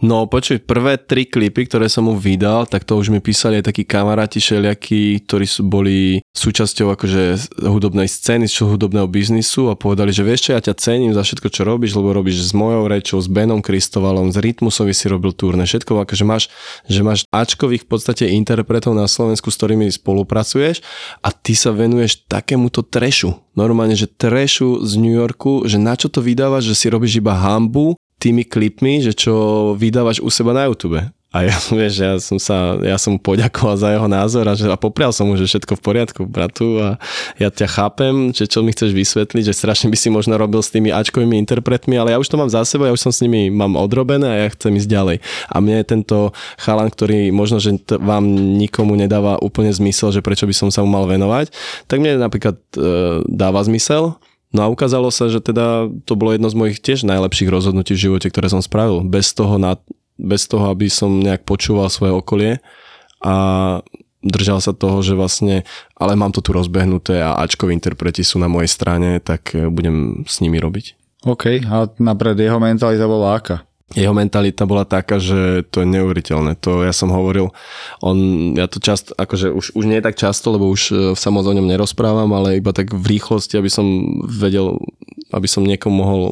No 0.00 0.24
počuj, 0.24 0.64
prvé 0.64 0.96
tri 0.96 1.28
klipy, 1.28 1.68
ktoré 1.68 1.92
som 1.92 2.08
mu 2.08 2.16
vydal, 2.16 2.64
tak 2.64 2.88
to 2.88 2.96
už 2.96 3.12
mi 3.12 3.20
písali 3.20 3.60
aj 3.60 3.68
takí 3.68 3.84
kamaráti 3.84 4.40
všelijakí, 4.40 5.28
ktorí 5.28 5.44
sú, 5.44 5.60
boli 5.68 6.24
súčasťou 6.32 6.96
akože 6.96 7.52
hudobnej 7.68 8.08
scény, 8.08 8.48
čo 8.48 8.64
hudobného 8.64 9.04
biznisu 9.04 9.68
a 9.68 9.76
povedali, 9.76 10.08
že 10.08 10.24
vieš 10.24 10.48
čo, 10.48 10.56
ja 10.56 10.64
ťa 10.64 10.80
cením 10.80 11.12
za 11.12 11.20
všetko, 11.20 11.52
čo 11.52 11.68
robíš, 11.68 11.92
lebo 12.00 12.16
robíš 12.16 12.48
s 12.48 12.56
mojou 12.56 12.88
rečou, 12.88 13.20
s 13.20 13.28
Benom 13.28 13.60
Kristovalom, 13.60 14.32
s 14.32 14.40
Rytmusovi 14.40 14.96
si 14.96 15.04
robil 15.04 15.36
turné, 15.36 15.68
všetko, 15.68 15.92
akože 16.08 16.24
máš, 16.24 16.48
že 16.88 17.04
máš 17.04 17.28
Ačkových 17.28 17.84
v 17.84 17.90
podstate 17.92 18.24
interpretov 18.32 18.96
na 18.96 19.04
Slovensku, 19.04 19.52
s 19.52 19.58
ktorými 19.60 19.92
spolupracuješ 19.92 20.80
a 21.20 21.28
ty 21.28 21.52
sa 21.52 21.76
venuješ 21.76 22.24
takémuto 22.24 22.80
trešu. 22.80 23.36
Normálne, 23.52 24.00
že 24.00 24.08
trešu 24.08 24.80
z 24.80 24.96
New 24.96 25.12
Yorku, 25.12 25.68
že 25.68 25.76
na 25.76 25.92
čo 25.92 26.08
to 26.08 26.24
vydávaš, 26.24 26.72
že 26.72 26.78
si 26.78 26.86
robíš 26.88 27.20
iba 27.20 27.36
hambu 27.36 28.00
tými 28.20 28.44
klipmi, 28.44 29.00
že 29.00 29.16
čo 29.16 29.72
vydávaš 29.74 30.20
u 30.20 30.28
seba 30.28 30.52
na 30.52 30.68
YouTube. 30.68 31.00
A 31.30 31.46
ja, 31.46 31.54
vieš, 31.78 31.94
ja 32.02 32.18
som 32.18 32.42
sa, 32.42 32.74
ja 32.82 32.98
som 32.98 33.14
mu 33.16 33.20
poďakoval 33.22 33.78
za 33.78 33.88
jeho 33.94 34.08
názor 34.10 34.44
a, 34.50 34.54
že, 34.58 34.66
a 34.66 34.74
poprial 34.74 35.14
som 35.14 35.30
mu, 35.30 35.38
že 35.38 35.46
všetko 35.46 35.78
v 35.78 35.82
poriadku, 35.82 36.20
bratu, 36.26 36.82
a 36.82 36.88
ja 37.38 37.48
ťa 37.54 37.70
chápem, 37.70 38.34
že 38.34 38.50
čo 38.50 38.66
mi 38.66 38.74
chceš 38.74 38.90
vysvetliť, 38.90 39.46
že 39.46 39.54
strašne 39.54 39.88
by 39.94 39.96
si 39.98 40.10
možno 40.10 40.34
robil 40.34 40.58
s 40.58 40.74
tými 40.74 40.90
Ačkovými 40.90 41.38
interpretmi, 41.38 41.94
ale 41.94 42.12
ja 42.12 42.18
už 42.18 42.26
to 42.26 42.36
mám 42.38 42.50
za 42.50 42.66
sebou, 42.66 42.90
ja 42.90 42.94
už 42.94 43.02
som 43.02 43.14
s 43.14 43.22
nimi 43.22 43.46
mám 43.46 43.78
odrobené 43.78 44.26
a 44.26 44.36
ja 44.46 44.48
chcem 44.50 44.74
ísť 44.74 44.90
ďalej. 44.90 45.16
A 45.46 45.56
mne 45.62 45.80
je 45.80 45.86
tento 45.86 46.18
chalan, 46.58 46.90
ktorý 46.90 47.30
možno, 47.30 47.62
že 47.62 47.78
t- 47.78 47.94
vám 47.94 48.26
nikomu 48.58 48.98
nedáva 48.98 49.38
úplne 49.38 49.70
zmysel, 49.70 50.10
že 50.10 50.26
prečo 50.26 50.50
by 50.50 50.54
som 50.54 50.68
sa 50.74 50.82
mu 50.82 50.90
mal 50.90 51.06
venovať, 51.06 51.54
tak 51.86 52.02
mne 52.02 52.18
napríklad 52.18 52.58
e, 52.74 53.22
dáva 53.30 53.62
zmysel, 53.62 54.18
No 54.50 54.66
a 54.66 54.72
ukázalo 54.72 55.14
sa, 55.14 55.30
že 55.30 55.38
teda 55.38 55.86
to 56.02 56.18
bolo 56.18 56.34
jedno 56.34 56.50
z 56.50 56.58
mojich 56.58 56.78
tiež 56.82 57.06
najlepších 57.06 57.46
rozhodnutí 57.46 57.94
v 57.94 58.10
živote, 58.10 58.26
ktoré 58.26 58.50
som 58.50 58.58
spravil. 58.58 59.06
Bez 59.06 59.30
toho, 59.30 59.62
na, 59.62 59.78
bez 60.18 60.50
toho 60.50 60.74
aby 60.74 60.90
som 60.90 61.22
nejak 61.22 61.46
počúval 61.46 61.86
svoje 61.86 62.12
okolie 62.18 62.52
a 63.22 63.34
držal 64.26 64.58
sa 64.58 64.74
toho, 64.74 65.00
že 65.00 65.14
vlastne, 65.14 65.62
ale 65.94 66.18
mám 66.18 66.34
to 66.34 66.42
tu 66.42 66.50
rozbehnuté 66.50 67.22
a 67.22 67.38
Ačkoví 67.40 67.72
interpreti 67.72 68.26
sú 68.26 68.42
na 68.42 68.50
mojej 68.50 68.68
strane, 68.68 69.22
tak 69.22 69.54
e, 69.56 69.70
budem 69.70 70.26
s 70.28 70.42
nimi 70.44 70.60
robiť. 70.60 70.98
OK, 71.24 71.64
a 71.68 71.86
napred 72.00 72.36
jeho 72.36 72.56
mentalita 72.60 73.04
bola 73.04 73.36
aká? 73.36 73.69
Jeho 73.90 74.14
mentalita 74.14 74.70
bola 74.70 74.86
taká, 74.86 75.18
že 75.18 75.66
to 75.66 75.82
je 75.82 75.88
neuveriteľné. 75.90 76.54
To 76.62 76.86
ja 76.86 76.94
som 76.94 77.10
hovoril, 77.10 77.50
on, 77.98 78.18
ja 78.54 78.70
to 78.70 78.78
často, 78.78 79.10
akože 79.18 79.50
už, 79.50 79.74
už 79.74 79.84
nie 79.90 79.98
tak 79.98 80.14
často, 80.14 80.54
lebo 80.54 80.70
už 80.70 80.82
e, 80.90 80.94
sa 81.18 81.34
moc 81.34 81.42
o 81.42 81.50
ňom 81.50 81.66
nerozprávam, 81.66 82.30
ale 82.30 82.62
iba 82.62 82.70
tak 82.70 82.94
v 82.94 83.18
rýchlosti, 83.18 83.58
aby 83.58 83.66
som 83.66 83.82
vedel, 84.30 84.78
aby 85.34 85.46
som 85.50 85.66
niekomu 85.66 86.06
mohol 86.06 86.22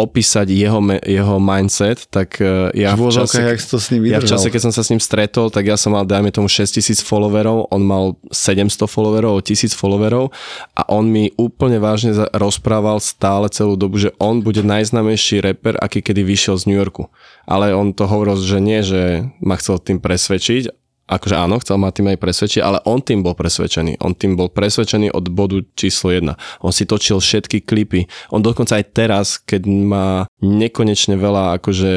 opísať 0.00 0.48
jeho, 0.48 0.80
jeho 1.04 1.36
mindset, 1.36 2.08
tak 2.08 2.40
e, 2.40 2.72
ja 2.72 2.96
v, 2.96 3.12
čase, 3.12 3.36
jak 3.36 3.60
to 3.60 3.76
s 3.76 3.92
ním 3.92 4.08
ja 4.08 4.16
v 4.16 4.24
vydržal. 4.24 4.40
čase, 4.40 4.48
keď 4.48 4.60
som 4.64 4.72
sa 4.72 4.80
s 4.80 4.88
ním 4.88 5.02
stretol, 5.04 5.52
tak 5.52 5.68
ja 5.68 5.76
som 5.76 5.92
mal, 5.92 6.08
dajme 6.08 6.32
tomu 6.32 6.48
6000 6.48 7.04
followerov, 7.04 7.68
on 7.68 7.84
mal 7.84 8.16
700 8.32 8.88
followerov, 8.88 9.44
1000 9.44 9.76
followerov 9.76 10.32
a 10.72 10.88
on 10.88 11.04
mi 11.04 11.36
úplne 11.36 11.76
vážne 11.76 12.16
rozprával 12.32 12.96
stále 13.04 13.52
celú 13.52 13.76
dobu, 13.76 14.00
že 14.00 14.08
on 14.16 14.40
bude 14.40 14.64
najznámejší 14.64 15.44
reper, 15.44 15.76
aký 15.76 16.00
kedy 16.00 16.24
vyšiel 16.24 16.56
z 16.56 16.64
New 16.64 16.77
Yorku. 16.78 17.10
Ale 17.44 17.74
on 17.74 17.90
to 17.92 18.06
hovoril, 18.06 18.38
že 18.38 18.62
nie, 18.62 18.80
že 18.86 19.26
ma 19.42 19.58
chcel 19.58 19.82
tým 19.82 19.98
presvedčiť, 19.98 20.77
akože 21.08 21.34
áno, 21.34 21.56
chcel 21.64 21.80
ma 21.80 21.88
tým 21.88 22.12
aj 22.12 22.20
presvedčiť, 22.20 22.60
ale 22.60 22.78
on 22.84 23.00
tým 23.00 23.24
bol 23.24 23.32
presvedčený. 23.32 24.04
On 24.04 24.12
tým 24.12 24.36
bol 24.36 24.52
presvedčený 24.52 25.10
od 25.10 25.32
bodu 25.32 25.64
číslo 25.72 26.12
jedna. 26.12 26.36
On 26.60 26.70
si 26.70 26.84
točil 26.84 27.18
všetky 27.18 27.64
klipy. 27.64 28.04
On 28.28 28.44
dokonca 28.44 28.76
aj 28.76 28.84
teraz, 28.92 29.40
keď 29.40 29.64
má 29.64 30.08
nekonečne 30.44 31.16
veľa 31.16 31.58
akože 31.58 31.92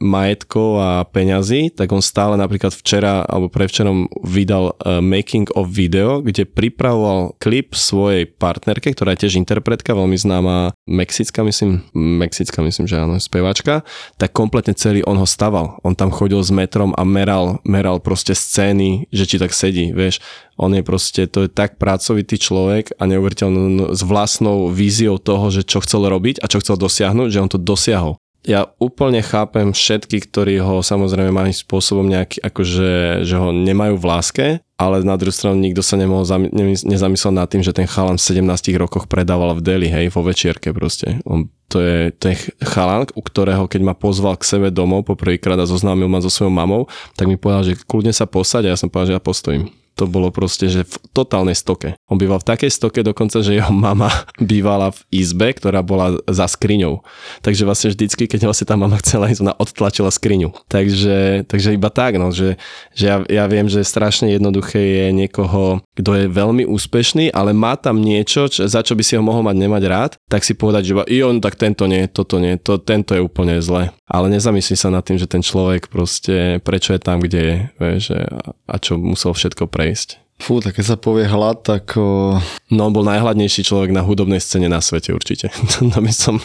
majetkov 0.00 0.68
a 0.80 0.90
peňazí, 1.04 1.76
tak 1.76 1.92
on 1.92 2.00
stále 2.00 2.40
napríklad 2.40 2.72
včera 2.72 3.22
alebo 3.28 3.52
prevčerom 3.52 4.08
vydal 4.24 4.74
uh, 4.80 4.98
making 5.04 5.46
of 5.52 5.68
video, 5.68 6.24
kde 6.24 6.48
pripravoval 6.48 7.36
klip 7.36 7.76
svojej 7.76 8.24
partnerke, 8.24 8.90
ktorá 8.96 9.14
je 9.14 9.28
tiež 9.28 9.38
interpretka, 9.38 9.92
veľmi 9.92 10.16
známa 10.16 10.72
Mexická, 10.88 11.44
myslím, 11.44 11.84
Mexická, 11.94 12.64
myslím, 12.64 12.88
že 12.88 12.96
áno, 12.96 13.20
speváčka, 13.20 13.84
tak 14.16 14.32
kompletne 14.32 14.72
celý 14.72 15.04
on 15.04 15.20
ho 15.20 15.28
staval. 15.28 15.78
On 15.84 15.92
tam 15.92 16.08
chodil 16.08 16.40
s 16.40 16.48
metrom 16.50 16.96
a 16.96 17.02
meral, 17.04 17.60
meral 17.62 18.00
proste 18.00 18.32
scény, 18.54 19.10
že 19.10 19.26
či 19.26 19.42
tak 19.42 19.50
sedí, 19.50 19.90
vieš. 19.90 20.22
On 20.54 20.70
je 20.70 20.86
proste, 20.86 21.26
to 21.26 21.42
je 21.42 21.50
tak 21.50 21.82
pracovitý 21.82 22.38
človek 22.38 22.94
a 22.94 23.10
neuveriteľný 23.10 23.90
s 23.90 24.00
vlastnou 24.06 24.70
víziou 24.70 25.18
toho, 25.18 25.50
že 25.50 25.66
čo 25.66 25.82
chcel 25.82 26.06
robiť 26.06 26.38
a 26.38 26.46
čo 26.46 26.62
chcel 26.62 26.78
dosiahnuť, 26.78 27.28
že 27.34 27.42
on 27.42 27.50
to 27.50 27.58
dosiahol. 27.58 28.22
Ja 28.44 28.68
úplne 28.76 29.24
chápem 29.24 29.72
všetky, 29.72 30.28
ktorí 30.28 30.60
ho 30.60 30.84
samozrejme 30.84 31.32
majú 31.32 31.48
spôsobom 31.48 32.04
nejaký, 32.04 32.44
akože, 32.44 33.24
že 33.24 33.36
ho 33.40 33.56
nemajú 33.56 33.96
v 33.96 34.04
láske, 34.04 34.46
ale 34.76 35.00
na 35.00 35.16
druhú 35.16 35.32
stranu 35.32 35.56
nikto 35.56 35.80
sa 35.80 35.96
nemohol 35.96 36.28
zami- 36.28 36.52
ne- 36.52 36.76
nezamyslel 36.76 37.32
nad 37.32 37.48
tým, 37.48 37.64
že 37.64 37.72
ten 37.72 37.88
chalan 37.88 38.20
v 38.20 38.44
17 38.44 38.76
rokoch 38.76 39.08
predával 39.08 39.56
v 39.56 39.64
Deli, 39.64 39.88
hej, 39.88 40.12
vo 40.12 40.20
večierke 40.20 40.76
proste. 40.76 41.24
On, 41.24 41.48
to, 41.72 41.80
je, 41.80 42.12
je 42.12 42.36
chalan, 42.60 43.08
u 43.16 43.22
ktorého 43.24 43.64
keď 43.64 43.80
ma 43.80 43.96
pozval 43.96 44.36
k 44.36 44.44
sebe 44.44 44.68
domov 44.68 45.08
poprvýkrát 45.08 45.56
a 45.56 45.64
zoznámil 45.64 46.12
ma 46.12 46.20
so 46.20 46.28
svojou 46.28 46.52
mamou, 46.52 46.84
tak 47.16 47.24
mi 47.24 47.40
povedal, 47.40 47.72
že 47.72 47.80
kľudne 47.80 48.12
sa 48.12 48.28
posaď 48.28 48.68
a 48.68 48.72
ja 48.74 48.80
som 48.80 48.92
povedal, 48.92 49.16
že 49.16 49.16
ja 49.16 49.24
postojím 49.24 49.72
to 49.94 50.10
bolo 50.10 50.34
proste, 50.34 50.66
že 50.66 50.82
v 50.82 50.94
totálnej 51.14 51.54
stoke. 51.54 51.94
On 52.12 52.20
býval 52.20 52.36
v 52.36 52.48
takej 52.52 52.68
stoke 52.68 53.00
dokonca, 53.00 53.40
že 53.40 53.56
jeho 53.56 53.72
mama 53.72 54.12
bývala 54.52 54.92
v 54.92 55.24
izbe, 55.24 55.56
ktorá 55.56 55.80
bola 55.80 56.20
za 56.28 56.44
skriňou. 56.44 57.00
Takže 57.40 57.64
vlastne 57.64 57.88
vždycky, 57.96 58.28
keď 58.28 58.44
vlastne 58.44 58.68
tá 58.68 58.76
mama 58.76 59.00
chcela 59.00 59.32
ísť, 59.32 59.40
ona 59.40 59.56
odtlačila 59.56 60.12
skriňu. 60.12 60.52
Takže, 60.68 61.48
takže 61.48 61.72
iba 61.72 61.88
tak, 61.88 62.20
no, 62.20 62.28
že, 62.28 62.60
že 62.92 63.04
ja, 63.08 63.16
ja 63.24 63.44
viem, 63.48 63.72
že 63.72 63.80
strašne 63.80 64.28
jednoduché 64.28 64.80
je 64.80 65.06
niekoho, 65.16 65.80
kto 65.96 66.10
je 66.12 66.26
veľmi 66.28 66.68
úspešný, 66.68 67.32
ale 67.32 67.56
má 67.56 67.80
tam 67.80 68.04
niečo, 68.04 68.52
čo, 68.52 68.68
za 68.68 68.84
čo 68.84 68.92
by 68.92 69.02
si 69.02 69.16
ho 69.16 69.24
mohol 69.24 69.40
mať 69.40 69.56
nemať 69.64 69.82
rád, 69.88 70.12
tak 70.28 70.44
si 70.44 70.52
povedať, 70.52 70.92
že 70.92 70.94
i 71.08 71.24
on, 71.24 71.40
tak 71.40 71.56
tento 71.56 71.88
nie, 71.88 72.04
toto 72.04 72.36
nie, 72.36 72.60
to, 72.60 72.76
tento 72.76 73.16
je 73.16 73.24
úplne 73.24 73.64
zle. 73.64 73.88
Ale 74.04 74.28
nezamyslí 74.28 74.76
sa 74.76 74.92
nad 74.92 75.00
tým, 75.00 75.16
že 75.16 75.24
ten 75.24 75.40
človek 75.40 75.88
proste, 75.88 76.60
prečo 76.60 76.92
je 76.92 77.00
tam, 77.00 77.24
kde 77.24 77.40
je, 77.40 77.56
vieš, 77.80 78.04
a, 78.12 78.52
a 78.68 78.74
čo 78.76 79.00
musel 79.00 79.32
všetko 79.32 79.72
prejsť. 79.72 80.23
Fú, 80.44 80.60
tak 80.60 80.76
keď 80.76 80.84
sa 80.84 80.96
povie 81.00 81.24
hlad, 81.24 81.64
tak 81.64 81.96
No 82.74 82.90
on 82.90 82.92
bol 82.92 83.06
najhladnejší 83.06 83.62
človek 83.62 83.94
na 83.94 84.02
hudobnej 84.02 84.42
scéne 84.42 84.66
na 84.66 84.82
svete 84.82 85.14
určite. 85.14 85.48
to 85.78 85.98
by 86.02 86.10
som, 86.10 86.42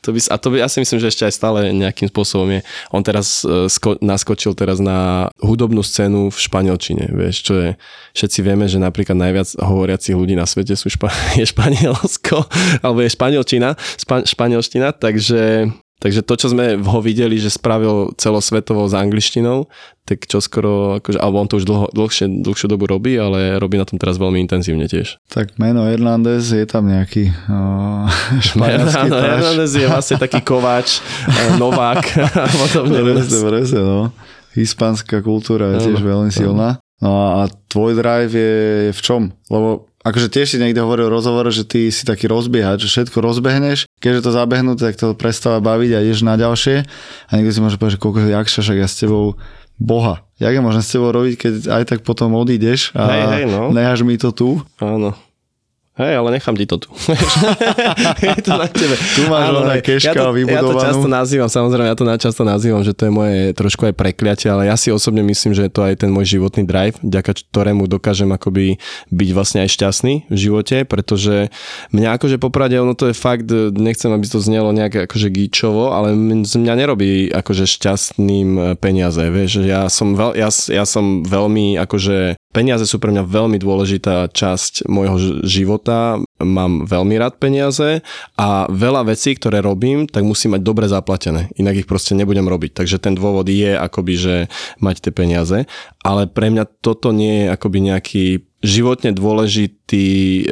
to 0.00 0.14
by, 0.14 0.20
a 0.30 0.36
to 0.38 0.48
by, 0.54 0.56
ja 0.62 0.70
si 0.70 0.78
myslím, 0.78 1.02
že 1.02 1.10
ešte 1.10 1.26
aj 1.26 1.34
stále 1.34 1.58
nejakým 1.74 2.06
spôsobom 2.06 2.46
je. 2.54 2.60
On 2.94 3.02
teraz 3.02 3.42
uh, 3.42 3.66
sko, 3.66 3.98
naskočil 3.98 4.54
teraz 4.54 4.78
na 4.78 5.28
hudobnú 5.42 5.82
scénu 5.82 6.30
v 6.30 6.38
španielčine, 6.38 7.10
vieš, 7.10 7.48
čo 7.50 7.54
je, 7.58 7.70
všetci 8.14 8.38
vieme, 8.46 8.70
že 8.70 8.78
napríklad 8.78 9.18
najviac 9.18 9.58
hovoriacich 9.58 10.14
ľudí 10.14 10.38
na 10.38 10.46
svete 10.46 10.78
sú 10.78 10.86
špa, 10.92 11.10
je 11.40 11.44
Španielsko, 11.48 12.46
alebo 12.80 13.02
je 13.02 13.10
španielčina, 13.10 13.74
spa, 13.98 14.22
španielština, 14.22 14.94
takže 14.94 15.68
Takže 16.02 16.20
to, 16.26 16.34
čo 16.36 16.52
sme 16.52 16.76
ho 16.76 16.98
videli, 17.00 17.38
že 17.40 17.48
spravil 17.48 18.12
celosvetovo 18.18 18.84
s 18.84 18.92
angličtinou, 18.92 19.70
tak 20.04 20.28
čo 20.28 20.42
skoro, 20.42 21.00
akože, 21.00 21.16
alebo 21.16 21.40
on 21.40 21.48
to 21.48 21.56
už 21.56 21.64
dlho, 21.64 21.86
dlhšie, 21.96 22.44
dlhšiu 22.44 22.68
dobu 22.68 22.84
robí, 22.84 23.16
ale 23.16 23.56
robí 23.56 23.80
na 23.80 23.88
tom 23.88 23.96
teraz 23.96 24.20
veľmi 24.20 24.36
intenzívne 24.42 24.84
tiež. 24.84 25.16
tak 25.32 25.56
meno 25.56 25.88
Hernández 25.88 26.44
je 26.52 26.66
tam 26.68 26.90
nejaký 26.92 27.32
španielský. 28.52 29.08
Hernandez 29.08 29.72
je 29.72 29.86
vlastne 29.88 30.16
taký 30.20 30.44
kováč, 30.44 31.00
eh, 31.30 31.56
Novák 31.56 32.04
a 32.20 32.52
podobne. 32.52 33.00
Presne, 33.00 33.38
presne, 33.48 33.80
no. 33.80 34.12
Hispánska 34.54 35.24
kultúra 35.24 35.78
je 35.78 35.88
tiež 35.90 36.04
veľmi 36.04 36.30
silná. 36.30 36.78
No 37.02 37.10
a 37.10 37.26
a 37.44 37.50
tvoj 37.72 37.98
drive 37.98 38.32
je, 38.38 38.54
je 38.86 38.92
v 38.94 39.00
čom? 39.02 39.22
Lebo 39.50 39.90
akože 40.04 40.28
tiež 40.28 40.46
si 40.54 40.56
niekde 40.60 40.84
hovoril 40.84 41.08
v 41.08 41.16
rozhovore, 41.16 41.48
že 41.48 41.64
ty 41.64 41.88
si 41.88 42.04
taký 42.04 42.28
rozbiehač, 42.28 42.84
že 42.84 42.92
všetko 42.92 43.18
rozbehneš, 43.24 43.88
keďže 43.98 44.28
to 44.28 44.30
zabehnuté, 44.36 44.80
tak 44.92 45.00
to 45.00 45.16
prestáva 45.16 45.58
baviť 45.64 45.90
a 45.96 46.02
ideš 46.04 46.20
na 46.22 46.36
ďalšie. 46.36 46.84
A 47.28 47.30
niekto 47.34 47.52
si 47.56 47.60
môže 47.64 47.80
povedať, 47.80 47.96
že 47.96 48.02
koľko 48.04 48.18
jakša, 48.28 48.60
však 48.60 48.78
ja 48.78 48.88
s 48.88 49.00
tebou 49.00 49.40
boha. 49.74 50.22
jak 50.38 50.54
je 50.54 50.62
možné 50.62 50.82
s 50.84 50.92
tebou 50.92 51.10
robiť, 51.10 51.34
keď 51.34 51.54
aj 51.66 51.82
tak 51.88 51.98
potom 52.06 52.36
odídeš 52.38 52.94
a 52.94 53.02
Hej, 53.10 53.22
hej, 53.26 53.44
no. 53.50 53.74
necháš 53.74 54.06
mi 54.06 54.14
to 54.14 54.30
tu. 54.30 54.62
Áno. 54.78 55.16
Hej, 55.94 56.18
ale 56.18 56.34
nechám 56.34 56.58
ti 56.58 56.66
to 56.66 56.82
tu. 56.82 56.90
je 58.26 58.42
to 58.42 58.50
na 58.58 58.66
tebe. 58.66 58.98
Tu 58.98 59.30
máš 59.30 59.54
oné 59.54 59.78
hej. 59.78 59.94
keška 59.94 60.10
ja 60.10 60.14
to, 60.18 60.18
ja 60.18 60.26
to 60.26 60.34
vybudovanú. 60.34 60.82
často 60.82 61.06
nazývam, 61.06 61.46
samozrejme, 61.46 61.86
ja 61.86 61.94
to 61.94 62.04
často 62.18 62.42
nazývam, 62.42 62.82
že 62.82 62.98
to 62.98 63.06
je 63.06 63.12
moje 63.14 63.38
trošku 63.54 63.86
aj 63.86 63.94
prekliatie, 63.94 64.50
ale 64.50 64.66
ja 64.66 64.74
si 64.74 64.90
osobne 64.90 65.22
myslím, 65.22 65.54
že 65.54 65.70
je 65.70 65.72
to 65.72 65.86
aj 65.86 66.02
ten 66.02 66.10
môj 66.10 66.34
životný 66.34 66.66
drive, 66.66 66.98
vďaka 66.98 67.46
ktorému 67.46 67.86
dokážem 67.86 68.26
akoby 68.34 68.82
byť 69.14 69.28
vlastne 69.30 69.62
aj 69.62 69.70
šťastný 69.70 70.14
v 70.26 70.36
živote, 70.36 70.82
pretože 70.82 71.54
mňa 71.94 72.18
akože 72.18 72.42
popravde, 72.42 72.74
ono 72.74 72.98
to 72.98 73.14
je 73.14 73.14
fakt, 73.14 73.46
nechcem, 73.78 74.10
aby 74.10 74.26
to 74.26 74.42
znelo 74.42 74.74
nejak 74.74 75.06
akože 75.06 75.30
gíčovo, 75.30 75.94
ale 75.94 76.10
z 76.42 76.54
mňa 76.58 76.74
nerobí 76.74 77.30
akože 77.30 77.70
šťastným 77.70 78.48
e, 78.58 78.62
peniaze, 78.82 79.22
vieš, 79.30 79.62
ja 79.62 79.86
som, 79.86 80.18
veľ, 80.18 80.34
ja, 80.34 80.50
ja 80.50 80.82
som 80.82 81.22
veľmi 81.22 81.78
akože 81.78 82.34
Peniaze 82.54 82.86
sú 82.86 83.02
pre 83.02 83.10
mňa 83.10 83.26
veľmi 83.26 83.58
dôležitá 83.58 84.30
časť 84.30 84.86
môjho 84.86 85.42
života. 85.42 86.22
Mám 86.38 86.86
veľmi 86.86 87.18
rád 87.18 87.42
peniaze 87.42 88.06
a 88.38 88.70
veľa 88.70 89.10
vecí, 89.10 89.34
ktoré 89.34 89.58
robím, 89.58 90.06
tak 90.06 90.22
musím 90.22 90.54
mať 90.54 90.62
dobre 90.62 90.86
zaplatené. 90.86 91.50
Inak 91.58 91.82
ich 91.82 91.90
proste 91.90 92.14
nebudem 92.14 92.46
robiť. 92.46 92.78
Takže 92.78 93.02
ten 93.02 93.18
dôvod 93.18 93.50
je 93.50 93.74
akoby, 93.74 94.14
že 94.14 94.34
mať 94.78 95.02
tie 95.02 95.12
peniaze. 95.12 95.58
Ale 96.06 96.30
pre 96.30 96.54
mňa 96.54 96.70
toto 96.78 97.10
nie 97.10 97.42
je 97.42 97.46
akoby 97.50 97.78
nejaký 97.90 98.24
životne 98.64 99.12
dôležitý 99.12 100.08
e, 100.40 100.44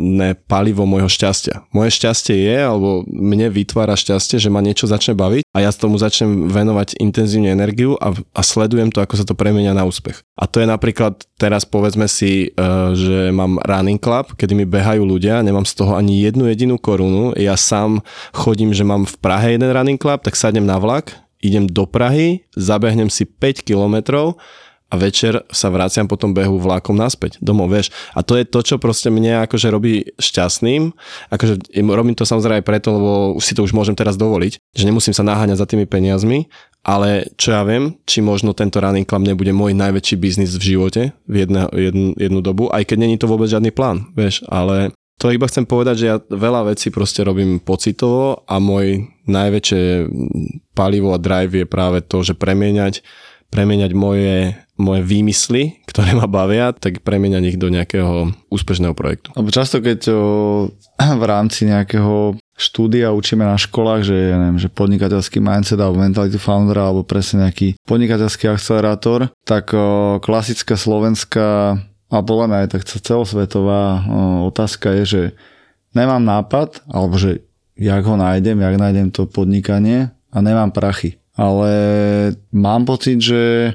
ne 0.00 0.32
palivo 0.32 0.88
môjho 0.88 1.06
šťastia. 1.06 1.68
Moje 1.76 1.92
šťastie 2.00 2.34
je, 2.34 2.56
alebo 2.64 3.04
mne 3.04 3.52
vytvára 3.52 3.92
šťastie, 3.92 4.40
že 4.40 4.48
ma 4.48 4.64
niečo 4.64 4.88
začne 4.88 5.12
baviť 5.12 5.44
a 5.52 5.58
ja 5.60 5.70
tomu 5.70 6.00
začnem 6.00 6.48
venovať 6.48 6.96
intenzívne 6.96 7.52
energiu 7.52 8.00
a, 8.00 8.16
a 8.16 8.40
sledujem 8.40 8.88
to, 8.88 9.04
ako 9.04 9.14
sa 9.20 9.28
to 9.28 9.36
premenia 9.36 9.76
na 9.76 9.84
úspech. 9.84 10.24
A 10.40 10.48
to 10.48 10.64
je 10.64 10.66
napríklad 10.66 11.28
teraz 11.36 11.68
povedzme 11.68 12.08
si, 12.08 12.48
e, 12.48 12.64
že 12.96 13.28
mám 13.30 13.60
running 13.62 14.00
club, 14.00 14.32
kedy 14.34 14.56
mi 14.56 14.64
behajú 14.64 15.04
ľudia, 15.04 15.44
nemám 15.44 15.68
z 15.68 15.84
toho 15.84 15.92
ani 15.92 16.24
jednu 16.24 16.48
jedinú 16.48 16.80
korunu, 16.80 17.36
ja 17.36 17.54
sám 17.54 18.00
chodím, 18.32 18.72
že 18.72 18.82
mám 18.82 19.04
v 19.04 19.14
Prahe 19.20 19.54
jeden 19.54 19.68
running 19.68 20.00
club, 20.00 20.24
tak 20.24 20.34
sadnem 20.34 20.64
na 20.64 20.80
vlak, 20.80 21.12
idem 21.44 21.68
do 21.68 21.86
Prahy, 21.86 22.48
zabehnem 22.56 23.12
si 23.12 23.28
5 23.28 23.62
kilometrov 23.62 24.40
a 24.88 24.94
večer 24.96 25.44
sa 25.52 25.68
vraciam 25.68 26.08
po 26.08 26.16
tom 26.16 26.32
behu 26.32 26.56
vlákom 26.56 26.96
naspäť 26.96 27.36
domov, 27.44 27.68
vieš. 27.68 27.92
A 28.16 28.24
to 28.24 28.40
je 28.40 28.48
to, 28.48 28.64
čo 28.64 28.80
proste 28.80 29.12
mne 29.12 29.44
akože 29.44 29.68
robí 29.68 30.16
šťastným. 30.16 30.96
Akože 31.28 31.76
robím 31.84 32.16
to 32.16 32.24
samozrejme 32.24 32.64
aj 32.64 32.66
preto, 32.66 32.96
lebo 32.96 33.12
už 33.36 33.44
si 33.44 33.52
to 33.52 33.60
už 33.68 33.76
môžem 33.76 33.92
teraz 33.92 34.16
dovoliť, 34.16 34.56
že 34.72 34.88
nemusím 34.88 35.12
sa 35.12 35.20
naháňať 35.28 35.60
za 35.60 35.68
tými 35.68 35.84
peniazmi, 35.84 36.48
ale 36.88 37.28
čo 37.36 37.52
ja 37.52 37.62
viem, 37.68 38.00
či 38.08 38.24
možno 38.24 38.56
tento 38.56 38.80
running 38.80 39.04
club 39.04 39.28
nebude 39.28 39.52
môj 39.52 39.76
najväčší 39.76 40.16
biznis 40.16 40.56
v 40.56 40.72
živote 40.72 41.02
v 41.28 41.34
jedne, 41.44 41.68
jednu, 41.68 42.16
jednu 42.16 42.40
dobu, 42.40 42.72
aj 42.72 42.88
keď 42.88 42.96
není 42.96 43.20
to 43.20 43.28
vôbec 43.28 43.52
žiadny 43.52 43.68
plán, 43.68 44.08
vieš, 44.16 44.40
ale 44.48 44.96
to 45.18 45.34
iba 45.34 45.50
chcem 45.50 45.66
povedať, 45.66 45.94
že 45.98 46.06
ja 46.06 46.16
veľa 46.22 46.70
vecí 46.70 46.94
proste 46.94 47.26
robím 47.26 47.58
pocitovo 47.58 48.46
a 48.46 48.62
môj 48.62 49.10
najväčšie 49.26 50.06
palivo 50.78 51.10
a 51.10 51.18
drive 51.18 51.58
je 51.58 51.66
práve 51.66 52.06
to, 52.06 52.22
že 52.22 52.38
premieňať, 52.38 53.02
premieňať 53.50 53.92
moje, 53.98 54.54
moje 54.78 55.02
výmysly, 55.02 55.82
ktoré 55.90 56.14
ma 56.14 56.30
bavia, 56.30 56.70
tak 56.70 57.02
premieňať 57.02 57.44
ich 57.44 57.58
do 57.58 57.68
nejakého 57.68 58.30
úspešného 58.48 58.94
projektu. 58.94 59.34
Lebo 59.34 59.50
často, 59.50 59.82
keď 59.82 60.00
o, 60.14 60.18
v 61.22 61.24
rámci 61.26 61.66
nejakého 61.66 62.38
štúdia 62.54 63.14
učíme 63.14 63.42
na 63.42 63.58
školách, 63.58 64.06
že, 64.06 64.16
ja 64.34 64.38
neviem, 64.38 64.62
že 64.62 64.70
podnikateľský 64.70 65.38
mindset 65.42 65.78
alebo 65.78 66.02
mentality 66.02 66.38
foundera 66.38 66.90
alebo 66.90 67.06
presne 67.06 67.46
nejaký 67.46 67.78
podnikateľský 67.86 68.54
akcelerátor, 68.54 69.34
tak 69.42 69.74
o, 69.74 70.18
klasická 70.22 70.78
slovenská 70.78 71.78
a 72.08 72.16
podľa 72.24 72.46
mňa 72.48 72.58
aj 72.64 72.68
tak 72.72 72.82
celosvetová 72.86 73.82
o, 73.82 74.48
otázka 74.48 74.94
je, 75.02 75.04
že 75.04 75.22
nemám 75.92 76.22
nápad, 76.22 76.86
alebo 76.86 77.18
že 77.18 77.42
jak 77.74 78.02
ho 78.06 78.14
nájdem, 78.18 78.58
jak 78.58 78.76
nájdem 78.78 79.08
to 79.10 79.26
podnikanie 79.26 80.10
a 80.30 80.38
nemám 80.38 80.70
prachy. 80.70 81.18
Ale 81.38 81.70
mám 82.50 82.82
pocit, 82.82 83.22
že 83.22 83.74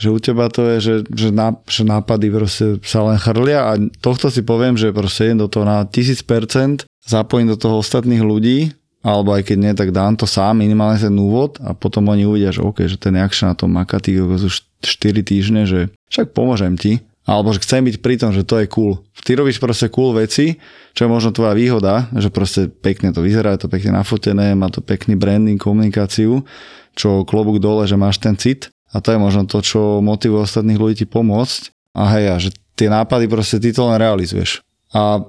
že 0.00 0.08
u 0.08 0.16
teba 0.16 0.48
to 0.48 0.64
je, 0.64 0.76
že, 0.80 0.94
že, 1.12 1.28
ná, 1.28 1.52
že 1.68 1.84
nápady 1.84 2.32
proste 2.32 2.66
sa 2.80 3.04
len 3.04 3.20
chrlia 3.20 3.68
a 3.68 3.76
tohto 4.00 4.32
si 4.32 4.40
poviem, 4.40 4.80
že 4.80 4.96
proste 4.96 5.28
idem 5.28 5.44
do 5.44 5.48
toho 5.52 5.68
na 5.68 5.84
1000%, 5.84 6.88
zapojím 7.04 7.52
do 7.52 7.60
toho 7.60 7.84
ostatných 7.84 8.24
ľudí, 8.24 8.72
alebo 9.04 9.36
aj 9.36 9.52
keď 9.52 9.56
nie, 9.60 9.72
tak 9.76 9.92
dám 9.92 10.16
to 10.16 10.24
sám, 10.24 10.64
minimálne 10.64 10.96
ten 10.96 11.12
úvod 11.12 11.60
a 11.60 11.76
potom 11.76 12.08
oni 12.08 12.24
uvidia, 12.24 12.48
že 12.48 12.64
OK, 12.64 12.88
že 12.88 12.96
ten 12.96 13.12
jakša 13.12 13.52
na 13.52 13.54
tom 13.56 13.76
maká 13.76 14.00
tých 14.00 14.24
už 14.24 14.64
4 14.80 15.20
týždne, 15.20 15.68
že 15.68 15.92
však 16.08 16.32
pomôžem 16.32 16.76
ti, 16.80 17.04
alebo 17.28 17.52
že 17.52 17.60
chcem 17.60 17.84
byť 17.84 17.96
pri 18.00 18.14
tom, 18.16 18.32
že 18.32 18.44
to 18.44 18.56
je 18.60 18.66
cool. 18.72 19.04
Ty 19.20 19.36
robíš 19.36 19.60
proste 19.60 19.92
cool 19.92 20.16
veci, 20.16 20.56
čo 20.96 21.04
je 21.04 21.12
možno 21.12 21.36
tvoja 21.36 21.52
výhoda, 21.52 22.08
že 22.16 22.32
proste 22.32 22.72
pekne 22.72 23.12
to 23.12 23.20
vyzerá, 23.20 23.52
je 23.56 23.68
to 23.68 23.72
pekne 23.72 24.00
nafotené, 24.00 24.56
má 24.56 24.72
to 24.72 24.80
pekný 24.80 25.16
branding, 25.16 25.60
komunikáciu, 25.60 26.40
čo 26.96 27.24
klobúk 27.28 27.60
dole, 27.60 27.84
že 27.84 28.00
máš 28.00 28.16
ten 28.20 28.36
cit 28.36 28.72
a 28.90 28.96
to 28.98 29.14
je 29.14 29.18
možno 29.22 29.46
to, 29.46 29.62
čo 29.62 30.02
motivuje 30.02 30.42
ostatných 30.42 30.78
ľudí 30.78 31.02
ti 31.02 31.06
pomôcť. 31.06 31.94
A 31.94 32.02
hej, 32.16 32.24
a 32.30 32.36
že 32.38 32.50
tie 32.74 32.90
nápady 32.90 33.26
proste 33.30 33.62
ty 33.62 33.70
to 33.70 33.86
len 33.86 33.98
realizuješ. 33.98 34.62
A 34.90 35.22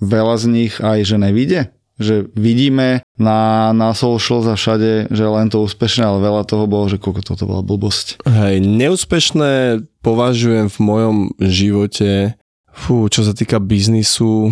veľa 0.00 0.34
z 0.36 0.44
nich 0.48 0.72
aj, 0.80 1.04
že 1.04 1.16
nevíde. 1.16 1.60
Že 1.94 2.26
vidíme 2.34 3.06
na, 3.14 3.70
na 3.70 3.94
social 3.94 4.42
za 4.42 4.58
všade, 4.58 5.14
že 5.14 5.24
len 5.24 5.46
to 5.46 5.62
úspešné, 5.62 6.02
ale 6.02 6.18
veľa 6.18 6.42
toho 6.42 6.66
bolo, 6.66 6.90
že 6.90 6.98
koľko 6.98 7.22
toto 7.22 7.46
bola 7.46 7.62
blbosť. 7.62 8.26
Hej, 8.26 8.58
neúspešné 8.66 9.84
považujem 10.02 10.66
v 10.66 10.78
mojom 10.82 11.16
živote, 11.38 12.34
fú, 12.74 13.06
čo 13.06 13.22
sa 13.22 13.30
týka 13.30 13.62
biznisu, 13.62 14.50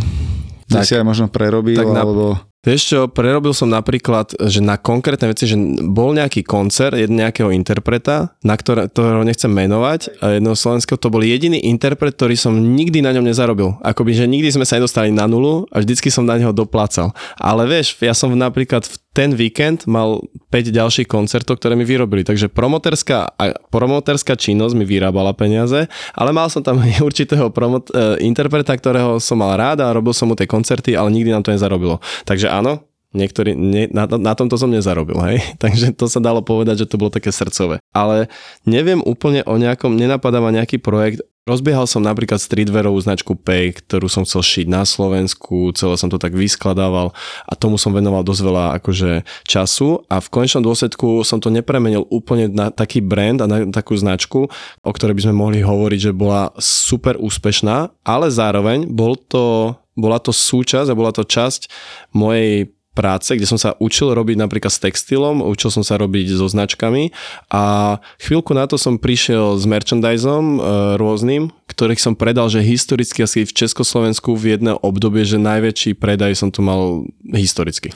Tak- 0.70 0.86
si 0.86 0.94
aj 0.94 1.02
možno 1.02 1.26
prerobil, 1.26 1.74
tak 1.74 1.90
na- 1.90 2.06
alebo... 2.06 2.38
Vieš 2.62 2.94
čo, 2.94 3.00
prerobil 3.10 3.50
som 3.50 3.74
napríklad, 3.74 4.38
že 4.38 4.62
na 4.62 4.78
konkrétne 4.78 5.34
veci, 5.34 5.50
že 5.50 5.58
bol 5.82 6.14
nejaký 6.14 6.46
koncert 6.46 6.94
nejakého 6.94 7.50
interpreta, 7.50 8.38
na 8.46 8.54
ktoré, 8.54 8.86
ktorého 8.86 9.26
nechcem 9.26 9.50
menovať, 9.50 10.22
a 10.22 10.38
jedného 10.38 10.54
slovenského, 10.54 10.94
to 10.94 11.10
bol 11.10 11.26
jediný 11.26 11.58
interpret, 11.58 12.14
ktorý 12.14 12.38
som 12.38 12.54
nikdy 12.54 13.02
na 13.02 13.18
ňom 13.18 13.26
nezarobil. 13.26 13.82
Akoby, 13.82 14.14
že 14.14 14.30
nikdy 14.30 14.54
sme 14.54 14.62
sa 14.62 14.78
nedostali 14.78 15.10
na 15.10 15.26
nulu 15.26 15.66
a 15.74 15.82
vždycky 15.82 16.06
som 16.06 16.22
na 16.22 16.38
neho 16.38 16.54
doplácal. 16.54 17.10
Ale 17.34 17.66
vieš, 17.66 17.98
ja 17.98 18.14
som 18.14 18.30
napríklad 18.30 18.86
v 18.86 18.94
ten 19.12 19.36
víkend 19.36 19.84
mal 19.84 20.24
5 20.48 20.72
ďalších 20.72 21.08
koncertov, 21.08 21.60
ktoré 21.60 21.76
mi 21.76 21.84
vyrobili. 21.84 22.24
Takže 22.24 22.48
promoterská, 22.48 23.36
promoterská 23.68 24.36
činnosť 24.36 24.72
mi 24.72 24.88
vyrábala 24.88 25.36
peniaze, 25.36 25.88
ale 26.16 26.30
mal 26.32 26.48
som 26.48 26.64
tam 26.64 26.80
určitého 27.08 27.52
promot, 27.52 27.92
e, 27.92 28.24
interpreta, 28.24 28.72
ktorého 28.72 29.20
som 29.20 29.40
mal 29.40 29.56
rád 29.56 29.84
a 29.84 29.92
robil 29.92 30.16
som 30.16 30.32
mu 30.32 30.34
tie 30.36 30.48
koncerty, 30.48 30.96
ale 30.96 31.12
nikdy 31.12 31.28
nám 31.28 31.44
to 31.44 31.52
nezarobilo. 31.52 32.00
Takže 32.24 32.48
áno, 32.48 32.91
Niektorý, 33.12 33.52
nie, 33.52 33.92
na, 33.92 34.08
na 34.08 34.32
tomto 34.32 34.56
som 34.56 34.72
nezarobil, 34.72 35.20
hej. 35.28 35.44
Takže 35.62 35.92
to 35.92 36.08
sa 36.08 36.18
dalo 36.18 36.40
povedať, 36.40 36.84
že 36.84 36.88
to 36.88 36.96
bolo 36.96 37.12
také 37.12 37.28
srdcové. 37.28 37.78
Ale 37.92 38.32
neviem 38.64 39.04
úplne 39.04 39.44
o 39.44 39.60
nejakom, 39.60 39.92
nenapadá 39.92 40.40
ma 40.40 40.48
nejaký 40.48 40.80
projekt. 40.80 41.20
Rozbiehal 41.42 41.90
som 41.90 42.06
napríklad 42.06 42.38
streetwearovú 42.38 43.02
značku 43.02 43.34
Pay, 43.34 43.74
ktorú 43.82 44.06
som 44.06 44.22
chcel 44.22 44.46
šiť 44.46 44.66
na 44.70 44.86
Slovensku, 44.86 45.74
celé 45.74 45.98
som 45.98 46.06
to 46.06 46.14
tak 46.14 46.38
vyskladával 46.38 47.10
a 47.42 47.52
tomu 47.58 47.82
som 47.82 47.90
venoval 47.90 48.22
dosť 48.22 48.42
veľa 48.46 48.64
akože 48.78 49.26
času 49.42 50.06
a 50.06 50.22
v 50.22 50.30
konečnom 50.30 50.62
dôsledku 50.62 51.26
som 51.26 51.42
to 51.42 51.50
nepremenil 51.50 52.06
úplne 52.14 52.46
na 52.46 52.70
taký 52.70 53.02
brand 53.02 53.42
a 53.42 53.50
na 53.50 53.66
takú 53.74 53.98
značku, 53.98 54.46
o 54.86 54.90
ktorej 54.94 55.18
by 55.18 55.24
sme 55.26 55.34
mohli 55.34 55.66
hovoriť, 55.66 56.00
že 56.00 56.12
bola 56.14 56.54
super 56.62 57.18
úspešná, 57.18 57.90
ale 58.06 58.30
zároveň 58.30 58.86
bol 58.86 59.18
to, 59.18 59.74
bola 59.98 60.22
to 60.22 60.30
súčasť 60.30 60.94
a 60.94 60.98
bola 60.98 61.10
to 61.10 61.26
časť 61.26 61.66
mojej 62.14 62.70
práce, 62.92 63.32
kde 63.32 63.48
som 63.48 63.56
sa 63.56 63.72
učil 63.80 64.12
robiť 64.12 64.36
napríklad 64.36 64.72
s 64.72 64.80
textilom, 64.80 65.40
učil 65.40 65.72
som 65.72 65.84
sa 65.84 65.96
robiť 65.96 66.36
so 66.36 66.44
značkami 66.44 67.12
a 67.48 67.96
chvíľku 68.20 68.52
na 68.52 68.68
to 68.68 68.76
som 68.76 69.00
prišiel 69.00 69.56
s 69.56 69.64
merchandiseom 69.64 70.44
e, 70.44 70.58
rôznym, 71.00 71.50
ktorých 71.72 72.00
som 72.00 72.12
predal, 72.12 72.52
že 72.52 72.60
historicky 72.60 73.24
asi 73.24 73.48
v 73.48 73.52
Československu 73.56 74.36
v 74.36 74.60
jedné 74.60 74.76
obdobie, 74.76 75.24
že 75.24 75.40
najväčší 75.40 75.96
predaj 75.96 76.36
som 76.36 76.52
tu 76.52 76.60
mal 76.60 77.08
historicky. 77.32 77.88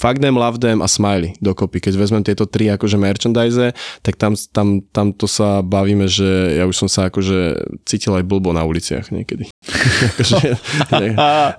Them, 0.00 0.36
love 0.38 0.62
them 0.62 0.80
a 0.80 0.88
smiley 0.88 1.34
dokopy. 1.42 1.82
Keď 1.82 1.94
vezmem 1.98 2.22
tieto 2.22 2.46
tri 2.46 2.70
akože 2.70 2.96
merchandise, 2.96 3.74
tak 4.00 4.14
tam, 4.14 4.38
tam, 4.54 4.80
tam 4.94 5.10
to 5.10 5.26
sa 5.26 5.60
bavíme, 5.60 6.06
že 6.06 6.56
ja 6.56 6.64
už 6.64 6.86
som 6.86 6.88
sa 6.88 7.10
akože 7.10 7.66
cítil 7.84 8.14
aj 8.14 8.24
blbo 8.24 8.54
na 8.54 8.62
uliciach 8.62 9.10
niekedy. 9.10 9.50
ne, 11.02 11.08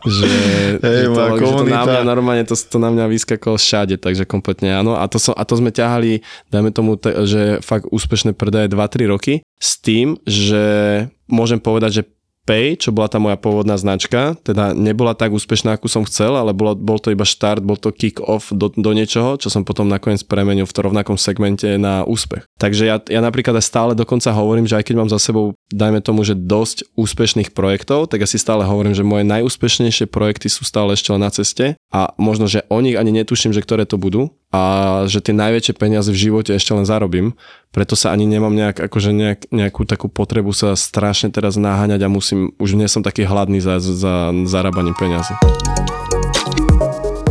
že, 0.07 0.27
Hej, 0.79 1.03
že, 1.05 1.13
to, 1.13 1.21
že 1.37 1.53
to 1.53 1.65
na 1.67 1.83
mňa 1.85 2.01
normálne 2.07 2.43
to, 2.47 2.55
to 2.55 2.77
na 2.79 2.89
mňa 2.93 3.05
vyskakalo 3.11 3.59
všade, 3.59 3.99
takže 3.99 4.23
kompletne 4.23 4.71
áno. 4.71 4.95
A 4.95 5.05
to, 5.11 5.19
som, 5.19 5.35
a 5.35 5.43
to 5.43 5.59
sme 5.59 5.73
ťahali, 5.73 6.23
dajme 6.49 6.69
tomu, 6.71 6.95
te, 6.95 7.11
že 7.27 7.41
fakt 7.59 7.89
úspešné 7.89 8.37
predaje 8.37 8.71
2-3 8.71 9.11
roky 9.11 9.33
s 9.61 9.77
tým, 9.77 10.17
že 10.25 10.65
môžem 11.29 11.61
povedať, 11.61 12.01
že 12.01 12.03
Pay, 12.41 12.73
čo 12.73 12.89
bola 12.89 13.05
tá 13.05 13.21
moja 13.21 13.37
pôvodná 13.37 13.77
značka, 13.77 14.33
teda 14.41 14.73
nebola 14.73 15.13
tak 15.13 15.29
úspešná, 15.29 15.77
ako 15.77 15.85
som 15.85 16.03
chcel, 16.09 16.33
ale 16.33 16.57
bolo, 16.57 16.73
bol 16.73 16.97
to 16.97 17.13
iba 17.13 17.21
štart, 17.21 17.61
bol 17.61 17.77
to 17.77 17.93
kick-off 17.93 18.49
do, 18.49 18.73
do 18.73 18.97
niečoho, 18.97 19.37
čo 19.37 19.53
som 19.53 19.61
potom 19.61 19.85
nakoniec 19.85 20.25
premenil 20.25 20.65
v 20.65 20.73
tom 20.73 20.89
rovnakom 20.89 21.21
segmente 21.21 21.69
na 21.77 22.01
úspech. 22.01 22.41
Takže 22.57 22.83
ja, 22.89 22.97
ja 22.97 23.21
napríklad 23.21 23.61
aj 23.61 23.65
stále 23.69 23.91
dokonca 23.93 24.33
hovorím, 24.33 24.65
že 24.65 24.73
aj 24.73 24.89
keď 24.89 24.95
mám 24.97 25.13
za 25.13 25.21
sebou, 25.21 25.53
dajme 25.69 26.01
tomu, 26.01 26.25
že 26.25 26.33
dosť 26.33 26.89
úspešných 26.97 27.53
projektov, 27.53 28.09
tak 28.09 28.25
ja 28.25 28.27
stále 28.27 28.65
hovorím, 28.65 28.97
že 28.97 29.05
moje 29.05 29.21
najúspešnejšie 29.29 30.09
projekty 30.09 30.49
sú 30.49 30.65
stále 30.65 30.97
ešte 30.97 31.13
na 31.13 31.29
ceste 31.29 31.77
a 31.93 32.09
možno, 32.17 32.49
že 32.49 32.65
o 32.73 32.81
nich 32.81 32.97
ani 32.97 33.13
netuším, 33.21 33.53
že 33.53 33.61
ktoré 33.61 33.85
to 33.85 34.01
budú, 34.01 34.33
a 34.51 34.61
že 35.07 35.23
tie 35.23 35.31
najväčšie 35.31 35.73
peniaze 35.79 36.11
v 36.11 36.21
živote 36.27 36.51
ešte 36.51 36.75
len 36.75 36.83
zarobím, 36.83 37.39
preto 37.71 37.95
sa 37.95 38.11
ani 38.11 38.27
nemám 38.27 38.51
nejak, 38.51 38.83
akože 38.91 39.11
nejak, 39.15 39.39
nejakú 39.47 39.87
takú 39.87 40.11
potrebu 40.11 40.51
sa 40.51 40.75
strašne 40.75 41.31
teraz 41.31 41.55
naháňať 41.55 42.03
a 42.03 42.11
musím, 42.11 42.51
už 42.59 42.75
nie 42.75 42.91
som 42.91 42.99
taký 42.99 43.23
hladný 43.23 43.63
za, 43.63 43.79
za 43.79 44.35
zarábaním 44.43 44.95
peniazy. 44.99 45.31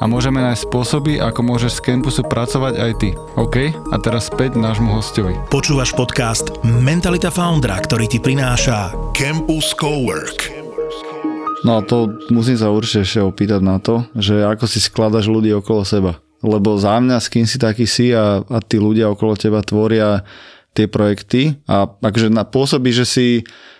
a 0.00 0.04
môžeme 0.08 0.40
nájsť 0.40 0.64
spôsoby, 0.64 1.20
ako 1.20 1.40
môžeš 1.44 1.78
z 1.78 1.84
campusu 1.84 2.24
pracovať 2.24 2.74
aj 2.80 2.92
ty. 2.96 3.10
OK? 3.36 3.70
A 3.92 3.96
teraz 4.00 4.32
späť 4.32 4.56
nášmu 4.56 4.88
hostovi. 4.96 5.36
Počúvaš 5.52 5.92
podcast 5.92 6.56
Mentalita 6.64 7.28
Foundra, 7.28 7.76
ktorý 7.76 8.08
ti 8.08 8.18
prináša 8.18 8.96
Campus 9.12 9.76
Cowork. 9.76 10.48
No 11.62 11.78
a 11.78 11.80
to 11.84 12.16
musím 12.32 12.56
sa 12.56 12.72
určite 12.72 13.04
ešte 13.04 13.20
opýtať 13.22 13.60
na 13.60 13.78
to, 13.78 14.08
že 14.16 14.40
ako 14.42 14.64
si 14.66 14.80
skladaš 14.80 15.28
ľudí 15.28 15.52
okolo 15.52 15.84
seba. 15.84 16.18
Lebo 16.42 16.74
za 16.80 16.98
mňa, 16.98 17.22
s 17.22 17.30
kým 17.30 17.46
si 17.46 17.60
taký 17.60 17.86
si 17.86 18.10
a, 18.10 18.42
a 18.42 18.58
tí 18.58 18.80
ľudia 18.80 19.12
okolo 19.12 19.38
teba 19.38 19.62
tvoria 19.62 20.26
tie 20.72 20.88
projekty 20.88 21.60
a 21.68 21.84
akože 21.84 22.32
na, 22.32 22.48
pôsobí, 22.48 22.90
že 22.90 23.04
si 23.04 23.26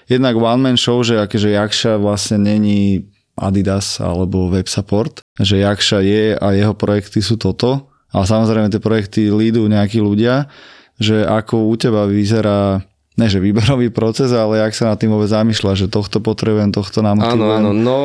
jednak 0.06 0.36
one 0.36 0.60
man 0.60 0.76
show, 0.76 1.00
že 1.00 1.18
akože 1.18 1.56
Jakša 1.56 1.92
vlastne 1.98 2.38
není 2.38 3.08
Adidas 3.32 3.96
alebo 3.96 4.52
web 4.52 4.68
support, 4.68 5.21
že 5.40 5.64
Jakša 5.64 5.98
je 6.04 6.24
a 6.36 6.46
jeho 6.52 6.74
projekty 6.76 7.24
sú 7.24 7.40
toto, 7.40 7.88
ale 8.12 8.24
samozrejme 8.28 8.68
tie 8.68 8.82
projekty 8.82 9.32
lídu 9.32 9.64
nejakí 9.68 10.02
ľudia, 10.02 10.50
že 11.00 11.24
ako 11.24 11.72
u 11.72 11.74
teba 11.80 12.04
vyzerá 12.04 12.84
ne 13.12 13.26
že 13.28 13.40
výberový 13.40 13.92
proces, 13.92 14.32
ale 14.32 14.60
jak 14.60 14.72
sa 14.72 14.92
nad 14.92 14.98
tým 15.00 15.12
vôbec 15.12 15.28
zamýšľa, 15.28 15.76
že 15.76 15.86
tohto 15.88 16.20
potrebujem, 16.20 16.72
tohto 16.72 17.04
namotivujem. 17.04 17.60
Áno, 17.60 17.70
áno, 17.70 17.72
no 17.72 17.98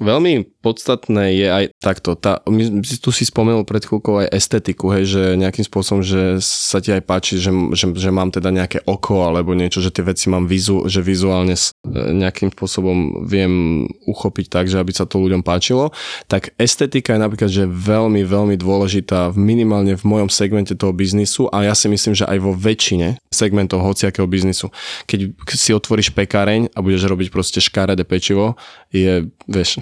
veľmi 0.00 0.60
podstatné 0.60 1.24
je 1.38 1.46
aj 1.46 1.64
takto. 1.78 2.18
Tá, 2.18 2.42
my, 2.50 2.82
tu 2.82 3.14
si 3.14 3.22
spomenul 3.22 3.62
pred 3.62 3.86
chvíľkou 3.86 4.26
aj 4.26 4.34
estetiku, 4.34 4.90
hej, 4.90 5.04
že 5.06 5.22
nejakým 5.38 5.62
spôsobom, 5.62 6.02
že 6.02 6.42
sa 6.42 6.82
ti 6.82 6.90
aj 6.90 7.02
páči, 7.06 7.38
že, 7.38 7.54
že, 7.72 7.86
že 7.94 8.10
mám 8.10 8.34
teda 8.34 8.50
nejaké 8.50 8.82
oko 8.82 9.24
alebo 9.24 9.54
niečo, 9.54 9.78
že 9.78 9.94
tie 9.94 10.02
veci 10.02 10.26
mám 10.26 10.50
vizu, 10.50 10.90
že 10.90 11.06
vizuálne 11.06 11.54
nejakým 11.86 12.50
spôsobom 12.50 13.24
viem 13.24 13.86
uchopiť 14.10 14.46
tak, 14.50 14.66
že 14.66 14.82
aby 14.82 14.90
sa 14.90 15.06
to 15.06 15.22
ľuďom 15.22 15.46
páčilo. 15.46 15.94
Tak 16.26 16.58
estetika 16.58 17.14
je 17.14 17.22
napríklad, 17.22 17.50
že 17.50 17.70
veľmi, 17.70 18.26
veľmi 18.26 18.58
dôležitá 18.58 19.32
minimálne 19.38 19.94
v 19.94 20.04
mojom 20.04 20.28
segmente 20.28 20.74
toho 20.74 20.90
biznisu 20.90 21.46
a 21.54 21.62
ja 21.62 21.74
si 21.78 21.86
myslím, 21.86 22.18
že 22.18 22.26
aj 22.26 22.38
vo 22.42 22.52
väčšine 22.52 23.22
segmentov 23.30 23.86
hociakého 23.86 24.26
biznisu. 24.26 24.74
Keď 25.06 25.36
si 25.54 25.70
otvoríš 25.70 26.10
pekáreň 26.10 26.74
a 26.74 26.82
budeš 26.82 27.06
robiť 27.06 27.28
proste 27.30 27.62
škaredé 27.62 28.02
pečivo, 28.02 28.58
je, 28.90 29.28
vieš, 29.46 29.78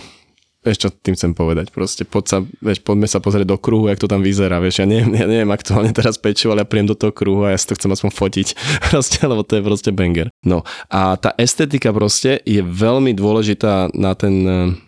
vieš 0.65 0.79
čo 0.81 0.89
tým 0.89 1.15
chcem 1.15 1.33
povedať, 1.37 1.69
proste 1.71 2.09
poď 2.09 2.25
sa, 2.25 2.39
vieš, 2.65 2.81
poďme 2.81 3.05
sa 3.05 3.21
pozrieť 3.21 3.47
do 3.47 3.61
kruhu, 3.61 3.93
jak 3.93 4.01
to 4.01 4.09
tam 4.09 4.25
vyzerá, 4.25 4.59
vieš, 4.59 4.81
ja 4.81 4.87
neviem, 4.89 5.13
ja 5.13 5.29
neviem 5.29 5.53
aktuálne 5.53 5.93
teraz 5.93 6.17
pečivo, 6.17 6.57
ale 6.57 6.65
ja 6.65 6.71
príjem 6.71 6.89
do 6.89 6.97
toho 6.97 7.13
kruhu 7.13 7.45
a 7.45 7.53
ja 7.53 7.59
si 7.61 7.69
to 7.69 7.77
chcem 7.77 7.93
aspoň 7.93 8.11
fotiť, 8.11 8.49
proste, 8.89 9.21
lebo 9.23 9.45
to 9.45 9.61
je 9.61 9.63
proste 9.63 9.91
banger. 9.93 10.33
No 10.43 10.65
a 10.89 11.21
tá 11.21 11.37
estetika 11.37 11.93
proste 11.93 12.41
je 12.49 12.65
veľmi 12.65 13.13
dôležitá 13.13 13.93
na 13.93 14.17
ten, 14.17 14.35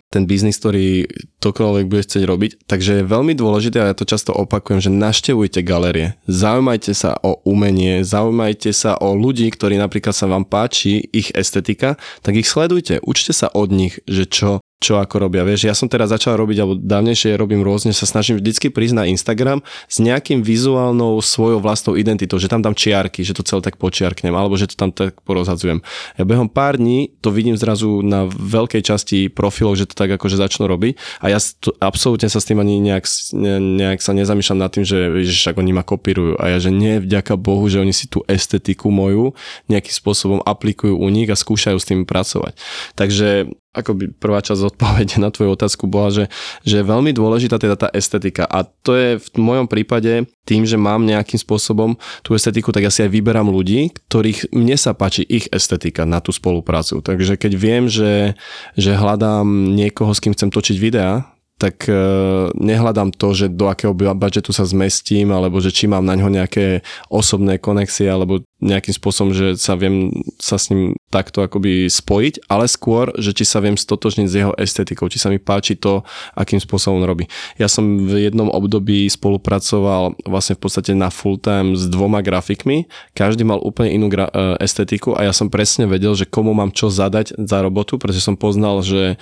ten 0.07 0.23
biznis, 0.23 0.55
ktorý 0.55 1.07
tokoľvek 1.43 1.85
bude 1.91 2.03
chcieť 2.07 2.23
robiť, 2.23 2.51
takže 2.63 3.03
je 3.03 3.11
veľmi 3.11 3.35
dôležité, 3.35 3.83
a 3.83 3.91
ja 3.91 3.95
to 3.97 4.07
často 4.07 4.31
opakujem, 4.31 4.79
že 4.79 4.91
naštevujte 4.91 5.59
galerie, 5.61 6.15
zaujímajte 6.31 6.95
sa 6.95 7.19
o 7.19 7.43
umenie, 7.43 8.07
zaujímajte 8.07 8.71
sa 8.71 8.95
o 8.95 9.13
ľudí, 9.13 9.51
ktorí 9.51 9.75
napríklad 9.75 10.15
sa 10.15 10.31
vám 10.31 10.47
páči, 10.47 11.03
ich 11.11 11.35
estetika, 11.35 11.99
tak 12.23 12.39
ich 12.39 12.47
sledujte, 12.47 13.03
učte 13.03 13.35
sa 13.35 13.51
od 13.51 13.69
nich, 13.75 13.99
že 14.07 14.23
čo 14.25 14.63
čo 14.77 15.01
ako 15.01 15.17
robia. 15.17 15.41
Vieš, 15.41 15.65
ja 15.65 15.73
som 15.73 15.89
teraz 15.89 16.13
začal 16.13 16.37
robiť, 16.37 16.57
alebo 16.61 16.77
dávnejšie 16.77 17.33
robím 17.33 17.65
rôzne, 17.65 17.97
sa 17.97 18.05
snažím 18.05 18.37
vždycky 18.37 18.69
prísť 18.69 18.93
na 18.93 19.09
Instagram 19.09 19.65
s 19.89 19.97
nejakým 19.97 20.45
vizuálnou 20.45 21.17
svojou 21.17 21.57
vlastnou 21.57 21.97
identitou, 21.97 22.37
že 22.37 22.45
tam 22.45 22.61
dám 22.61 22.77
čiarky, 22.77 23.25
že 23.25 23.33
to 23.33 23.41
celé 23.41 23.65
tak 23.65 23.81
počiarknem, 23.81 24.37
alebo 24.37 24.53
že 24.53 24.69
to 24.69 24.77
tam 24.77 24.93
tak 24.93 25.17
porozhadzujem. 25.25 25.81
Ja 26.21 26.23
behom 26.29 26.45
pár 26.45 26.77
dní 26.77 27.09
to 27.25 27.33
vidím 27.33 27.57
zrazu 27.57 28.05
na 28.05 28.29
veľkej 28.29 28.85
časti 28.85 29.33
profilov, 29.33 29.81
že 29.81 29.89
to 29.89 29.96
tak 29.97 30.13
akože 30.13 30.37
začnú 30.37 30.69
robiť 30.69 30.93
a 31.25 31.33
ja 31.33 31.41
to, 31.41 31.73
absolútne 31.81 32.29
sa 32.29 32.37
s 32.37 32.45
tým 32.45 32.61
ani 32.61 32.77
nejak, 32.77 33.05
ne, 33.33 33.57
nejak 33.57 33.99
sa 34.05 34.13
nezamýšľam 34.13 34.61
nad 34.61 34.69
tým, 34.69 34.85
že 34.85 35.25
ježiš, 35.25 35.49
ako 35.49 35.65
oni 35.65 35.73
ma 35.73 35.81
kopírujú 35.81 36.37
a 36.37 36.53
ja, 36.53 36.57
že 36.61 36.69
nie, 36.69 37.01
vďaka 37.01 37.33
Bohu, 37.35 37.65
že 37.65 37.81
oni 37.81 37.91
si 37.91 38.05
tú 38.05 38.21
estetiku 38.29 38.93
moju 38.93 39.33
nejakým 39.65 39.95
spôsobom 39.97 40.39
aplikujú 40.45 40.93
u 40.93 41.07
nich 41.09 41.27
a 41.27 41.35
skúšajú 41.35 41.77
s 41.81 41.89
tým 41.89 42.05
pracovať. 42.05 42.53
Takže 42.93 43.49
akoby 43.77 44.17
prvá 44.17 44.41
časť 44.41 44.73
odpovede 44.73 45.21
na 45.21 45.29
tvoju 45.29 45.53
otázku 45.53 45.85
bola, 45.85 46.09
že, 46.09 46.25
že 46.65 46.81
je 46.81 46.89
veľmi 46.89 47.13
dôležitá 47.13 47.61
teda 47.61 47.77
tá 47.77 47.87
estetika 47.93 48.49
a 48.49 48.65
to 48.65 48.97
je 48.97 49.09
v 49.21 49.29
mojom 49.37 49.69
prípade 49.69 50.25
tým, 50.47 50.63
že 50.63 50.79
mám 50.79 51.03
nejakým 51.03 51.37
spôsobom 51.37 51.99
tú 52.23 52.33
estetiku, 52.33 52.71
tak 52.71 52.87
ja 52.87 52.91
si 52.91 53.03
aj 53.03 53.11
vyberám 53.11 53.51
ľudí, 53.51 53.91
ktorých 54.07 54.55
mne 54.55 54.79
sa 54.79 54.95
páči 54.95 55.27
ich 55.27 55.51
estetika 55.51 56.07
na 56.07 56.23
tú 56.23 56.31
spoluprácu. 56.31 57.03
Takže 57.03 57.35
keď 57.35 57.51
viem, 57.53 57.91
že, 57.91 58.39
že 58.79 58.95
hľadám 58.95 59.45
niekoho, 59.75 60.15
s 60.15 60.23
kým 60.23 60.31
chcem 60.31 60.47
točiť 60.47 60.77
videá, 60.79 61.36
tak 61.57 61.89
uh, 61.89 62.53
nehľadám 62.53 63.09
to, 63.17 63.33
že 63.33 63.49
do 63.49 63.65
akého 63.65 63.91
budžetu 63.93 64.53
sa 64.53 64.61
zmestím, 64.61 65.33
alebo 65.33 65.57
že 65.57 65.73
či 65.73 65.89
mám 65.89 66.05
na 66.05 66.13
ňo 66.13 66.29
nejaké 66.29 66.85
osobné 67.09 67.57
konexie, 67.57 68.05
alebo 68.05 68.45
nejakým 68.61 68.93
spôsobom, 68.93 69.33
že 69.33 69.57
sa 69.57 69.77
viem 69.77 70.09
sa 70.37 70.57
s 70.57 70.73
ním 70.73 70.97
takto 71.13 71.45
akoby 71.45 71.89
spojiť, 71.89 72.49
ale 72.49 72.65
skôr, 72.65 73.13
že 73.17 73.33
či 73.33 73.45
sa 73.45 73.61
viem 73.61 73.77
stotožniť 73.77 74.27
s 74.29 74.37
jeho 74.37 74.53
estetikou, 74.57 75.09
či 75.09 75.21
sa 75.21 75.29
mi 75.29 75.37
páči 75.37 75.77
to, 75.77 76.01
akým 76.33 76.57
spôsobom 76.57 77.05
robí. 77.05 77.29
Ja 77.61 77.69
som 77.69 78.05
v 78.05 78.29
jednom 78.29 78.49
období 78.49 79.05
spolupracoval 79.09 80.17
vlastne 80.25 80.57
v 80.57 80.61
podstate 80.61 80.93
na 80.97 81.13
full 81.13 81.37
time 81.37 81.77
s 81.77 81.85
dvoma 81.89 82.25
grafikmi, 82.25 82.89
každý 83.13 83.45
mal 83.45 83.61
úplne 83.61 83.93
inú 83.93 84.09
gra- 84.09 84.29
e, 84.33 84.61
estetiku 84.61 85.13
a 85.13 85.25
ja 85.25 85.33
som 85.33 85.53
presne 85.53 85.85
vedel, 85.85 86.17
že 86.17 86.29
komu 86.29 86.53
mám 86.53 86.73
čo 86.73 86.89
zadať 86.89 87.37
za 87.37 87.61
robotu, 87.61 88.01
pretože 88.01 88.25
som 88.25 88.33
poznal, 88.33 88.81
že 88.81 89.21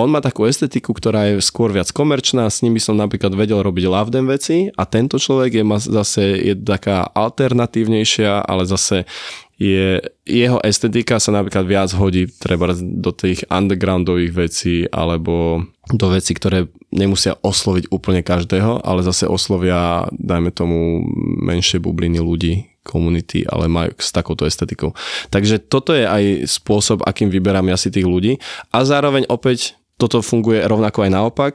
on 0.00 0.10
má 0.10 0.20
takú 0.24 0.48
estetiku, 0.48 0.96
ktorá 0.96 1.30
je 1.30 1.44
skôr 1.44 1.70
viac 1.70 1.92
komerčná, 1.92 2.48
s 2.48 2.64
by 2.64 2.80
som 2.80 2.96
napríklad 2.96 3.36
vedel 3.36 3.60
robiť 3.60 3.84
lavdem 3.86 4.24
veci 4.26 4.72
a 4.72 4.82
tento 4.88 5.20
človek 5.20 5.60
je 5.60 5.64
zase 5.92 6.22
je 6.40 6.54
taká 6.56 7.06
alternatívnejšia, 7.12 8.44
ale 8.44 8.64
zase 8.64 9.04
je, 9.60 10.00
jeho 10.24 10.56
estetika 10.64 11.20
sa 11.20 11.36
napríklad 11.36 11.68
viac 11.68 11.92
hodí 11.92 12.24
treba 12.32 12.72
do 12.80 13.12
tých 13.12 13.44
undergroundových 13.52 14.32
vecí 14.32 14.88
alebo 14.88 15.68
do 15.92 16.06
vecí, 16.08 16.32
ktoré 16.32 16.72
nemusia 16.88 17.36
osloviť 17.44 17.92
úplne 17.92 18.24
každého, 18.24 18.80
ale 18.80 19.04
zase 19.04 19.28
oslovia, 19.28 20.08
dajme 20.16 20.48
tomu, 20.48 21.04
menšie 21.44 21.76
bubliny 21.76 22.24
ľudí, 22.24 22.72
komunity, 22.80 23.44
ale 23.44 23.68
majú 23.68 23.92
s 24.00 24.08
takouto 24.08 24.48
estetikou. 24.48 24.96
Takže 25.28 25.60
toto 25.60 25.92
je 25.92 26.08
aj 26.08 26.48
spôsob, 26.48 27.04
akým 27.04 27.28
vyberám 27.28 27.68
ja 27.68 27.76
si 27.76 27.92
tých 27.92 28.08
ľudí 28.08 28.40
a 28.72 28.80
zároveň 28.88 29.28
opäť 29.28 29.79
toto 30.00 30.24
funguje 30.24 30.64
rovnako 30.64 31.04
aj 31.04 31.10
naopak. 31.12 31.54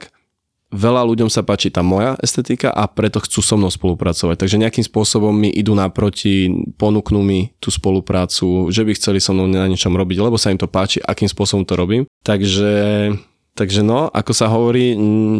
Veľa 0.70 1.06
ľuďom 1.06 1.30
sa 1.30 1.46
páči 1.46 1.70
tá 1.70 1.82
moja 1.82 2.18
estetika 2.18 2.74
a 2.74 2.90
preto 2.90 3.22
chcú 3.22 3.38
so 3.38 3.54
mnou 3.54 3.70
spolupracovať. 3.70 4.34
Takže 4.34 4.62
nejakým 4.62 4.82
spôsobom 4.82 5.30
mi 5.30 5.50
idú 5.50 5.78
naproti, 5.78 6.50
ponúknú 6.74 7.22
mi 7.22 7.54
tú 7.62 7.70
spoluprácu, 7.70 8.70
že 8.74 8.82
by 8.82 8.92
chceli 8.98 9.18
so 9.22 9.30
mnou 9.30 9.46
na 9.46 9.70
niečom 9.70 9.94
robiť, 9.94 10.18
lebo 10.18 10.34
sa 10.34 10.50
im 10.50 10.58
to 10.58 10.66
páči, 10.66 10.98
akým 11.02 11.30
spôsobom 11.30 11.62
to 11.66 11.74
robím. 11.78 12.02
Takže 12.22 13.10
Takže 13.56 13.80
no, 13.80 14.12
ako 14.12 14.32
sa 14.36 14.52
hovorí, 14.52 14.92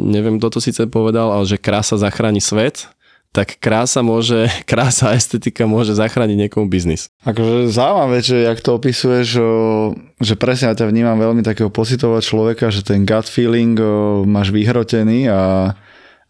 neviem, 0.08 0.40
kto 0.40 0.56
to 0.56 0.60
síce 0.64 0.80
povedal, 0.88 1.36
ale 1.36 1.44
že 1.44 1.60
krása 1.60 2.00
zachráni 2.00 2.40
svet, 2.40 2.88
tak 3.36 3.60
krása 3.60 4.00
môže, 4.00 4.48
krása 4.70 5.12
a 5.12 5.16
estetika 5.20 5.68
môže 5.68 5.92
zachrániť 5.92 6.48
niekomu 6.48 6.72
biznis. 6.72 7.12
Akože 7.28 7.68
zaujímavé, 7.68 8.24
že 8.24 8.48
jak 8.48 8.58
to 8.64 8.80
opisuješ, 8.80 9.28
že 10.24 10.34
presne 10.40 10.72
ja 10.72 10.78
ťa 10.80 10.88
vnímam 10.88 11.20
veľmi 11.20 11.44
takého 11.44 11.68
pocitového 11.68 12.24
človeka, 12.24 12.72
že 12.72 12.80
ten 12.80 13.04
gut 13.04 13.28
feeling 13.28 13.76
máš 14.24 14.48
vyhrotený 14.48 15.28
a 15.28 15.72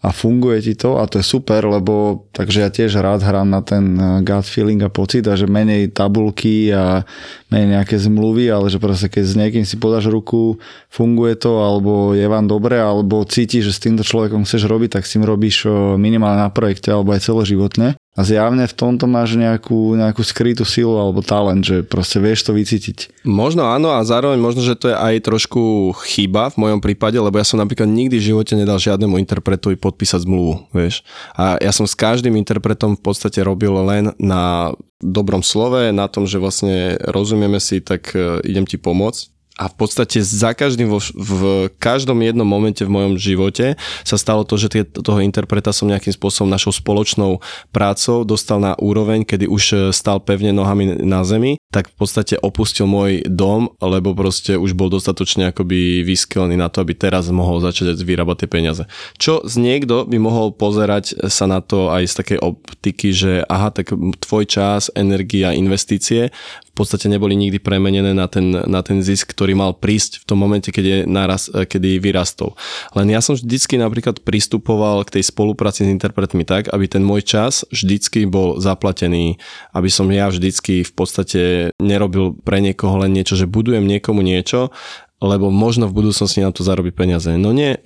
a 0.06 0.14
funguje 0.14 0.62
ti 0.62 0.74
to 0.78 1.02
a 1.02 1.10
to 1.10 1.18
je 1.18 1.26
super, 1.26 1.66
lebo 1.66 2.26
takže 2.30 2.58
ja 2.62 2.70
tiež 2.70 3.02
rád 3.02 3.26
hrám 3.26 3.50
na 3.50 3.58
ten 3.58 3.98
eh, 3.98 4.22
gut 4.22 4.46
feeling 4.46 4.78
a 4.86 4.90
pocit 4.90 5.26
a 5.26 5.34
že 5.34 5.50
menej 5.50 5.90
tabulky 5.90 6.70
a 6.70 7.02
menej 7.50 7.82
nejaké 7.82 7.98
zmluvy, 7.98 8.46
ale 8.46 8.70
že 8.70 8.78
proste 8.78 9.10
keď 9.10 9.24
s 9.26 9.34
niekým 9.34 9.64
si 9.66 9.74
podáš 9.82 10.06
ruku, 10.06 10.62
funguje 10.94 11.34
to, 11.34 11.58
alebo 11.58 12.14
je 12.14 12.26
vám 12.30 12.46
dobre, 12.46 12.78
alebo 12.78 13.26
cítiš, 13.26 13.66
že 13.66 13.72
s 13.74 13.82
týmto 13.82 14.06
človekom 14.06 14.46
chceš 14.46 14.70
robiť, 14.70 15.02
tak 15.02 15.10
si 15.10 15.18
im 15.18 15.26
robíš 15.26 15.66
minimálne 15.98 16.46
na 16.46 16.54
projekte 16.54 16.94
alebo 16.94 17.10
aj 17.10 17.26
celoživotne. 17.26 17.98
A 18.16 18.24
zjavne 18.24 18.64
v 18.64 18.72
tomto 18.72 19.04
máš 19.04 19.36
nejakú, 19.36 19.92
nejakú 19.92 20.24
skrytú 20.24 20.64
silu 20.64 20.96
alebo 20.96 21.20
talent, 21.20 21.60
že 21.60 21.84
proste 21.84 22.16
vieš 22.16 22.48
to 22.48 22.56
vycítiť. 22.56 23.28
Možno 23.28 23.68
áno 23.68 23.92
a 23.92 24.00
zároveň 24.00 24.40
možno, 24.40 24.64
že 24.64 24.72
to 24.72 24.88
je 24.88 24.96
aj 24.96 25.20
trošku 25.20 25.92
chyba 26.08 26.48
v 26.48 26.64
mojom 26.64 26.80
prípade, 26.80 27.20
lebo 27.20 27.36
ja 27.36 27.44
som 27.44 27.60
napríklad 27.60 27.84
nikdy 27.84 28.16
v 28.16 28.28
živote 28.32 28.56
nedal 28.56 28.80
žiadnemu 28.80 29.20
interpretovi 29.20 29.76
podpísať 29.76 30.24
zmluvu, 30.24 30.72
vieš. 30.72 31.04
A 31.36 31.60
ja 31.60 31.76
som 31.76 31.84
s 31.84 31.92
každým 31.92 32.40
interpretom 32.40 32.96
v 32.96 33.04
podstate 33.04 33.44
robil 33.44 33.76
len 33.84 34.16
na 34.16 34.72
dobrom 34.96 35.44
slove, 35.44 35.92
na 35.92 36.08
tom, 36.08 36.24
že 36.24 36.40
vlastne 36.40 36.96
rozumieme 37.04 37.60
si, 37.60 37.84
tak 37.84 38.16
e, 38.16 38.40
idem 38.48 38.64
ti 38.64 38.80
pomôcť 38.80 39.35
a 39.56 39.72
v 39.72 39.74
podstate 39.74 40.20
za 40.20 40.52
každým, 40.52 40.92
vo, 40.92 41.00
v 41.16 41.72
každom 41.80 42.20
jednom 42.20 42.44
momente 42.44 42.84
v 42.84 42.92
mojom 42.92 43.16
živote 43.16 43.80
sa 44.04 44.16
stalo 44.20 44.44
to, 44.44 44.60
že 44.60 44.68
tie, 44.68 44.82
toho 44.84 45.24
interpreta 45.24 45.72
som 45.72 45.88
nejakým 45.88 46.12
spôsobom 46.12 46.52
našou 46.52 46.76
spoločnou 46.76 47.40
prácou 47.72 48.28
dostal 48.28 48.60
na 48.60 48.76
úroveň, 48.76 49.24
kedy 49.24 49.48
už 49.48 49.64
e, 49.72 49.76
stal 49.96 50.20
pevne 50.20 50.52
nohami 50.52 51.00
na 51.00 51.24
zemi, 51.24 51.56
tak 51.72 51.88
v 51.88 51.96
podstate 51.96 52.36
opustil 52.36 52.84
môj 52.84 53.24
dom, 53.24 53.72
lebo 53.80 54.12
proste 54.12 54.60
už 54.60 54.76
bol 54.76 54.92
dostatočne 54.92 55.50
akoby 55.56 56.04
vyskelený 56.04 56.60
na 56.60 56.68
to, 56.68 56.84
aby 56.84 56.92
teraz 56.92 57.32
mohol 57.32 57.64
začať 57.64 57.96
vyrábať 57.96 58.44
tie 58.44 58.48
peniaze. 58.52 58.82
Čo 59.16 59.40
z 59.48 59.56
niekto 59.56 60.04
by 60.04 60.20
mohol 60.20 60.52
pozerať 60.52 61.16
sa 61.32 61.48
na 61.48 61.64
to 61.64 61.88
aj 61.88 62.04
z 62.04 62.14
takej 62.20 62.38
optiky, 62.44 63.08
že 63.16 63.32
aha, 63.48 63.72
tak 63.72 63.96
tvoj 63.96 64.44
čas, 64.44 64.92
energia, 64.92 65.56
investície 65.56 66.28
podstate 66.76 67.08
neboli 67.08 67.32
nikdy 67.32 67.56
premenené 67.56 68.12
na 68.12 68.28
ten, 68.28 68.52
na 68.52 68.84
ten 68.84 69.00
zisk, 69.00 69.32
ktorý 69.32 69.56
mal 69.56 69.72
prísť 69.72 70.22
v 70.22 70.24
tom 70.28 70.38
momente, 70.38 70.68
keď 70.68 70.84
je 70.84 70.98
naraz, 71.08 71.48
kedy 71.48 71.96
vyrastol. 71.98 72.52
Len 72.92 73.08
ja 73.08 73.24
som 73.24 73.32
vždycky 73.32 73.80
napríklad 73.80 74.20
pristupoval 74.20 75.02
k 75.08 75.18
tej 75.18 75.24
spolupráci 75.32 75.88
s 75.88 75.92
interpretmi 75.92 76.44
tak, 76.44 76.68
aby 76.68 76.84
ten 76.84 77.00
môj 77.00 77.24
čas 77.24 77.64
vždycky 77.72 78.28
bol 78.28 78.60
zaplatený, 78.60 79.40
aby 79.72 79.88
som 79.88 80.06
ja 80.12 80.28
vždycky 80.28 80.84
v 80.84 80.92
podstate 80.92 81.42
nerobil 81.80 82.36
pre 82.44 82.60
niekoho 82.60 83.00
len 83.00 83.16
niečo, 83.16 83.34
že 83.34 83.48
budujem 83.48 83.88
niekomu 83.88 84.20
niečo, 84.20 84.68
lebo 85.16 85.48
možno 85.48 85.88
v 85.88 85.96
budúcnosti 85.96 86.44
na 86.44 86.52
to 86.52 86.60
zarobiť 86.60 86.92
peniaze. 86.92 87.32
No 87.40 87.56
nie, 87.56 87.72
e, 87.72 87.78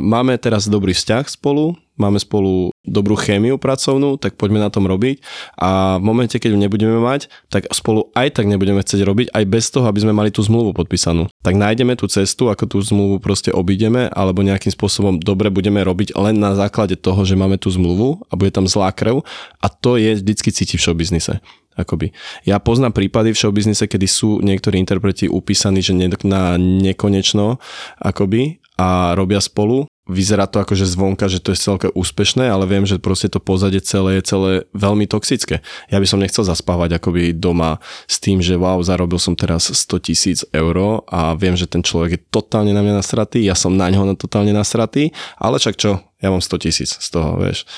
máme 0.00 0.40
teraz 0.40 0.72
dobrý 0.72 0.96
vzťah 0.96 1.28
spolu, 1.28 1.76
máme 1.98 2.22
spolu 2.22 2.70
dobrú 2.86 3.18
chémiu 3.18 3.60
pracovnú, 3.60 4.16
tak 4.16 4.38
poďme 4.40 4.64
na 4.64 4.72
tom 4.72 4.88
robiť 4.88 5.20
a 5.60 6.00
v 6.00 6.04
momente, 6.06 6.38
keď 6.40 6.56
ju 6.56 6.58
nebudeme 6.58 6.96
mať, 6.98 7.28
tak 7.52 7.68
spolu 7.68 8.08
aj 8.16 8.40
tak 8.40 8.48
nebudeme 8.48 8.80
chcieť 8.80 9.04
robiť, 9.04 9.26
aj 9.34 9.44
bez 9.44 9.68
toho, 9.68 9.84
aby 9.84 10.00
sme 10.00 10.16
mali 10.16 10.32
tú 10.32 10.40
zmluvu 10.40 10.72
podpísanú. 10.72 11.28
Tak 11.44 11.58
nájdeme 11.58 11.98
tú 11.98 12.08
cestu, 12.08 12.48
ako 12.48 12.64
tú 12.64 12.78
zmluvu 12.80 13.20
proste 13.20 13.52
obídeme, 13.52 14.08
alebo 14.08 14.40
nejakým 14.40 14.72
spôsobom 14.72 15.20
dobre 15.20 15.52
budeme 15.52 15.84
robiť 15.84 16.16
len 16.16 16.40
na 16.40 16.56
základe 16.56 16.96
toho, 16.96 17.20
že 17.28 17.36
máme 17.36 17.60
tú 17.60 17.68
zmluvu 17.68 18.24
a 18.30 18.32
bude 18.38 18.54
tam 18.54 18.64
zlá 18.64 18.94
krv 18.94 19.20
a 19.60 19.66
to 19.68 20.00
je 20.00 20.16
vždycky 20.16 20.48
cíti 20.54 20.80
v 20.80 20.84
showbiznise. 20.84 21.42
Akoby. 21.78 22.10
Ja 22.42 22.58
poznám 22.58 22.90
prípady 22.90 23.30
v 23.30 23.38
showbiznise, 23.38 23.86
kedy 23.86 24.10
sú 24.10 24.42
niektorí 24.42 24.82
interpreti 24.82 25.30
upísaní, 25.30 25.78
že 25.78 25.94
na 26.26 26.58
nekonečno 26.58 27.62
akoby 28.02 28.58
a 28.74 29.14
robia 29.14 29.38
spolu. 29.38 29.86
Vyzerá 30.08 30.48
to 30.48 30.64
akože 30.64 30.88
zvonka, 30.88 31.28
že 31.28 31.38
to 31.38 31.52
je 31.52 31.60
celké 31.60 31.88
úspešné, 31.92 32.48
ale 32.48 32.64
viem, 32.64 32.88
že 32.88 32.96
proste 32.96 33.28
to 33.28 33.38
pozadie 33.38 33.84
celé 33.84 34.18
je 34.18 34.32
celé 34.34 34.52
veľmi 34.72 35.04
toxické. 35.04 35.60
Ja 35.92 36.00
by 36.00 36.06
som 36.08 36.18
nechcel 36.18 36.48
zaspávať 36.48 36.96
akoby 36.96 37.36
doma 37.36 37.78
s 38.08 38.16
tým, 38.18 38.40
že 38.40 38.56
wow, 38.56 38.80
zarobil 38.80 39.20
som 39.20 39.36
teraz 39.36 39.68
100 39.68 40.08
tisíc 40.08 40.38
eur 40.56 41.04
a 41.12 41.36
viem, 41.36 41.54
že 41.54 41.68
ten 41.68 41.84
človek 41.84 42.10
je 42.16 42.24
totálne 42.32 42.72
na 42.72 42.80
mňa 42.80 43.04
nasratý, 43.04 43.44
ja 43.44 43.52
som 43.52 43.76
na 43.76 43.92
ňo 43.92 44.16
totálne 44.16 44.56
nasratý, 44.56 45.12
ale 45.36 45.60
však 45.60 45.76
čo, 45.76 46.00
ja 46.24 46.28
mám 46.32 46.40
100 46.40 46.64
tisíc 46.64 46.90
z 46.96 47.08
toho, 47.12 47.36
vieš 47.36 47.68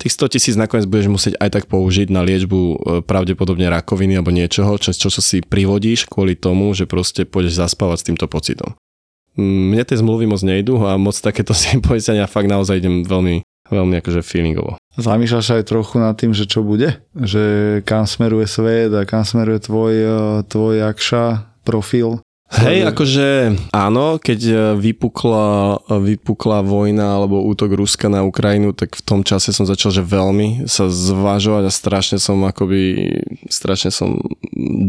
tých 0.00 0.16
100 0.16 0.32
tisíc 0.32 0.54
nakoniec 0.56 0.88
budeš 0.88 1.12
musieť 1.12 1.34
aj 1.36 1.50
tak 1.52 1.64
použiť 1.68 2.08
na 2.08 2.24
liečbu 2.24 2.56
e, 2.56 2.76
pravdepodobne 3.04 3.68
rakoviny 3.68 4.16
alebo 4.16 4.32
niečoho, 4.32 4.80
čo, 4.80 4.96
čo 4.96 5.12
si 5.12 5.44
privodíš 5.44 6.08
kvôli 6.08 6.40
tomu, 6.40 6.72
že 6.72 6.88
proste 6.88 7.28
pôjdeš 7.28 7.60
zaspávať 7.60 8.00
s 8.00 8.06
týmto 8.08 8.24
pocitom. 8.24 8.72
Mne 9.38 9.82
tie 9.86 9.98
zmluvy 9.98 10.26
moc 10.26 10.42
nejdu 10.42 10.80
a 10.82 10.98
moc 10.98 11.14
takéto 11.14 11.54
si 11.58 11.78
poistenia 11.78 12.30
fakt 12.30 12.50
naozaj 12.50 12.82
idem 12.82 13.02
veľmi, 13.06 13.42
veľmi 13.70 13.94
akože 14.02 14.20
feelingovo. 14.24 14.80
Zamýšľaš 14.98 15.62
aj 15.62 15.70
trochu 15.70 15.96
nad 16.02 16.18
tým, 16.18 16.34
že 16.34 16.50
čo 16.50 16.66
bude? 16.66 16.98
Že 17.14 17.42
kam 17.86 18.04
smeruje 18.10 18.50
svet 18.50 18.90
a 18.90 19.06
kam 19.06 19.22
smeruje 19.22 19.62
tvoj, 19.62 19.94
e, 19.94 20.18
tvoj 20.50 20.76
akša 20.82 21.24
profil? 21.62 22.18
Hej, 22.50 22.82
akože 22.90 23.26
áno, 23.70 24.18
keď 24.18 24.40
e, 24.42 24.54
vypukla, 24.74 25.78
e, 25.86 25.94
vypukla 26.02 26.66
vojna 26.66 27.14
alebo 27.22 27.46
útok 27.46 27.78
Ruska 27.78 28.10
na 28.10 28.26
Ukrajinu, 28.26 28.74
tak 28.74 28.98
v 28.98 29.02
tom 29.06 29.22
čase 29.22 29.54
som 29.54 29.70
začal, 29.70 29.94
že 29.94 30.02
veľmi 30.02 30.66
sa 30.66 30.90
zvažovať 30.90 31.70
a 31.70 31.72
strašne 31.72 32.18
som 32.18 32.42
akoby, 32.42 33.06
strašne 33.46 33.94
som 33.94 34.18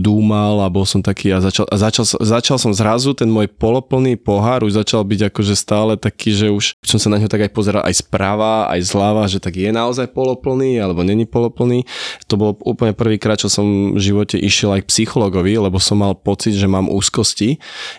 dúmal 0.01 0.65
a 0.65 0.73
bol 0.73 0.89
som 0.89 1.05
taký 1.05 1.29
a 1.29 1.37
začal, 1.37 1.69
a 1.69 1.77
začal, 1.77 2.01
začal 2.09 2.57
som 2.57 2.73
zrazu 2.73 3.13
ten 3.13 3.29
môj 3.29 3.45
poloplný 3.45 4.17
pohár 4.17 4.65
už 4.65 4.81
začal 4.81 5.05
byť 5.05 5.29
akože 5.29 5.53
stále 5.53 6.01
taký, 6.01 6.33
že 6.33 6.49
už 6.49 6.81
som 6.81 6.97
sa 6.97 7.13
na 7.13 7.21
ňo 7.21 7.29
tak 7.29 7.45
aj 7.45 7.53
pozeral 7.53 7.85
aj 7.85 7.93
správa, 7.93 8.73
aj 8.73 8.89
zľava, 8.89 9.29
že 9.29 9.37
tak 9.37 9.61
je 9.61 9.69
naozaj 9.69 10.09
poloplný 10.09 10.81
alebo 10.81 11.05
není 11.05 11.29
poloplný. 11.29 11.85
To 12.25 12.41
bolo 12.41 12.57
úplne 12.65 12.97
prvýkrát, 12.97 13.37
čo 13.37 13.53
som 13.53 13.93
v 13.93 14.01
živote 14.01 14.41
išiel 14.41 14.73
aj 14.73 14.89
k 14.89 14.89
psychologovi, 14.89 15.61
lebo 15.61 15.77
som 15.77 16.01
mal 16.01 16.17
pocit, 16.17 16.57
že 16.57 16.65
mám 16.65 16.89
úzkosti 16.89 17.50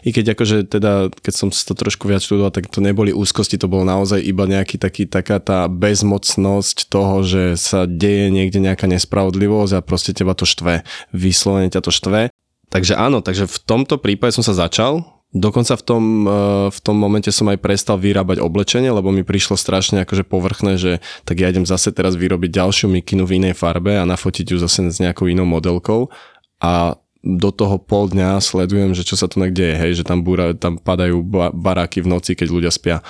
i 0.07 0.11
keď 0.15 0.39
akože 0.39 0.57
teda, 0.71 1.11
keď 1.11 1.35
som 1.35 1.49
to 1.51 1.75
trošku 1.75 2.07
viac 2.07 2.23
študoval, 2.23 2.55
tak 2.55 2.71
to 2.71 2.79
neboli 2.79 3.11
úzkosti, 3.11 3.59
to 3.59 3.67
bolo 3.67 3.83
naozaj 3.83 4.23
iba 4.23 4.47
nejaký 4.47 4.79
taký, 4.79 5.11
taká 5.11 5.43
tá 5.43 5.67
bezmocnosť 5.67 6.87
toho, 6.87 7.27
že 7.27 7.43
sa 7.59 7.85
deje 7.85 8.31
niekde 8.31 8.63
nejaká 8.63 8.87
nespravodlivosť 8.87 9.73
a 9.77 9.85
proste 9.85 10.15
teba 10.15 10.33
to 10.33 10.47
štve, 10.47 10.87
vyslovene 11.11 11.69
ťa 11.69 11.83
to 11.83 11.91
štve. 11.91 12.31
Takže 12.73 12.97
áno, 12.97 13.21
takže 13.21 13.45
v 13.51 13.59
tomto 13.67 14.01
prípade 14.01 14.33
som 14.33 14.47
sa 14.47 14.57
začal, 14.57 15.05
Dokonca 15.33 15.81
v 15.81 15.83
tom, 15.83 16.05
eh, 16.29 16.69
v 16.69 16.79
tom 16.85 16.97
momente 17.01 17.33
som 17.33 17.49
aj 17.49 17.57
prestal 17.57 17.97
vyrábať 17.97 18.45
oblečenie, 18.45 18.93
lebo 18.93 19.09
mi 19.09 19.25
prišlo 19.25 19.57
strašne 19.57 20.05
akože 20.05 20.29
povrchné, 20.29 20.77
že 20.77 21.01
tak 21.25 21.41
ja 21.41 21.49
idem 21.49 21.65
zase 21.65 21.89
teraz 21.89 22.21
vyrobiť 22.21 22.53
ďalšiu 22.53 22.93
mikinu 22.93 23.25
v 23.25 23.41
inej 23.41 23.57
farbe 23.57 23.97
a 23.97 24.05
nafotiť 24.05 24.53
ju 24.53 24.57
zase 24.61 24.93
s 24.93 25.01
nejakou 25.01 25.33
inou 25.33 25.49
modelkou. 25.49 26.13
A 26.61 27.01
do 27.23 27.55
toho 27.55 27.79
pol 27.79 28.11
dňa 28.11 28.43
sledujem, 28.43 28.99
že 28.99 29.07
čo 29.07 29.15
sa 29.15 29.31
tu 29.31 29.39
deje, 29.39 29.79
hej, 29.79 30.03
že 30.03 30.05
tam, 30.05 30.27
búra, 30.27 30.53
tam 30.59 30.77
padajú 30.77 31.23
baráky 31.55 32.03
v 32.03 32.11
noci, 32.11 32.35
keď 32.35 32.49
ľudia 32.51 32.73
spia. 32.75 33.01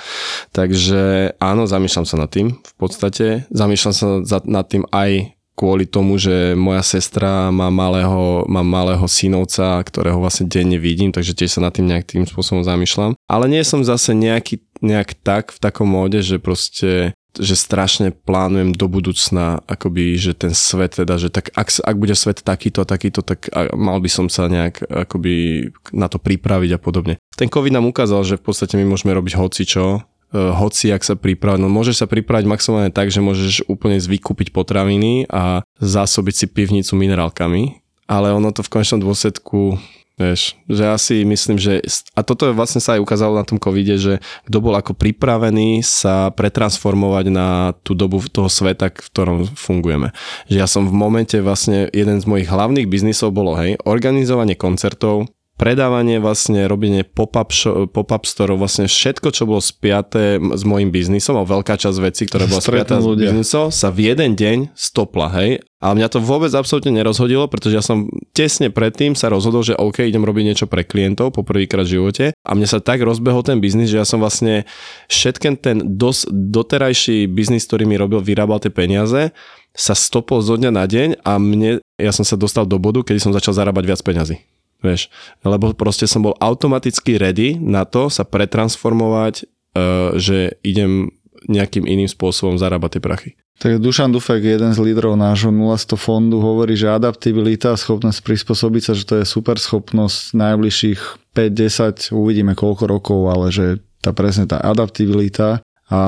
Takže 0.53 1.35
áno, 1.41 1.65
zamýšľam 1.65 2.05
sa 2.05 2.15
nad 2.21 2.29
tým 2.29 2.53
v 2.53 2.75
podstate. 2.77 3.49
Zamýšľam 3.49 3.93
sa 3.93 4.07
nad 4.45 4.65
tým 4.69 4.85
aj 4.93 5.33
kvôli 5.53 5.85
tomu, 5.85 6.17
že 6.17 6.57
moja 6.57 6.81
sestra 6.81 7.53
má 7.53 7.69
malého, 7.69 8.45
má 8.49 8.65
malého 8.65 9.05
synovca, 9.05 9.77
ktorého 9.85 10.17
vlastne 10.17 10.49
denne 10.49 10.81
vidím, 10.81 11.13
takže 11.13 11.37
tiež 11.37 11.57
sa 11.57 11.61
nad 11.61 11.73
tým 11.73 11.89
nejakým 11.93 12.25
spôsobom 12.25 12.65
zamýšľam. 12.65 13.13
Ale 13.29 13.45
nie 13.45 13.61
som 13.61 13.85
zase 13.85 14.17
nejaký, 14.17 14.65
nejak 14.81 15.13
tak 15.21 15.53
v 15.53 15.61
takom 15.61 15.89
móde, 15.89 16.25
že 16.25 16.41
proste 16.41 17.13
že 17.33 17.57
strašne 17.57 18.13
plánujem 18.13 18.77
do 18.77 18.85
budúcna, 18.85 19.57
akoby, 19.65 20.21
že 20.21 20.37
ten 20.37 20.53
svet 20.53 21.01
teda, 21.01 21.17
že 21.17 21.33
tak 21.33 21.49
ak, 21.57 21.81
ak 21.81 21.95
bude 21.97 22.13
svet 22.13 22.45
takýto 22.45 22.85
a 22.85 22.89
takýto, 22.89 23.25
tak 23.25 23.49
mal 23.73 23.97
by 23.97 24.09
som 24.09 24.29
sa 24.29 24.45
nejak 24.45 24.85
akoby 24.85 25.69
na 25.89 26.05
to 26.05 26.21
pripraviť 26.21 26.77
a 26.77 26.79
podobne. 26.79 27.17
Ten 27.33 27.49
COVID 27.49 27.73
nám 27.73 27.89
ukázal, 27.89 28.21
že 28.21 28.37
v 28.37 28.45
podstate 28.45 28.77
my 28.77 28.85
môžeme 28.85 29.17
robiť 29.17 29.33
hocičo, 29.33 29.85
e, 29.97 29.99
hoci 30.37 30.93
ak 30.93 31.01
sa 31.01 31.17
pripraviť. 31.17 31.61
No 31.61 31.73
môžeš 31.73 32.05
sa 32.05 32.07
pripraviť 32.09 32.45
maximálne 32.45 32.93
tak, 32.93 33.09
že 33.09 33.25
môžeš 33.25 33.65
úplne 33.65 33.97
zvykúpiť 33.97 34.53
potraviny 34.53 35.25
a 35.33 35.65
zásobiť 35.81 36.35
si 36.37 36.45
pivnicu 36.45 36.93
minerálkami, 36.93 37.81
ale 38.05 38.29
ono 38.29 38.53
to 38.53 38.61
v 38.61 38.71
konečnom 38.77 39.01
dôsledku 39.01 39.81
Vieš, 40.13 40.53
že 40.69 40.81
ja 40.85 40.93
si 41.01 41.25
myslím, 41.25 41.57
že 41.57 41.81
a 42.13 42.21
toto 42.21 42.45
vlastne 42.53 42.77
sa 42.77 42.93
aj 42.93 43.01
ukázalo 43.01 43.33
na 43.33 43.49
tom 43.49 43.57
covide, 43.57 43.97
že 43.97 44.21
kto 44.45 44.57
bol 44.61 44.77
ako 44.77 44.93
pripravený 44.93 45.81
sa 45.81 46.29
pretransformovať 46.29 47.33
na 47.33 47.73
tú 47.81 47.97
dobu 47.97 48.21
toho 48.21 48.45
sveta, 48.45 48.93
v 48.93 49.09
ktorom 49.09 49.37
fungujeme. 49.57 50.13
Že 50.53 50.57
ja 50.61 50.69
som 50.69 50.85
v 50.85 50.93
momente 50.93 51.41
vlastne, 51.41 51.89
jeden 51.89 52.21
z 52.21 52.29
mojich 52.29 52.45
hlavných 52.45 52.85
biznisov 52.85 53.33
bolo, 53.33 53.57
hej, 53.57 53.81
organizovanie 53.89 54.53
koncertov, 54.53 55.33
predávanie, 55.53 56.17
vlastne 56.17 56.65
robenie 56.65 57.05
pop-up, 57.05 57.53
show, 57.53 57.85
pop-up 57.85 58.25
store, 58.25 58.57
vlastne 58.57 58.89
všetko, 58.89 59.33
čo 59.33 59.45
bolo 59.45 59.61
spiaté 59.61 60.41
s 60.41 60.61
môjim 60.65 60.89
biznisom, 60.89 61.37
a 61.37 61.45
veľká 61.45 61.77
časť 61.77 61.97
vecí, 62.01 62.25
ktorá 62.25 62.49
bola 62.49 62.61
spiatá 62.61 63.01
s 63.01 63.05
biznisom, 63.05 63.69
sa 63.69 63.89
v 63.93 64.13
jeden 64.13 64.33
deň 64.33 64.57
stopla, 64.73 65.29
hej. 65.41 65.61
A 65.83 65.91
mňa 65.91 66.07
to 66.07 66.23
vôbec 66.23 66.47
absolútne 66.55 66.95
nerozhodilo, 66.95 67.51
pretože 67.51 67.75
ja 67.75 67.83
som 67.83 68.07
tesne 68.31 68.71
predtým 68.71 69.19
sa 69.19 69.27
rozhodol, 69.27 69.67
že 69.67 69.75
OK, 69.75 70.07
idem 70.07 70.23
robiť 70.23 70.43
niečo 70.47 70.65
pre 70.71 70.87
klientov 70.87 71.35
po 71.35 71.43
prvýkrát 71.43 71.83
v 71.83 71.99
živote 71.99 72.25
a 72.31 72.51
mne 72.55 72.63
sa 72.63 72.79
tak 72.79 73.03
rozbehol 73.03 73.43
ten 73.43 73.59
biznis, 73.59 73.91
že 73.91 73.99
ja 73.99 74.07
som 74.07 74.23
vlastne 74.23 74.63
všetken 75.11 75.59
ten 75.59 75.77
dos, 75.99 76.23
doterajší 76.31 77.27
biznis, 77.27 77.67
ktorý 77.67 77.83
mi 77.83 77.99
robil, 77.99 78.23
vyrábal 78.23 78.63
tie 78.63 78.71
peniaze, 78.71 79.35
sa 79.75 79.91
stopol 79.91 80.39
zo 80.39 80.55
dňa 80.55 80.71
na 80.71 80.87
deň 80.87 81.09
a 81.19 81.35
mne, 81.35 81.83
ja 81.99 82.15
som 82.15 82.23
sa 82.23 82.39
dostal 82.39 82.63
do 82.63 82.79
bodu, 82.79 83.03
kedy 83.03 83.19
som 83.19 83.35
začal 83.35 83.51
zarábať 83.51 83.83
viac 83.83 83.99
peňazí. 83.99 84.39
Vieš, 84.79 85.11
lebo 85.43 85.75
proste 85.75 86.07
som 86.07 86.23
bol 86.23 86.35
automaticky 86.39 87.19
ready 87.19 87.59
na 87.59 87.83
to 87.83 88.07
sa 88.07 88.23
pretransformovať, 88.23 89.43
uh, 89.75 90.15
že 90.15 90.59
idem 90.63 91.11
nejakým 91.47 91.83
iným 91.83 92.07
spôsobom 92.07 92.55
zarábať 92.55 92.99
tie 92.99 93.03
prachy. 93.03 93.31
Tak 93.63 93.79
Dušan 93.79 94.11
Dufek, 94.11 94.43
jeden 94.43 94.75
z 94.75 94.79
lídrov 94.83 95.15
nášho 95.15 95.47
0 95.47 95.71
fondu, 95.95 96.43
hovorí, 96.43 96.75
že 96.75 96.91
adaptabilita, 96.91 97.79
schopnosť 97.79 98.19
prispôsobiť 98.19 98.81
sa, 98.83 98.91
že 98.91 99.07
to 99.07 99.23
je 99.23 99.25
super 99.25 99.55
schopnosť 99.55 100.35
najbližších 100.35 101.31
5-10, 101.31 102.11
uvidíme 102.11 102.59
koľko 102.59 102.83
rokov, 102.91 103.19
ale 103.31 103.55
že 103.55 103.79
tá 104.03 104.11
presne 104.11 104.51
tá 104.51 104.59
adaptabilita 104.59 105.63
a 105.87 106.01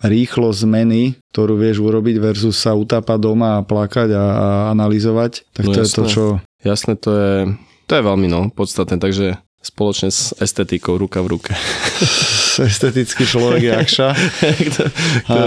rýchlo 0.00 0.48
zmeny, 0.56 1.20
ktorú 1.36 1.60
vieš 1.60 1.84
urobiť 1.84 2.16
versus 2.16 2.56
sa 2.56 2.72
utápať 2.72 3.18
doma 3.20 3.60
a 3.60 3.64
plakať 3.68 4.16
a, 4.16 4.24
a 4.24 4.46
analyzovať, 4.72 5.52
tak 5.52 5.68
No 5.68 5.76
to 5.76 5.80
je 5.84 5.88
to, 5.92 6.00
jasné. 6.00 6.08
čo 6.08 6.24
Jasné, 6.64 6.96
to 6.96 7.10
je, 7.12 7.34
to 7.86 7.92
je 7.92 8.02
veľmi 8.02 8.26
no, 8.26 8.48
podstatné, 8.50 8.96
takže 8.98 9.38
spoločne 9.66 10.14
s 10.14 10.30
estetikou 10.38 10.94
ruka 10.94 11.18
v 11.26 11.34
ruke. 11.34 11.52
estetický 12.70 13.26
človek 13.26 13.60
je 13.66 13.72
Akša. 13.74 14.08
A 15.26 15.40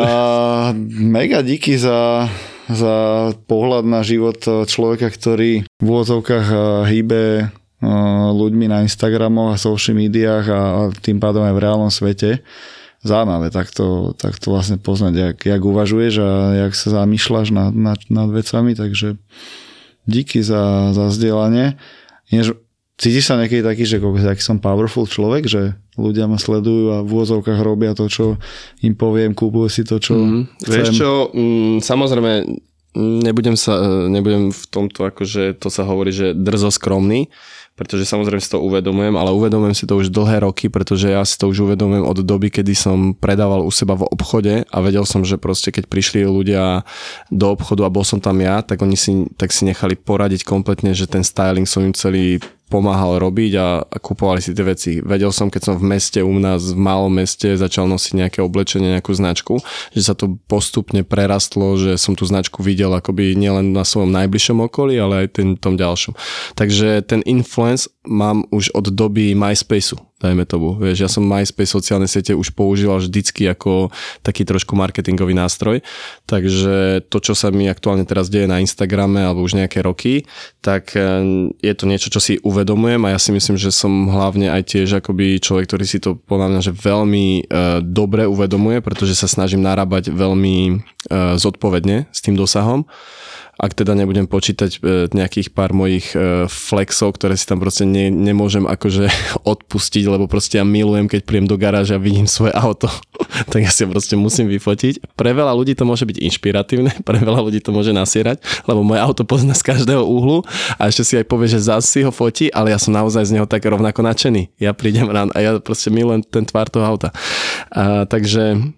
mega 0.92 1.40
díky 1.40 1.80
za, 1.80 2.28
za 2.68 2.96
pohľad 3.48 3.88
na 3.88 4.04
život 4.04 4.44
človeka, 4.68 5.08
ktorý 5.08 5.64
v 5.64 5.88
úvodzovkách 5.88 6.48
hýbe 6.92 7.48
ľuďmi 8.36 8.68
na 8.68 8.84
Instagramoch 8.84 9.56
a 9.56 9.62
social 9.62 9.96
médiách 9.96 10.46
a 10.52 10.60
a 10.60 10.82
tým 10.92 11.18
pádom 11.24 11.48
aj 11.48 11.56
v 11.56 11.64
reálnom 11.64 11.92
svete. 11.92 12.44
Zaujímavé 13.00 13.48
takto, 13.48 14.12
takto 14.20 14.52
vlastne 14.52 14.76
poznať, 14.76 15.14
jak, 15.16 15.38
jak 15.48 15.62
uvažuješ 15.64 16.14
a 16.20 16.32
jak 16.68 16.74
sa 16.76 17.04
zamýšľaš 17.04 17.48
nad, 17.56 17.72
nad, 17.72 18.00
nad 18.12 18.28
vecami, 18.28 18.76
takže 18.76 19.16
díky 20.04 20.44
za, 20.44 20.92
za 20.92 21.08
zdieľanie. 21.08 21.80
Cítiš 23.00 23.32
sa 23.32 23.39
niekedy 23.39 23.64
taký, 23.64 23.88
že 23.88 23.97
aký 24.28 24.43
som 24.43 24.60
powerful 24.60 25.08
človek, 25.08 25.47
že 25.47 25.74
ľudia 25.95 26.28
ma 26.28 26.36
sledujú 26.36 26.86
a 26.93 26.97
v 27.00 27.10
úvozovkách 27.10 27.60
robia 27.64 27.95
to, 27.95 28.12
čo 28.12 28.36
im 28.84 28.93
poviem, 28.93 29.32
kúpujú 29.32 29.68
si 29.72 29.88
to, 29.88 29.97
čo 29.97 30.20
Mm, 30.20 30.43
chcem. 30.60 30.72
vieš 30.76 30.89
čo, 31.00 31.32
mm, 31.32 31.80
samozrejme 31.80 32.32
nebudem, 33.24 33.56
sa, 33.56 33.80
e, 33.80 34.12
nebudem 34.12 34.52
v 34.52 34.64
tomto 34.68 35.08
akože 35.08 35.56
to 35.56 35.72
sa 35.72 35.88
hovorí, 35.88 36.12
že 36.12 36.36
drzo 36.36 36.68
skromný, 36.70 37.32
pretože 37.80 38.04
samozrejme 38.04 38.44
si 38.44 38.52
to 38.52 38.60
uvedomujem, 38.60 39.16
ale 39.16 39.32
uvedomujem 39.32 39.72
si 39.72 39.88
to 39.88 39.96
už 39.96 40.12
dlhé 40.12 40.44
roky, 40.44 40.68
pretože 40.68 41.08
ja 41.08 41.24
si 41.24 41.40
to 41.40 41.48
už 41.48 41.64
uvedomujem 41.72 42.04
od 42.04 42.20
doby, 42.28 42.52
kedy 42.52 42.76
som 42.76 43.16
predával 43.16 43.64
u 43.64 43.72
seba 43.72 43.96
v 43.96 44.04
obchode 44.12 44.68
a 44.68 44.78
vedel 44.84 45.08
som, 45.08 45.24
že 45.24 45.40
proste 45.40 45.72
keď 45.72 45.88
prišli 45.88 46.28
ľudia 46.28 46.84
do 47.32 47.48
obchodu 47.56 47.88
a 47.88 47.94
bol 47.94 48.04
som 48.04 48.20
tam 48.20 48.44
ja, 48.44 48.60
tak 48.60 48.84
oni 48.84 49.00
si, 49.00 49.32
tak 49.40 49.56
si 49.56 49.64
nechali 49.64 49.96
poradiť 49.96 50.44
kompletne, 50.44 50.92
že 50.92 51.08
ten 51.08 51.24
styling 51.24 51.64
som 51.64 51.88
im 51.88 51.96
celý 51.96 52.44
pomáhal 52.70 53.18
robiť 53.18 53.52
a, 53.58 53.82
a 53.82 53.98
kupovali 53.98 54.40
si 54.40 54.54
tie 54.54 54.64
veci. 54.64 54.92
Vedel 55.02 55.34
som, 55.34 55.50
keď 55.50 55.62
som 55.66 55.76
v 55.82 55.90
meste 55.90 56.22
u 56.22 56.38
nás, 56.38 56.62
v 56.70 56.78
malom 56.78 57.10
meste 57.10 57.58
začal 57.58 57.90
nosiť 57.90 58.14
nejaké 58.14 58.40
oblečenie, 58.46 58.94
nejakú 58.94 59.12
značku, 59.18 59.58
že 59.92 60.06
sa 60.06 60.14
to 60.14 60.38
postupne 60.46 61.02
prerastlo, 61.02 61.76
že 61.76 61.98
som 61.98 62.14
tú 62.14 62.30
značku 62.30 62.62
videl 62.62 62.94
akoby 62.94 63.34
nielen 63.34 63.74
na 63.74 63.82
svojom 63.82 64.14
najbližšom 64.14 64.70
okolí, 64.70 65.02
ale 65.02 65.26
aj 65.26 65.42
ten, 65.42 65.58
tom 65.58 65.76
ďalšom. 65.76 66.14
Takže 66.54 67.02
ten 67.10 67.26
influence 67.26 67.69
mám 68.08 68.48
už 68.50 68.72
od 68.74 68.90
doby 68.90 69.36
MySpaceu, 69.36 70.00
dajme 70.24 70.48
tomu. 70.48 70.80
Vieš, 70.80 70.98
ja 71.04 71.10
som 71.12 71.28
MySpace 71.28 71.76
sociálne 71.76 72.08
siete 72.08 72.34
už 72.34 72.56
používal 72.56 73.04
vždycky 73.04 73.46
ako 73.46 73.92
taký 74.26 74.48
trošku 74.48 74.74
marketingový 74.74 75.36
nástroj, 75.36 75.84
takže 76.26 77.06
to, 77.12 77.18
čo 77.20 77.34
sa 77.36 77.54
mi 77.54 77.68
aktuálne 77.68 78.08
teraz 78.08 78.32
deje 78.32 78.50
na 78.50 78.64
Instagrame 78.64 79.22
alebo 79.22 79.46
už 79.46 79.60
nejaké 79.60 79.84
roky, 79.84 80.26
tak 80.64 80.96
eh, 80.96 81.06
je 81.60 81.74
to 81.76 81.86
niečo, 81.86 82.10
čo 82.10 82.24
si 82.24 82.42
uvedomujem 82.42 83.02
a 83.06 83.14
ja 83.14 83.20
si 83.20 83.36
myslím, 83.36 83.60
že 83.60 83.70
som 83.70 84.10
hlavne 84.10 84.50
aj 84.50 84.74
tiež 84.74 85.04
akoby 85.04 85.38
človek, 85.44 85.70
ktorý 85.70 85.86
si 85.86 86.00
to 86.00 86.16
podľa 86.16 86.48
mňa, 86.56 86.62
že 86.64 86.74
veľmi 86.74 87.26
uh, 87.46 87.80
dobre 87.84 88.26
uvedomuje, 88.26 88.80
pretože 88.80 89.18
sa 89.18 89.28
snažím 89.28 89.62
narábať 89.62 90.14
veľmi 90.14 90.58
uh, 91.10 91.36
zodpovedne 91.36 92.08
s 92.10 92.20
tým 92.24 92.34
dosahom 92.40 92.88
ak 93.60 93.76
teda 93.76 93.91
nebudem 93.91 94.24
počítať 94.24 94.72
e, 94.72 95.12
nejakých 95.12 95.51
pár 95.51 95.76
mojich 95.76 96.16
e, 96.16 96.47
flexov, 96.47 97.20
ktoré 97.20 97.36
si 97.36 97.43
tam 97.43 97.60
proste 97.60 97.84
ne, 97.84 98.07
nemôžem 98.07 98.64
akože 98.64 99.12
odpustiť, 99.53 100.07
lebo 100.07 100.32
proste 100.32 100.64
ja 100.64 100.66
milujem, 100.66 101.12
keď 101.12 101.28
príjem 101.28 101.43
do 101.43 101.60
garáža 101.60 101.99
a 101.99 102.01
vidím 102.01 102.24
svoje 102.24 102.55
auto, 102.55 102.88
tak 103.51 103.68
ja 103.68 103.72
si 103.72 103.84
proste 103.84 104.16
musím 104.16 104.47
vyfotiť. 104.47 105.12
Pre 105.12 105.32
veľa 105.36 105.51
ľudí 105.51 105.76
to 105.76 105.84
môže 105.84 106.07
byť 106.07 106.18
inšpiratívne, 106.24 106.91
pre 107.07 107.20
veľa 107.20 107.43
ľudí 107.43 107.60
to 107.60 107.76
môže 107.76 107.91
nasierať, 107.91 108.39
lebo 108.64 108.80
moje 108.80 109.03
auto 109.03 109.28
pozná 109.28 109.51
z 109.51 109.68
každého 109.68 110.07
úhlu 110.07 110.47
a 110.80 110.88
ešte 110.88 111.03
si 111.03 111.14
aj 111.20 111.28
povie, 111.28 111.51
že 111.51 111.60
zás 111.60 111.84
si 111.84 111.99
ho 112.07 112.16
fotí, 112.16 112.47
ale 112.55 112.72
ja 112.72 112.80
som 112.80 112.95
naozaj 112.95 113.28
z 113.28 113.36
neho 113.36 113.45
tak 113.45 113.68
rovnako 113.68 113.99
nadšený. 114.07 114.55
Ja 114.55 114.72
prídem 114.72 115.12
ráno 115.12 115.36
a 115.36 115.39
ja 115.43 115.60
proste 115.60 115.91
milujem 115.91 116.24
ten 116.24 116.47
tvár 116.47 116.72
toho 116.72 116.88
auta. 116.88 117.12
A, 117.76 118.07
takže, 118.07 118.72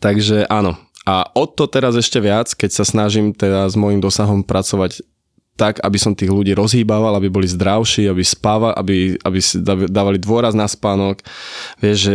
takže 0.00 0.48
áno, 0.48 0.80
a 1.02 1.26
o 1.34 1.44
to 1.50 1.66
teraz 1.66 1.98
ešte 1.98 2.22
viac, 2.22 2.54
keď 2.54 2.70
sa 2.70 2.84
snažím 2.86 3.34
teda 3.34 3.66
s 3.66 3.74
môjim 3.74 3.98
dosahom 3.98 4.46
pracovať 4.46 5.02
tak, 5.52 5.84
aby 5.84 5.98
som 6.00 6.16
tých 6.16 6.32
ľudí 6.32 6.56
rozhýbával, 6.56 7.12
aby 7.18 7.28
boli 7.28 7.44
zdravší, 7.44 8.08
aby 8.08 8.24
spávali, 8.24 8.74
aby, 8.78 8.96
aby 9.20 9.38
si 9.42 9.60
dávali 9.66 10.16
dôraz 10.16 10.56
na 10.56 10.64
spánok. 10.64 11.20
Vieš, 11.76 12.08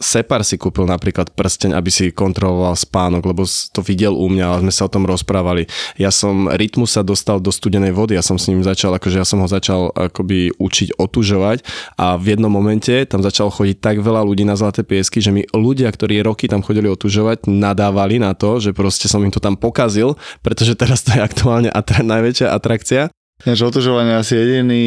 Separ 0.00 0.40
si 0.48 0.56
kúpil 0.56 0.88
napríklad 0.88 1.36
prsteň, 1.36 1.76
aby 1.76 1.92
si 1.92 2.08
kontroloval 2.08 2.72
spánok, 2.72 3.20
lebo 3.20 3.44
to 3.44 3.84
videl 3.84 4.16
u 4.16 4.32
mňa, 4.32 4.44
ale 4.48 4.60
sme 4.64 4.72
sa 4.72 4.88
o 4.88 4.92
tom 4.92 5.04
rozprávali. 5.04 5.68
Ja 6.00 6.08
som 6.08 6.48
rytmus 6.48 6.96
sa 6.96 7.04
dostal 7.04 7.36
do 7.36 7.52
studenej 7.52 7.92
vody, 7.92 8.16
ja 8.16 8.24
som 8.24 8.40
s 8.40 8.48
ním 8.48 8.64
začal, 8.64 8.96
akože 8.96 9.20
ja 9.20 9.28
som 9.28 9.44
ho 9.44 9.48
začal 9.48 9.92
akoby 9.92 10.56
učiť 10.56 10.96
otužovať 10.96 11.68
a 12.00 12.16
v 12.16 12.32
jednom 12.32 12.48
momente 12.48 13.04
tam 13.04 13.20
začal 13.20 13.52
chodiť 13.52 13.76
tak 13.76 14.00
veľa 14.00 14.24
ľudí 14.24 14.48
na 14.48 14.56
zlaté 14.56 14.88
piesky, 14.88 15.20
že 15.20 15.36
mi 15.36 15.44
ľudia, 15.52 15.92
ktorí 15.92 16.24
roky 16.24 16.48
tam 16.48 16.64
chodili 16.64 16.88
otužovať, 16.88 17.44
nadávali 17.44 18.16
na 18.16 18.32
to, 18.32 18.56
že 18.56 18.72
proste 18.72 19.04
som 19.04 19.20
im 19.20 19.28
to 19.28 19.38
tam 19.38 19.60
pokazil, 19.60 20.16
pretože 20.40 20.80
teraz 20.80 21.04
to 21.04 21.12
je 21.12 21.20
aktuálne 21.20 21.68
atra- 21.68 22.00
najväčšia 22.00 22.48
atrakcia. 22.48 23.12
Ináč 23.44 23.60
otužovanie 23.64 24.16
je 24.16 24.20
asi 24.20 24.34
jediný 24.36 24.84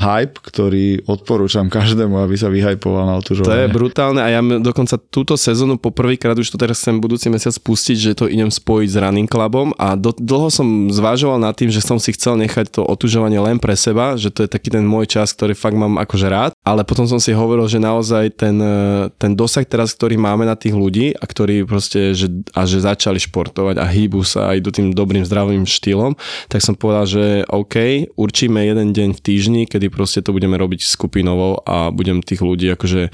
hype, 0.00 0.40
ktorý 0.40 1.04
odporúčam 1.04 1.68
každému, 1.68 2.24
aby 2.24 2.34
sa 2.40 2.48
vyhypoval 2.48 3.04
na 3.04 3.14
To 3.20 3.28
je 3.28 3.36
otužovanie. 3.44 3.68
brutálne 3.68 4.20
a 4.24 4.28
ja 4.32 4.40
dokonca 4.40 4.96
túto 4.96 5.36
sezónu 5.36 5.76
poprvýkrát 5.76 6.32
už 6.40 6.48
to 6.48 6.56
teraz 6.56 6.80
chcem 6.80 6.96
budúci 6.96 7.28
mesiac 7.28 7.52
spustiť, 7.52 7.96
že 8.00 8.12
to 8.16 8.24
idem 8.24 8.48
spojiť 8.48 8.88
s 8.88 8.96
running 8.96 9.28
clubom 9.28 9.76
a 9.76 10.00
do, 10.00 10.16
dlho 10.16 10.48
som 10.48 10.88
zvažoval 10.88 11.36
nad 11.36 11.52
tým, 11.52 11.68
že 11.68 11.84
som 11.84 12.00
si 12.00 12.16
chcel 12.16 12.40
nechať 12.40 12.80
to 12.80 12.82
otužovanie 12.82 13.36
len 13.36 13.60
pre 13.60 13.76
seba, 13.76 14.16
že 14.16 14.32
to 14.32 14.48
je 14.48 14.48
taký 14.48 14.72
ten 14.72 14.88
môj 14.88 15.04
čas, 15.04 15.36
ktorý 15.36 15.52
fakt 15.52 15.76
mám 15.76 16.00
akože 16.00 16.26
rád, 16.32 16.50
ale 16.64 16.80
potom 16.88 17.04
som 17.04 17.20
si 17.20 17.36
hovoril, 17.36 17.68
že 17.68 17.76
naozaj 17.76 18.40
ten, 18.40 18.56
e, 18.56 19.12
ten 19.20 19.36
dosah 19.36 19.68
teraz, 19.68 19.92
ktorý 19.92 20.16
máme 20.16 20.48
na 20.48 20.56
tých 20.56 20.72
ľudí 20.72 21.12
a 21.12 21.24
ktorí 21.28 21.68
proste, 21.68 22.16
že, 22.16 22.32
a 22.56 22.64
že 22.64 22.80
začali 22.80 23.20
športovať 23.20 23.76
a 23.76 23.84
hýbu 23.84 24.24
sa 24.24 24.56
aj 24.56 24.58
do 24.64 24.70
tým 24.72 24.96
dobrým 24.96 25.28
zdravým 25.28 25.68
štýlom, 25.68 26.16
tak 26.48 26.64
som 26.64 26.72
povedal, 26.72 27.04
že 27.04 27.24
OK, 27.52 28.08
určíme 28.16 28.64
jeden 28.64 28.96
deň 28.96 29.08
v 29.12 29.20
týždni, 29.20 29.62
kedy 29.68 29.89
proste 29.90 30.22
to 30.22 30.30
budeme 30.30 30.54
robiť 30.54 30.86
skupinovo 30.86 31.60
a 31.66 31.90
budem 31.90 32.22
tých 32.22 32.40
ľudí 32.40 32.70
akože 32.78 33.10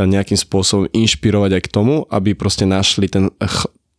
nejakým 0.00 0.38
spôsobom 0.40 0.88
inšpirovať 0.90 1.60
aj 1.60 1.62
k 1.62 1.72
tomu, 1.72 2.08
aby 2.08 2.32
proste 2.32 2.64
našli 2.64 3.06
ten, 3.06 3.28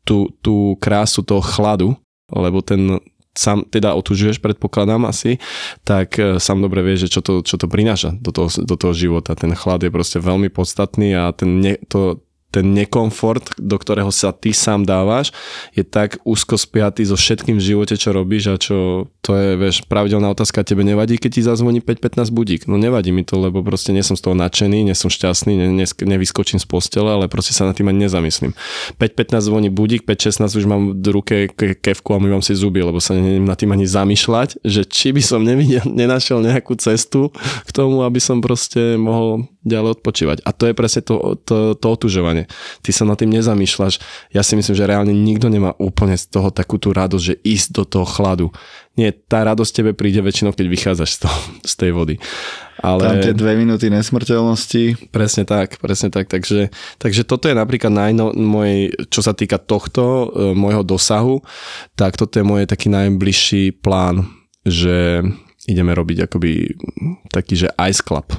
tú, 0.03 0.33
tú 0.41 0.75
krásu 0.81 1.21
toho 1.21 1.45
chladu, 1.45 1.95
lebo 2.33 2.65
ten 2.65 2.99
sám 3.35 3.67
teda 3.67 3.93
otužuješ, 3.99 4.39
predpokladám 4.39 5.03
asi, 5.05 5.37
tak 5.83 6.15
e, 6.15 6.39
sám 6.39 6.63
dobre 6.63 6.81
vieš, 6.81 7.07
že 7.07 7.19
čo 7.19 7.21
to, 7.21 7.33
čo 7.43 7.59
to 7.59 7.67
prináša 7.67 8.15
do 8.15 8.31
toho, 8.31 8.47
do 8.47 8.75
toho 8.79 8.95
života. 8.95 9.35
Ten 9.35 9.51
chlad 9.51 9.83
je 9.83 9.91
proste 9.91 10.23
veľmi 10.23 10.47
podstatný 10.47 11.13
a 11.19 11.35
ten 11.35 11.59
ne, 11.59 11.75
to, 11.91 12.23
ten 12.55 12.71
nekomfort, 12.71 13.59
do 13.59 13.75
ktorého 13.75 14.07
sa 14.15 14.31
ty 14.31 14.55
sám 14.55 14.87
dávaš, 14.87 15.35
je 15.75 15.83
tak 15.83 16.23
úzko 16.23 16.55
spiatý 16.55 17.03
so 17.03 17.19
všetkým 17.19 17.59
v 17.59 17.75
živote, 17.75 17.99
čo 17.99 18.15
robíš 18.15 18.43
a 18.47 18.55
čo, 18.55 19.11
to 19.19 19.35
je, 19.35 19.59
vieš, 19.59 19.83
pravidelná 19.91 20.31
otázka, 20.31 20.63
tebe 20.63 20.87
nevadí, 20.87 21.19
keď 21.19 21.31
ti 21.35 21.41
zazvoní 21.43 21.83
5-15 21.83 22.31
budík? 22.31 22.61
No 22.71 22.79
nevadí 22.79 23.11
mi 23.11 23.27
to, 23.27 23.35
lebo 23.35 23.59
proste 23.59 23.91
nie 23.91 24.07
som 24.07 24.15
z 24.15 24.23
toho 24.23 24.35
nadšený, 24.39 24.87
nie 24.87 24.95
som 24.95 25.11
šťastný, 25.11 25.51
ne, 25.59 25.67
ne, 25.75 25.85
nevyskočím 25.85 26.63
z 26.63 26.67
postele, 26.69 27.11
ale 27.11 27.27
proste 27.27 27.51
sa 27.51 27.67
nad 27.67 27.75
tým 27.75 27.91
ani 27.91 28.07
nezamyslím. 28.07 28.55
5-15 28.95 29.51
zvoní 29.51 29.67
budík, 29.67 30.07
5-16 30.07 30.55
už 30.55 30.65
mám 30.65 30.95
v 30.95 31.07
ruke 31.11 31.35
ke- 31.51 31.75
kevku 31.75 32.15
a 32.15 32.23
myvam 32.23 32.39
si 32.39 32.55
zuby, 32.55 32.79
lebo 32.79 33.03
sa 33.03 33.17
neviem 33.19 33.43
nad 33.43 33.59
tým 33.59 33.75
ani 33.75 33.83
zamýšľať, 33.83 34.63
že 34.63 34.87
či 34.87 35.11
by 35.11 35.19
som 35.19 35.43
nevidel, 35.43 35.83
nenašiel 35.91 36.39
nejakú 36.39 36.79
cestu 36.79 37.35
k 37.67 37.69
tomu, 37.75 38.07
aby 38.07 38.23
som 38.23 38.39
proste 38.39 38.95
mohol 38.95 39.49
ďalej 39.65 39.99
odpočívať. 39.99 40.37
A 40.45 40.53
to 40.53 40.69
je 40.69 40.77
presne 40.77 41.01
to, 41.01 41.35
to, 41.41 41.73
to 41.73 41.87
otužovanie. 41.89 42.45
Ty 42.85 42.89
sa 42.93 43.03
nad 43.03 43.17
tým 43.17 43.33
nezamýšľaš. 43.33 43.97
Ja 44.31 44.45
si 44.45 44.53
myslím, 44.53 44.77
že 44.77 44.85
reálne 44.85 45.11
nikto 45.11 45.49
nemá 45.49 45.73
úplne 45.81 46.13
z 46.15 46.29
toho 46.29 46.53
takú 46.53 46.77
tú 46.77 46.93
radosť, 46.93 47.25
že 47.25 47.35
ísť 47.41 47.67
do 47.73 47.83
toho 47.83 48.05
chladu. 48.05 48.53
Nie, 48.95 49.11
tá 49.11 49.43
radosť 49.43 49.71
tebe 49.75 49.91
príde 49.91 50.23
väčšinou, 50.23 50.55
keď 50.55 50.65
vychádzaš 50.71 51.09
z, 51.17 51.19
toho, 51.27 51.37
z 51.67 51.73
tej 51.75 51.91
vody. 51.91 52.15
Ale... 52.79 53.03
Tam 53.03 53.19
tie 53.19 53.35
dve 53.35 53.59
minúty 53.59 53.91
nesmrteľnosti. 53.91 55.11
Presne 55.11 55.43
tak, 55.43 55.81
presne 55.83 56.13
tak. 56.13 56.31
Takže, 56.31 56.71
takže 57.01 57.27
toto 57.27 57.51
je 57.51 57.57
napríklad 57.57 57.91
najno, 57.91 58.31
môj, 58.37 58.95
čo 59.11 59.19
sa 59.19 59.35
týka 59.35 59.59
tohto, 59.59 60.31
e, 60.31 60.55
môjho 60.55 60.85
dosahu, 60.85 61.43
tak 61.99 62.15
toto 62.15 62.39
je 62.39 62.47
môj 62.47 62.69
taký 62.69 62.87
najbližší 62.87 63.83
plán, 63.83 64.29
že 64.63 65.25
ideme 65.65 65.91
robiť 65.91 66.29
akoby 66.29 66.77
taký, 67.33 67.67
že 67.67 67.73
ice 67.75 67.99
club. 67.99 68.29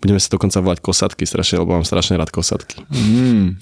Budeme 0.00 0.16
sa 0.16 0.32
dokonca 0.32 0.64
volať 0.64 0.80
kosatky 0.80 1.28
strašne, 1.28 1.60
lebo 1.60 1.76
mám 1.76 1.84
strašne 1.84 2.16
rád 2.16 2.32
kosatky. 2.32 2.80
Mm. 2.88 3.60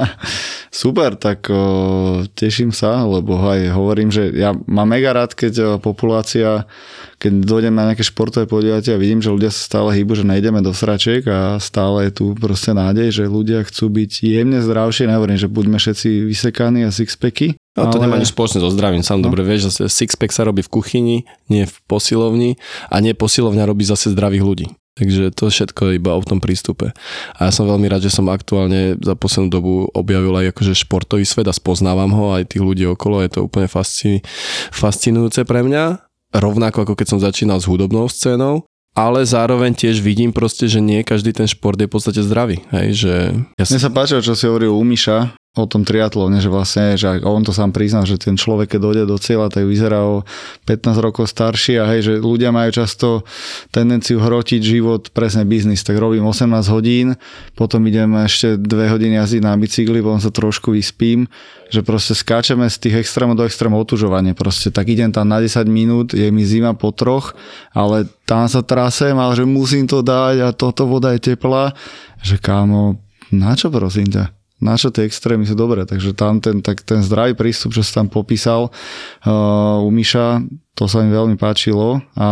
Super, 0.84 1.16
tak 1.16 1.48
o, 1.48 2.22
teším 2.36 2.68
sa, 2.68 3.00
lebo 3.08 3.40
aj 3.40 3.72
hovorím, 3.72 4.12
že 4.12 4.28
ja 4.36 4.52
mám 4.68 4.92
mega 4.92 5.16
rád, 5.16 5.32
keď 5.32 5.80
populácia, 5.80 6.68
keď 7.16 7.32
dojdem 7.48 7.72
na 7.72 7.88
nejaké 7.88 8.04
športové 8.04 8.44
podujatia 8.44 8.94
a 8.96 9.02
vidím, 9.02 9.24
že 9.24 9.32
ľudia 9.32 9.48
sa 9.48 9.60
stále 9.64 9.96
hýbu, 9.96 10.20
že 10.20 10.28
nejdeme 10.28 10.60
do 10.60 10.76
sračiek 10.76 11.24
a 11.24 11.56
stále 11.56 12.12
je 12.12 12.20
tu 12.20 12.24
proste 12.36 12.76
nádej, 12.76 13.24
že 13.24 13.24
ľudia 13.24 13.64
chcú 13.64 13.88
byť 13.88 14.20
jemne 14.20 14.60
zdravšie. 14.60 15.08
Nehovorím, 15.08 15.40
že 15.40 15.48
buďme 15.48 15.80
všetci 15.80 16.28
vysekaní 16.28 16.84
a 16.84 16.92
sixpacky, 16.92 17.56
No 17.78 17.86
to 17.86 18.02
ale... 18.02 18.10
nemá 18.10 18.18
nič 18.18 18.34
spoločné 18.34 18.58
so 18.58 18.70
zdravím, 18.74 19.06
sám 19.06 19.22
no. 19.22 19.30
dobre 19.30 19.46
vieš, 19.46 19.70
zase 19.70 19.86
sixpack 19.86 20.34
sa 20.34 20.42
robí 20.42 20.66
v 20.66 20.70
kuchyni, 20.74 21.16
nie 21.46 21.70
v 21.70 21.76
posilovni 21.86 22.58
a 22.90 22.98
nie 22.98 23.14
posilovňa 23.14 23.62
robí 23.62 23.86
zase 23.86 24.10
zdravých 24.10 24.42
ľudí. 24.42 24.66
Takže 25.00 25.32
to 25.32 25.48
všetko 25.48 25.80
je 25.88 25.92
iba 25.96 26.12
o 26.12 26.20
tom 26.20 26.44
prístupe. 26.44 26.92
A 27.40 27.48
ja 27.48 27.50
som 27.50 27.64
veľmi 27.64 27.88
rád, 27.88 28.04
že 28.04 28.12
som 28.12 28.28
aktuálne 28.28 29.00
za 29.00 29.16
poslednú 29.16 29.48
dobu 29.48 29.72
objavil 29.96 30.36
aj 30.36 30.52
akože 30.52 30.76
športový 30.84 31.24
svet 31.24 31.48
a 31.48 31.56
spoznávam 31.56 32.12
ho, 32.12 32.36
aj 32.36 32.52
tých 32.52 32.60
ľudí 32.60 32.84
okolo, 32.84 33.24
je 33.24 33.32
to 33.32 33.48
úplne 33.48 33.64
fasci, 33.64 34.20
fascinujúce 34.68 35.48
pre 35.48 35.64
mňa. 35.64 36.04
Rovnako 36.36 36.84
ako 36.84 36.94
keď 36.94 37.06
som 37.16 37.18
začínal 37.18 37.58
s 37.58 37.66
hudobnou 37.66 38.06
scénou, 38.12 38.68
ale 38.92 39.24
zároveň 39.24 39.72
tiež 39.72 40.04
vidím 40.04 40.36
proste, 40.36 40.68
že 40.68 40.84
nie 40.84 41.00
každý 41.00 41.32
ten 41.32 41.48
šport 41.48 41.80
je 41.80 41.88
v 41.88 41.94
podstate 41.96 42.20
zdravý. 42.20 42.60
Hej, 42.70 42.88
že 43.08 43.14
ja. 43.56 43.64
Mne 43.64 43.80
sa 43.80 43.90
páčilo, 43.90 44.20
čo 44.20 44.36
si 44.36 44.44
hovoril 44.44 44.70
u 44.70 44.84
Miša, 44.84 45.39
o 45.58 45.66
tom 45.66 45.82
triatlone, 45.82 46.38
že 46.38 46.46
vlastne, 46.46 46.94
že 46.94 47.26
on 47.26 47.42
to 47.42 47.50
sám 47.50 47.74
priznal, 47.74 48.06
že 48.06 48.22
ten 48.22 48.38
človek, 48.38 48.78
keď 48.78 48.80
dojde 48.86 49.04
do 49.10 49.18
cieľa, 49.18 49.50
tak 49.50 49.66
vyzerá 49.66 50.06
o 50.06 50.22
15 50.70 50.94
rokov 51.02 51.26
starší 51.26 51.74
a 51.82 51.90
hej, 51.90 52.06
že 52.06 52.14
ľudia 52.22 52.54
majú 52.54 52.70
často 52.70 53.26
tendenciu 53.74 54.22
hrotiť 54.22 54.62
život, 54.62 55.10
presne 55.10 55.42
biznis, 55.42 55.82
tak 55.82 55.98
robím 55.98 56.22
18 56.22 56.54
hodín, 56.70 57.18
potom 57.58 57.82
idem 57.90 58.14
ešte 58.22 58.62
2 58.62 58.94
hodiny 58.94 59.18
jazdiť 59.18 59.42
na 59.42 59.58
bicykli, 59.58 59.98
potom 59.98 60.22
sa 60.22 60.30
trošku 60.30 60.70
vyspím, 60.70 61.26
že 61.66 61.82
proste 61.82 62.14
skáčeme 62.14 62.70
z 62.70 62.86
tých 62.86 63.02
extrémov 63.02 63.34
do 63.34 63.42
extrémov 63.42 63.82
otužovania, 63.82 64.38
proste 64.38 64.70
tak 64.70 64.86
idem 64.86 65.10
tam 65.10 65.26
na 65.26 65.42
10 65.42 65.66
minút, 65.66 66.14
je 66.14 66.30
mi 66.30 66.46
zima 66.46 66.78
po 66.78 66.94
troch, 66.94 67.34
ale 67.74 68.06
tam 68.22 68.46
sa 68.46 68.62
trasem, 68.62 69.18
ale 69.18 69.34
že 69.34 69.42
musím 69.42 69.90
to 69.90 69.98
dať 69.98 70.46
a 70.46 70.48
toto 70.54 70.86
voda 70.86 71.10
je 71.10 71.34
teplá, 71.34 71.74
že 72.22 72.38
kámo, 72.38 73.02
na 73.34 73.58
čo 73.58 73.66
prosím 73.66 74.06
ťa? 74.14 74.39
Na 74.60 74.76
čo 74.76 74.92
tie 74.92 75.08
extrémy 75.08 75.48
sú 75.48 75.56
dobré. 75.56 75.88
Takže 75.88 76.12
tam 76.12 76.38
ten, 76.38 76.60
tak 76.60 76.84
ten 76.84 77.00
zdravý 77.00 77.32
prístup, 77.32 77.72
čo 77.72 77.80
si 77.80 77.90
tam 77.90 78.12
popísal 78.12 78.68
uh, 78.68 79.80
u 79.80 79.88
Miša, 79.88 80.44
to 80.76 80.84
sa 80.88 81.04
mi 81.04 81.12
veľmi 81.12 81.36
páčilo 81.36 82.00
a, 82.16 82.30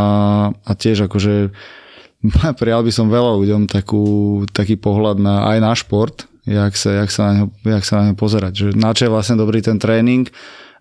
a 0.52 0.70
tiež 0.72 1.08
akože 1.08 1.52
prijal 2.60 2.80
by 2.84 2.92
som 2.92 3.12
veľa 3.12 3.32
ľuďom 3.36 3.62
takú, 3.68 4.04
taký 4.52 4.76
pohľad 4.80 5.20
na, 5.20 5.48
aj 5.52 5.58
na 5.60 5.72
šport, 5.76 6.28
jak 6.48 6.72
sa, 6.76 7.04
jak 7.04 7.10
sa, 7.12 7.20
na, 7.28 7.32
ňo, 7.32 7.46
jak 7.64 7.84
sa 7.84 7.94
na 8.00 8.04
ňo 8.12 8.14
pozerať. 8.16 8.52
Že 8.56 8.68
na 8.80 8.90
čo 8.96 9.08
je 9.08 9.12
vlastne 9.12 9.36
dobrý 9.36 9.60
ten 9.60 9.76
tréning 9.76 10.28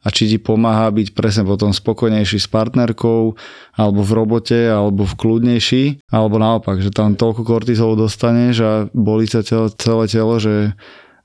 a 0.05 0.07
či 0.07 0.29
ti 0.29 0.37
pomáha 0.39 0.87
byť 0.93 1.11
presne 1.11 1.43
potom 1.43 1.75
spokojnejší 1.75 2.39
s 2.39 2.47
partnerkou, 2.47 3.35
alebo 3.75 4.01
v 4.05 4.11
robote, 4.13 4.59
alebo 4.69 5.03
v 5.03 5.17
kľudnejší, 5.19 5.83
alebo 6.13 6.39
naopak, 6.39 6.79
že 6.79 6.93
tam 6.93 7.17
toľko 7.17 7.43
kortizolu 7.43 8.07
dostaneš 8.07 8.55
a 8.63 8.71
bolí 8.93 9.27
sa 9.27 9.43
celé 9.43 10.05
telo, 10.07 10.35
že 10.39 10.77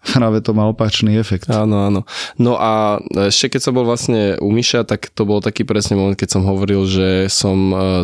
práve 0.03 0.43
to 0.43 0.51
má 0.53 0.67
opačný 0.67 1.15
efekt. 1.17 1.47
Áno, 1.49 1.87
áno. 1.87 2.01
No 2.37 2.59
a 2.59 2.99
ešte 3.31 3.59
keď 3.59 3.61
som 3.63 3.73
bol 3.75 3.87
vlastne 3.87 4.37
u 4.43 4.51
Miša, 4.51 4.83
tak 4.87 5.15
to 5.15 5.23
bol 5.23 5.39
taký 5.39 5.63
presne 5.63 5.95
moment, 5.95 6.19
keď 6.19 6.39
som 6.39 6.43
hovoril, 6.43 6.85
že 6.91 7.31
som 7.31 7.59
e, 7.71 8.03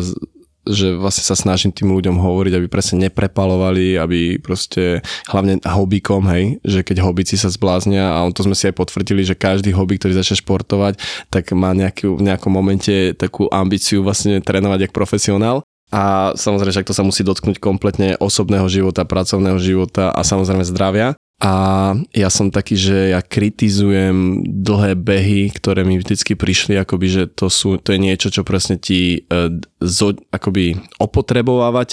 že 0.69 0.93
vlastne 0.93 1.25
sa 1.25 1.33
snažím 1.33 1.73
tým 1.73 1.89
ľuďom 1.89 2.21
hovoriť, 2.21 2.53
aby 2.53 2.67
presne 2.69 3.09
neprepalovali, 3.09 3.97
aby 3.97 4.37
proste 4.37 5.01
hlavne 5.31 5.57
hobbykom, 5.65 6.29
hej, 6.29 6.61
že 6.61 6.85
keď 6.85 7.01
hobbici 7.01 7.39
sa 7.39 7.49
zbláznia 7.49 8.13
a 8.13 8.29
to 8.29 8.45
sme 8.45 8.53
si 8.53 8.69
aj 8.69 8.77
potvrdili, 8.77 9.25
že 9.25 9.39
každý 9.39 9.73
hobby, 9.73 9.97
ktorý 9.97 10.13
začne 10.13 10.37
športovať, 10.37 11.01
tak 11.33 11.49
má 11.57 11.73
nejaký, 11.73 12.13
v 12.13 12.21
nejakom 12.21 12.53
momente 12.53 13.17
takú 13.17 13.49
ambíciu 13.49 14.05
vlastne 14.05 14.43
trénovať 14.45 14.87
ako 14.87 14.93
profesionál. 14.93 15.57
A 15.89 16.37
samozrejme, 16.37 16.69
že 16.69 16.85
to 16.85 16.93
sa 16.93 17.01
musí 17.01 17.25
dotknúť 17.25 17.57
kompletne 17.57 18.13
osobného 18.21 18.69
života, 18.69 19.09
pracovného 19.09 19.57
života 19.57 20.13
a 20.13 20.21
samozrejme 20.21 20.61
zdravia. 20.61 21.17
A 21.39 21.95
ja 22.11 22.27
som 22.27 22.51
taký, 22.51 22.75
že 22.75 23.15
ja 23.15 23.23
kritizujem 23.23 24.43
dlhé 24.43 24.99
behy, 24.99 25.47
ktoré 25.55 25.87
mi 25.87 25.95
vždycky 25.95 26.35
prišli, 26.35 26.75
akoby, 26.75 27.07
že 27.07 27.23
to, 27.31 27.47
sú, 27.47 27.79
to 27.79 27.95
je 27.95 27.99
niečo, 27.99 28.27
čo 28.27 28.43
presne 28.43 28.75
ti 28.75 29.23
e, 29.23 29.63
zo, 29.79 30.19
akoby 30.35 30.75
opotrebováva 30.99 31.87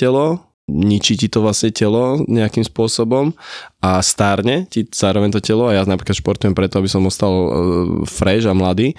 ničí 0.67 1.15
ti 1.15 1.31
to 1.31 1.47
vlastne 1.47 1.71
telo 1.71 2.27
nejakým 2.27 2.67
spôsobom 2.67 3.31
a 3.79 4.03
stárne 4.03 4.67
ti 4.67 4.83
zároveň 4.83 5.31
to 5.31 5.39
telo 5.39 5.71
a 5.71 5.79
ja 5.79 5.87
napríklad 5.87 6.19
športujem 6.19 6.59
preto, 6.59 6.83
aby 6.83 6.91
som 6.91 7.07
ostal 7.07 7.31
e, 7.31 7.49
fresh 8.11 8.51
a 8.51 8.55
mladý, 8.55 8.99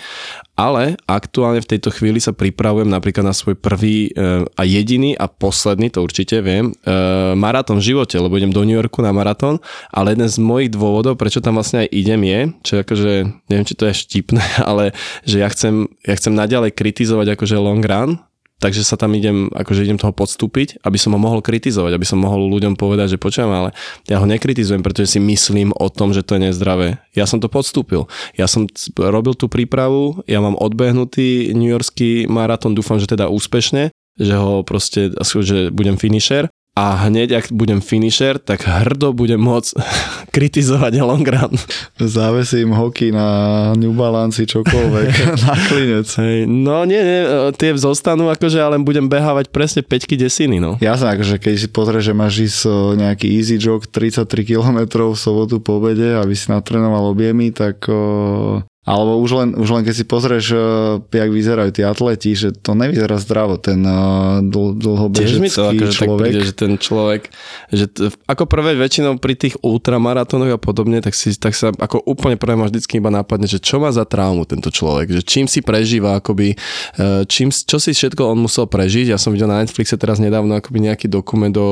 ale 0.56 0.96
aktuálne 1.12 1.60
v 1.60 1.76
tejto 1.76 1.92
chvíli 1.92 2.24
sa 2.24 2.32
pripravujem 2.32 2.88
napríklad 2.88 3.28
na 3.28 3.36
svoj 3.36 3.60
prvý 3.60 4.16
e, 4.16 4.48
a 4.48 4.64
jediný 4.64 5.20
a 5.20 5.28
posledný, 5.28 5.92
to 5.92 6.08
určite 6.08 6.40
viem, 6.40 6.72
e, 6.72 6.96
maratón 7.36 7.84
v 7.84 7.92
živote, 7.92 8.16
lebo 8.16 8.40
idem 8.40 8.56
do 8.56 8.64
New 8.64 8.80
Yorku 8.80 9.04
na 9.04 9.12
maratón, 9.12 9.60
ale 9.92 10.16
jeden 10.16 10.32
z 10.32 10.40
mojich 10.40 10.72
dôvodov, 10.72 11.20
prečo 11.20 11.44
tam 11.44 11.60
vlastne 11.60 11.84
aj 11.84 11.92
idem 11.92 12.22
je, 12.24 12.40
čo 12.64 12.74
akože, 12.80 13.12
neviem, 13.52 13.68
či 13.68 13.76
to 13.76 13.92
je 13.92 14.00
štipné, 14.08 14.44
ale 14.72 14.96
že 15.28 15.44
ja 15.44 15.52
chcem, 15.52 15.92
ja 16.08 16.16
chcem 16.16 16.32
naďalej 16.32 16.72
kritizovať 16.80 17.36
akože 17.36 17.60
long 17.60 17.84
run, 17.84 18.24
takže 18.58 18.82
sa 18.82 18.98
tam 18.98 19.14
idem, 19.14 19.50
akože 19.54 19.86
idem 19.86 20.02
toho 20.02 20.14
podstúpiť, 20.14 20.82
aby 20.82 20.98
som 20.98 21.14
ho 21.14 21.20
mohol 21.22 21.46
kritizovať, 21.46 21.94
aby 21.94 22.06
som 22.06 22.22
mohol 22.22 22.50
ľuďom 22.50 22.74
povedať, 22.74 23.18
že 23.18 23.22
počujem, 23.22 23.50
ale 23.50 23.70
ja 24.10 24.18
ho 24.18 24.26
nekritizujem, 24.26 24.82
pretože 24.82 25.18
si 25.18 25.20
myslím 25.22 25.74
o 25.78 25.88
tom, 25.94 26.12
že 26.12 26.26
to 26.26 26.36
je 26.38 26.50
nezdravé. 26.50 26.98
Ja 27.14 27.30
som 27.30 27.38
to 27.38 27.50
podstúpil. 27.50 28.10
Ja 28.34 28.50
som 28.50 28.66
robil 28.98 29.38
tú 29.38 29.46
prípravu, 29.48 30.26
ja 30.26 30.42
mám 30.42 30.58
odbehnutý 30.58 31.54
New 31.54 31.70
Yorkský 31.70 32.26
maratón, 32.26 32.74
dúfam, 32.74 32.98
že 32.98 33.10
teda 33.10 33.30
úspešne, 33.30 33.94
že 34.18 34.34
ho 34.34 34.66
proste, 34.66 35.14
že 35.22 35.70
budem 35.70 35.96
finisher 36.02 36.50
a 36.78 37.10
hneď, 37.10 37.42
ak 37.42 37.46
budem 37.50 37.82
finisher, 37.82 38.38
tak 38.38 38.70
hrdo 38.70 39.10
budem 39.10 39.42
môcť 39.42 39.82
kritizovať 40.36 41.02
long 41.02 41.26
run. 41.26 41.58
Závesím 41.98 42.78
hoky 42.78 43.10
na 43.10 43.74
New 43.74 43.98
Balance 43.98 44.46
čokoľvek, 44.46 45.10
na 45.50 45.56
klinec. 45.66 46.06
Hej, 46.22 46.46
no 46.46 46.86
nie, 46.86 47.02
nie, 47.02 47.22
tie 47.58 47.74
zostanú 47.74 48.30
akože, 48.30 48.62
ale 48.62 48.78
budem 48.78 49.10
behávať 49.10 49.50
presne 49.50 49.82
5 49.82 50.22
desiny, 50.22 50.62
no. 50.62 50.78
Jasné, 50.78 51.18
akože 51.18 51.42
keď 51.42 51.54
si 51.58 51.68
pozrieš, 51.74 52.06
že 52.06 52.14
máš 52.14 52.36
ísť 52.46 52.62
nejaký 52.94 53.26
easy 53.26 53.58
jog 53.58 53.90
33 53.90 54.30
km 54.46 55.10
v 55.10 55.18
sobotu 55.18 55.58
po 55.58 55.82
obede, 55.82 56.14
aby 56.14 56.38
si 56.38 56.54
natrenoval 56.54 57.10
objemy, 57.10 57.50
tak 57.50 57.90
o, 57.90 58.62
Alebo 58.88 59.20
už 59.20 59.32
len, 59.36 59.50
už 59.52 59.68
len 59.68 59.84
keď 59.84 59.96
si 60.00 60.06
pozrieš, 60.08 60.46
uh, 60.56 61.04
jak 61.12 61.28
vyzerajú 61.28 61.76
tí 61.76 61.84
atleti, 61.84 62.32
že 62.40 62.56
to 62.56 62.72
nevyzerá 62.72 63.20
zdravo, 63.20 63.60
ten 63.60 63.84
uh, 63.84 64.40
dl, 64.40 64.80
Tiež 65.12 65.44
mi 65.44 65.52
to 65.52 65.68
dlhobežecký 65.68 65.76
akože 65.76 65.92
tak 65.92 66.08
človek. 66.08 66.24
príde, 66.24 66.42
že 66.48 66.54
ten 66.56 66.74
človek, 66.80 67.22
že 67.68 67.86
t- 67.92 68.08
ako 68.32 68.48
prvé 68.48 68.80
väčšinou 68.80 69.20
pri 69.20 69.36
tých 69.36 69.60
ultramaratónoch 69.60 70.56
a 70.56 70.60
podobne, 70.62 71.04
tak, 71.04 71.20
si, 71.20 71.36
tak 71.36 71.52
sa 71.52 71.76
ako 71.76 72.00
úplne 72.08 72.40
prvé 72.40 72.56
ma 72.56 72.72
vždycky 72.72 73.04
iba 73.04 73.12
nápadne, 73.12 73.52
že 73.52 73.60
čo 73.60 73.84
má 73.84 73.92
za 73.92 74.08
traumu 74.08 74.48
tento 74.48 74.72
človek, 74.72 75.12
že 75.12 75.22
čím 75.22 75.52
si 75.52 75.60
prežíva, 75.60 76.24
akoby, 76.24 76.56
e, 76.56 76.58
čím, 77.28 77.52
čo 77.52 77.84
si 77.84 77.92
všetko 77.92 78.24
on 78.24 78.40
musel 78.40 78.72
prežiť. 78.72 79.12
Ja 79.12 79.20
som 79.20 79.36
videl 79.36 79.52
na 79.52 79.60
Netflixe 79.60 80.00
teraz 80.00 80.24
nedávno 80.24 80.56
akoby 80.56 80.88
nejaký 80.88 81.12
dokument 81.12 81.52
o 81.60 81.70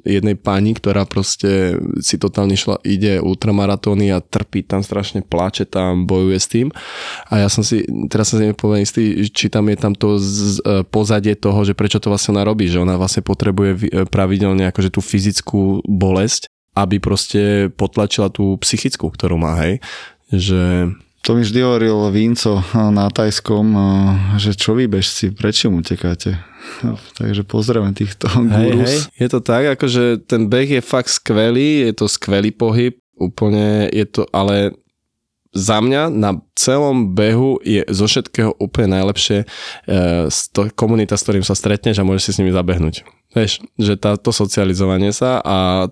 jednej 0.00 0.38
pani, 0.38 0.72
ktorá 0.72 1.04
proste 1.04 1.76
si 2.00 2.16
totálne 2.16 2.56
šla, 2.56 2.80
ide 2.86 3.20
ultramaratóny 3.20 4.14
a 4.14 4.24
trpí 4.24 4.64
tam 4.64 4.80
strašne, 4.80 5.20
plače 5.20 5.68
tam, 5.68 6.08
bojuje 6.08 6.37
s 6.38 6.48
tým. 6.48 6.70
A 7.28 7.42
ja 7.42 7.48
som 7.50 7.60
si, 7.60 7.82
teraz 8.08 8.30
som 8.30 8.38
si 8.38 8.48
nepovedal 8.48 8.82
istý, 8.82 9.26
či 9.28 9.50
tam 9.50 9.68
je 9.68 9.76
tam 9.76 9.92
to 9.92 10.16
z, 10.16 10.62
e, 10.62 10.82
pozadie 10.86 11.34
toho, 11.34 11.62
že 11.62 11.74
prečo 11.76 11.98
to 11.98 12.08
vlastne 12.08 12.38
ona 12.38 12.46
robí, 12.46 12.70
že 12.70 12.80
ona 12.80 12.96
vlastne 12.96 13.20
potrebuje 13.20 13.70
e, 13.74 13.78
pravidelne 14.06 14.70
akože 14.70 14.94
tú 14.94 15.02
fyzickú 15.02 15.82
bolesť, 15.84 16.46
aby 16.78 17.02
proste 17.02 17.68
potlačila 17.74 18.30
tú 18.30 18.54
psychickú, 18.62 19.10
ktorú 19.10 19.34
má, 19.34 19.58
hej. 19.66 19.82
Že 20.30 20.94
To 21.26 21.34
mi 21.34 21.42
vždy 21.42 21.58
hovoril 21.60 21.98
Vinco 22.14 22.62
na 22.72 23.10
tajskom, 23.10 23.74
že 24.38 24.54
čo 24.54 24.78
vy 24.78 24.86
bežci, 24.86 25.34
prečo 25.34 25.66
utekáte? 25.68 26.38
Takže 27.18 27.42
pozdravím 27.42 27.96
týchto 27.96 28.28
Hej, 28.28 28.46
gurus. 28.46 28.86
hej, 28.86 28.98
je 29.18 29.28
to 29.28 29.40
tak, 29.42 29.74
akože 29.74 30.28
ten 30.28 30.46
beh 30.46 30.78
je 30.78 30.82
fakt 30.84 31.10
skvelý, 31.10 31.90
je 31.90 31.92
to 31.96 32.06
skvelý 32.06 32.54
pohyb, 32.54 32.94
úplne 33.18 33.90
je 33.90 34.06
to, 34.06 34.22
ale 34.30 34.78
za 35.58 35.82
mňa 35.82 36.14
na 36.14 36.38
celom 36.54 37.18
behu 37.18 37.58
je 37.66 37.82
zo 37.90 38.06
všetkého 38.06 38.54
úplne 38.62 39.02
najlepšie 39.02 39.42
e, 39.42 39.46
komunita, 40.78 41.18
s 41.18 41.26
ktorým 41.26 41.42
sa 41.42 41.58
stretneš 41.58 41.98
a 41.98 42.06
môžeš 42.06 42.22
si 42.22 42.30
s 42.30 42.38
nimi 42.38 42.54
zabehnúť. 42.54 43.02
Vieš, 43.34 43.66
že 43.76 43.98
tá, 43.98 44.14
to 44.16 44.30
socializovanie 44.32 45.10
sa 45.10 45.42
a 45.42 45.90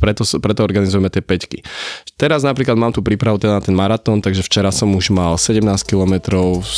preto, 0.00 0.24
preto 0.40 0.60
organizujeme 0.62 1.08
tie 1.08 1.20
peťky. 1.20 1.60
Teraz 2.16 2.42
napríklad 2.42 2.74
mám 2.74 2.92
tu 2.92 3.04
prípravu 3.04 3.36
teda 3.36 3.60
na 3.60 3.62
ten 3.62 3.76
maratón, 3.76 4.24
takže 4.24 4.40
včera 4.40 4.72
som 4.72 4.88
už 4.92 5.12
mal 5.12 5.36
17 5.36 5.60
km, 5.84 6.14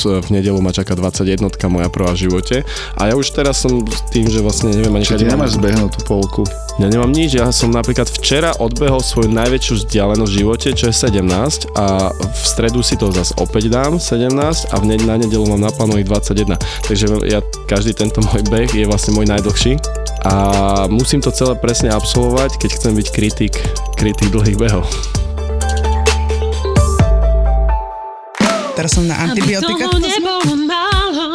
v 0.03 0.29
nedelu 0.35 0.59
ma 0.59 0.75
čaká 0.75 0.99
21 0.99 1.39
moja 1.71 1.89
prvá 1.89 2.11
v 2.13 2.27
živote 2.27 2.57
a 2.99 3.07
ja 3.07 3.15
už 3.15 3.31
teraz 3.31 3.63
som 3.63 3.87
tým, 4.11 4.27
že 4.27 4.43
vlastne 4.43 4.75
neviem 4.75 4.91
ani 4.91 5.07
Čiže 5.07 5.15
ty 5.15 5.25
kade 5.25 5.31
mám- 5.31 5.47
nemáš 5.47 5.53
zbehnúť 5.55 5.91
tú 5.95 6.01
polku. 6.05 6.43
ja 6.79 6.87
nemám 6.89 7.11
nič, 7.11 7.39
ja 7.39 7.51
som 7.51 7.71
napríklad 7.71 8.09
včera 8.09 8.55
odbehol 8.59 8.99
svoju 8.99 9.31
najväčšiu 9.31 9.87
vzdialenosť 9.87 10.31
v 10.33 10.39
živote, 10.43 10.69
čo 10.75 10.85
je 10.91 10.95
17 10.95 11.71
a 11.77 12.11
v 12.11 12.43
stredu 12.43 12.81
si 12.83 12.99
to 12.99 13.11
zase 13.15 13.35
opäť 13.39 13.71
dám 13.71 14.01
17 14.01 14.35
a 14.71 14.75
v 14.81 14.85
ne- 14.87 15.07
na 15.07 15.15
nedelu 15.21 15.45
mám 15.47 15.63
naplánovaných 15.63 16.09
21. 16.09 16.57
Takže 16.87 17.05
ja, 17.29 17.39
každý 17.69 17.93
tento 17.95 18.19
môj 18.27 18.43
beh 18.49 18.71
je 18.73 18.89
vlastne 18.89 19.15
môj 19.15 19.27
najdlhší 19.29 19.79
a 20.25 20.35
musím 20.91 21.23
to 21.23 21.31
celé 21.31 21.55
presne 21.55 21.95
absolvovať, 21.95 22.59
keď 22.59 22.71
chcem 22.75 22.88
byť 22.95 23.09
kritik, 23.13 23.55
kritik 23.97 24.29
dlhých 24.33 24.59
behov. 24.61 24.85
Teraz 28.79 28.95
som 28.95 29.03
na 29.11 29.19
antibiotika. 29.19 29.75
Aby 29.75 29.91
toho 29.91 29.99
nebolo 29.99 30.55
málo, 30.63 31.27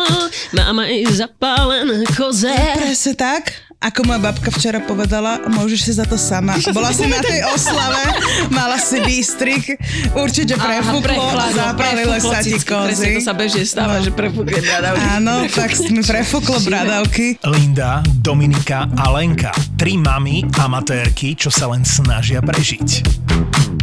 mám 0.56 0.80
aj 0.80 1.12
zapálené 1.12 2.08
koze. 2.16 2.48
Presne 2.80 3.14
tak, 3.20 3.52
ako 3.84 4.00
moja 4.08 4.20
babka 4.32 4.48
včera 4.48 4.80
povedala, 4.80 5.44
môžeš 5.52 5.80
si 5.84 5.92
za 6.00 6.08
to 6.08 6.16
sama. 6.16 6.56
Bola 6.78 6.96
si 6.96 7.04
na 7.04 7.20
tej 7.20 7.44
oslave, 7.52 8.00
mala 8.48 8.80
si 8.80 9.04
výstrik, 9.04 9.76
určite 10.16 10.56
prefúklo 10.56 11.20
a 11.20 11.52
zapálilo 11.52 12.16
sa 12.24 12.40
ti 12.40 12.56
kozy. 12.56 13.20
to 13.20 13.28
sa 13.28 13.36
bežne 13.36 13.68
stáva, 13.68 14.00
že 14.00 14.16
prefúkne 14.16 14.64
bradavky. 14.64 15.04
Áno, 15.20 15.36
tak 15.52 15.76
mi 15.92 16.00
prefúklo 16.00 16.64
bradavky. 16.64 17.44
Linda, 17.44 18.00
Dominika 18.24 18.88
a 18.96 19.12
Lenka. 19.12 19.52
Tri 19.76 20.00
mami 20.00 20.48
amatérky, 20.56 21.36
čo 21.36 21.52
sa 21.52 21.68
len 21.68 21.84
snažia 21.84 22.40
prežiť. 22.40 23.83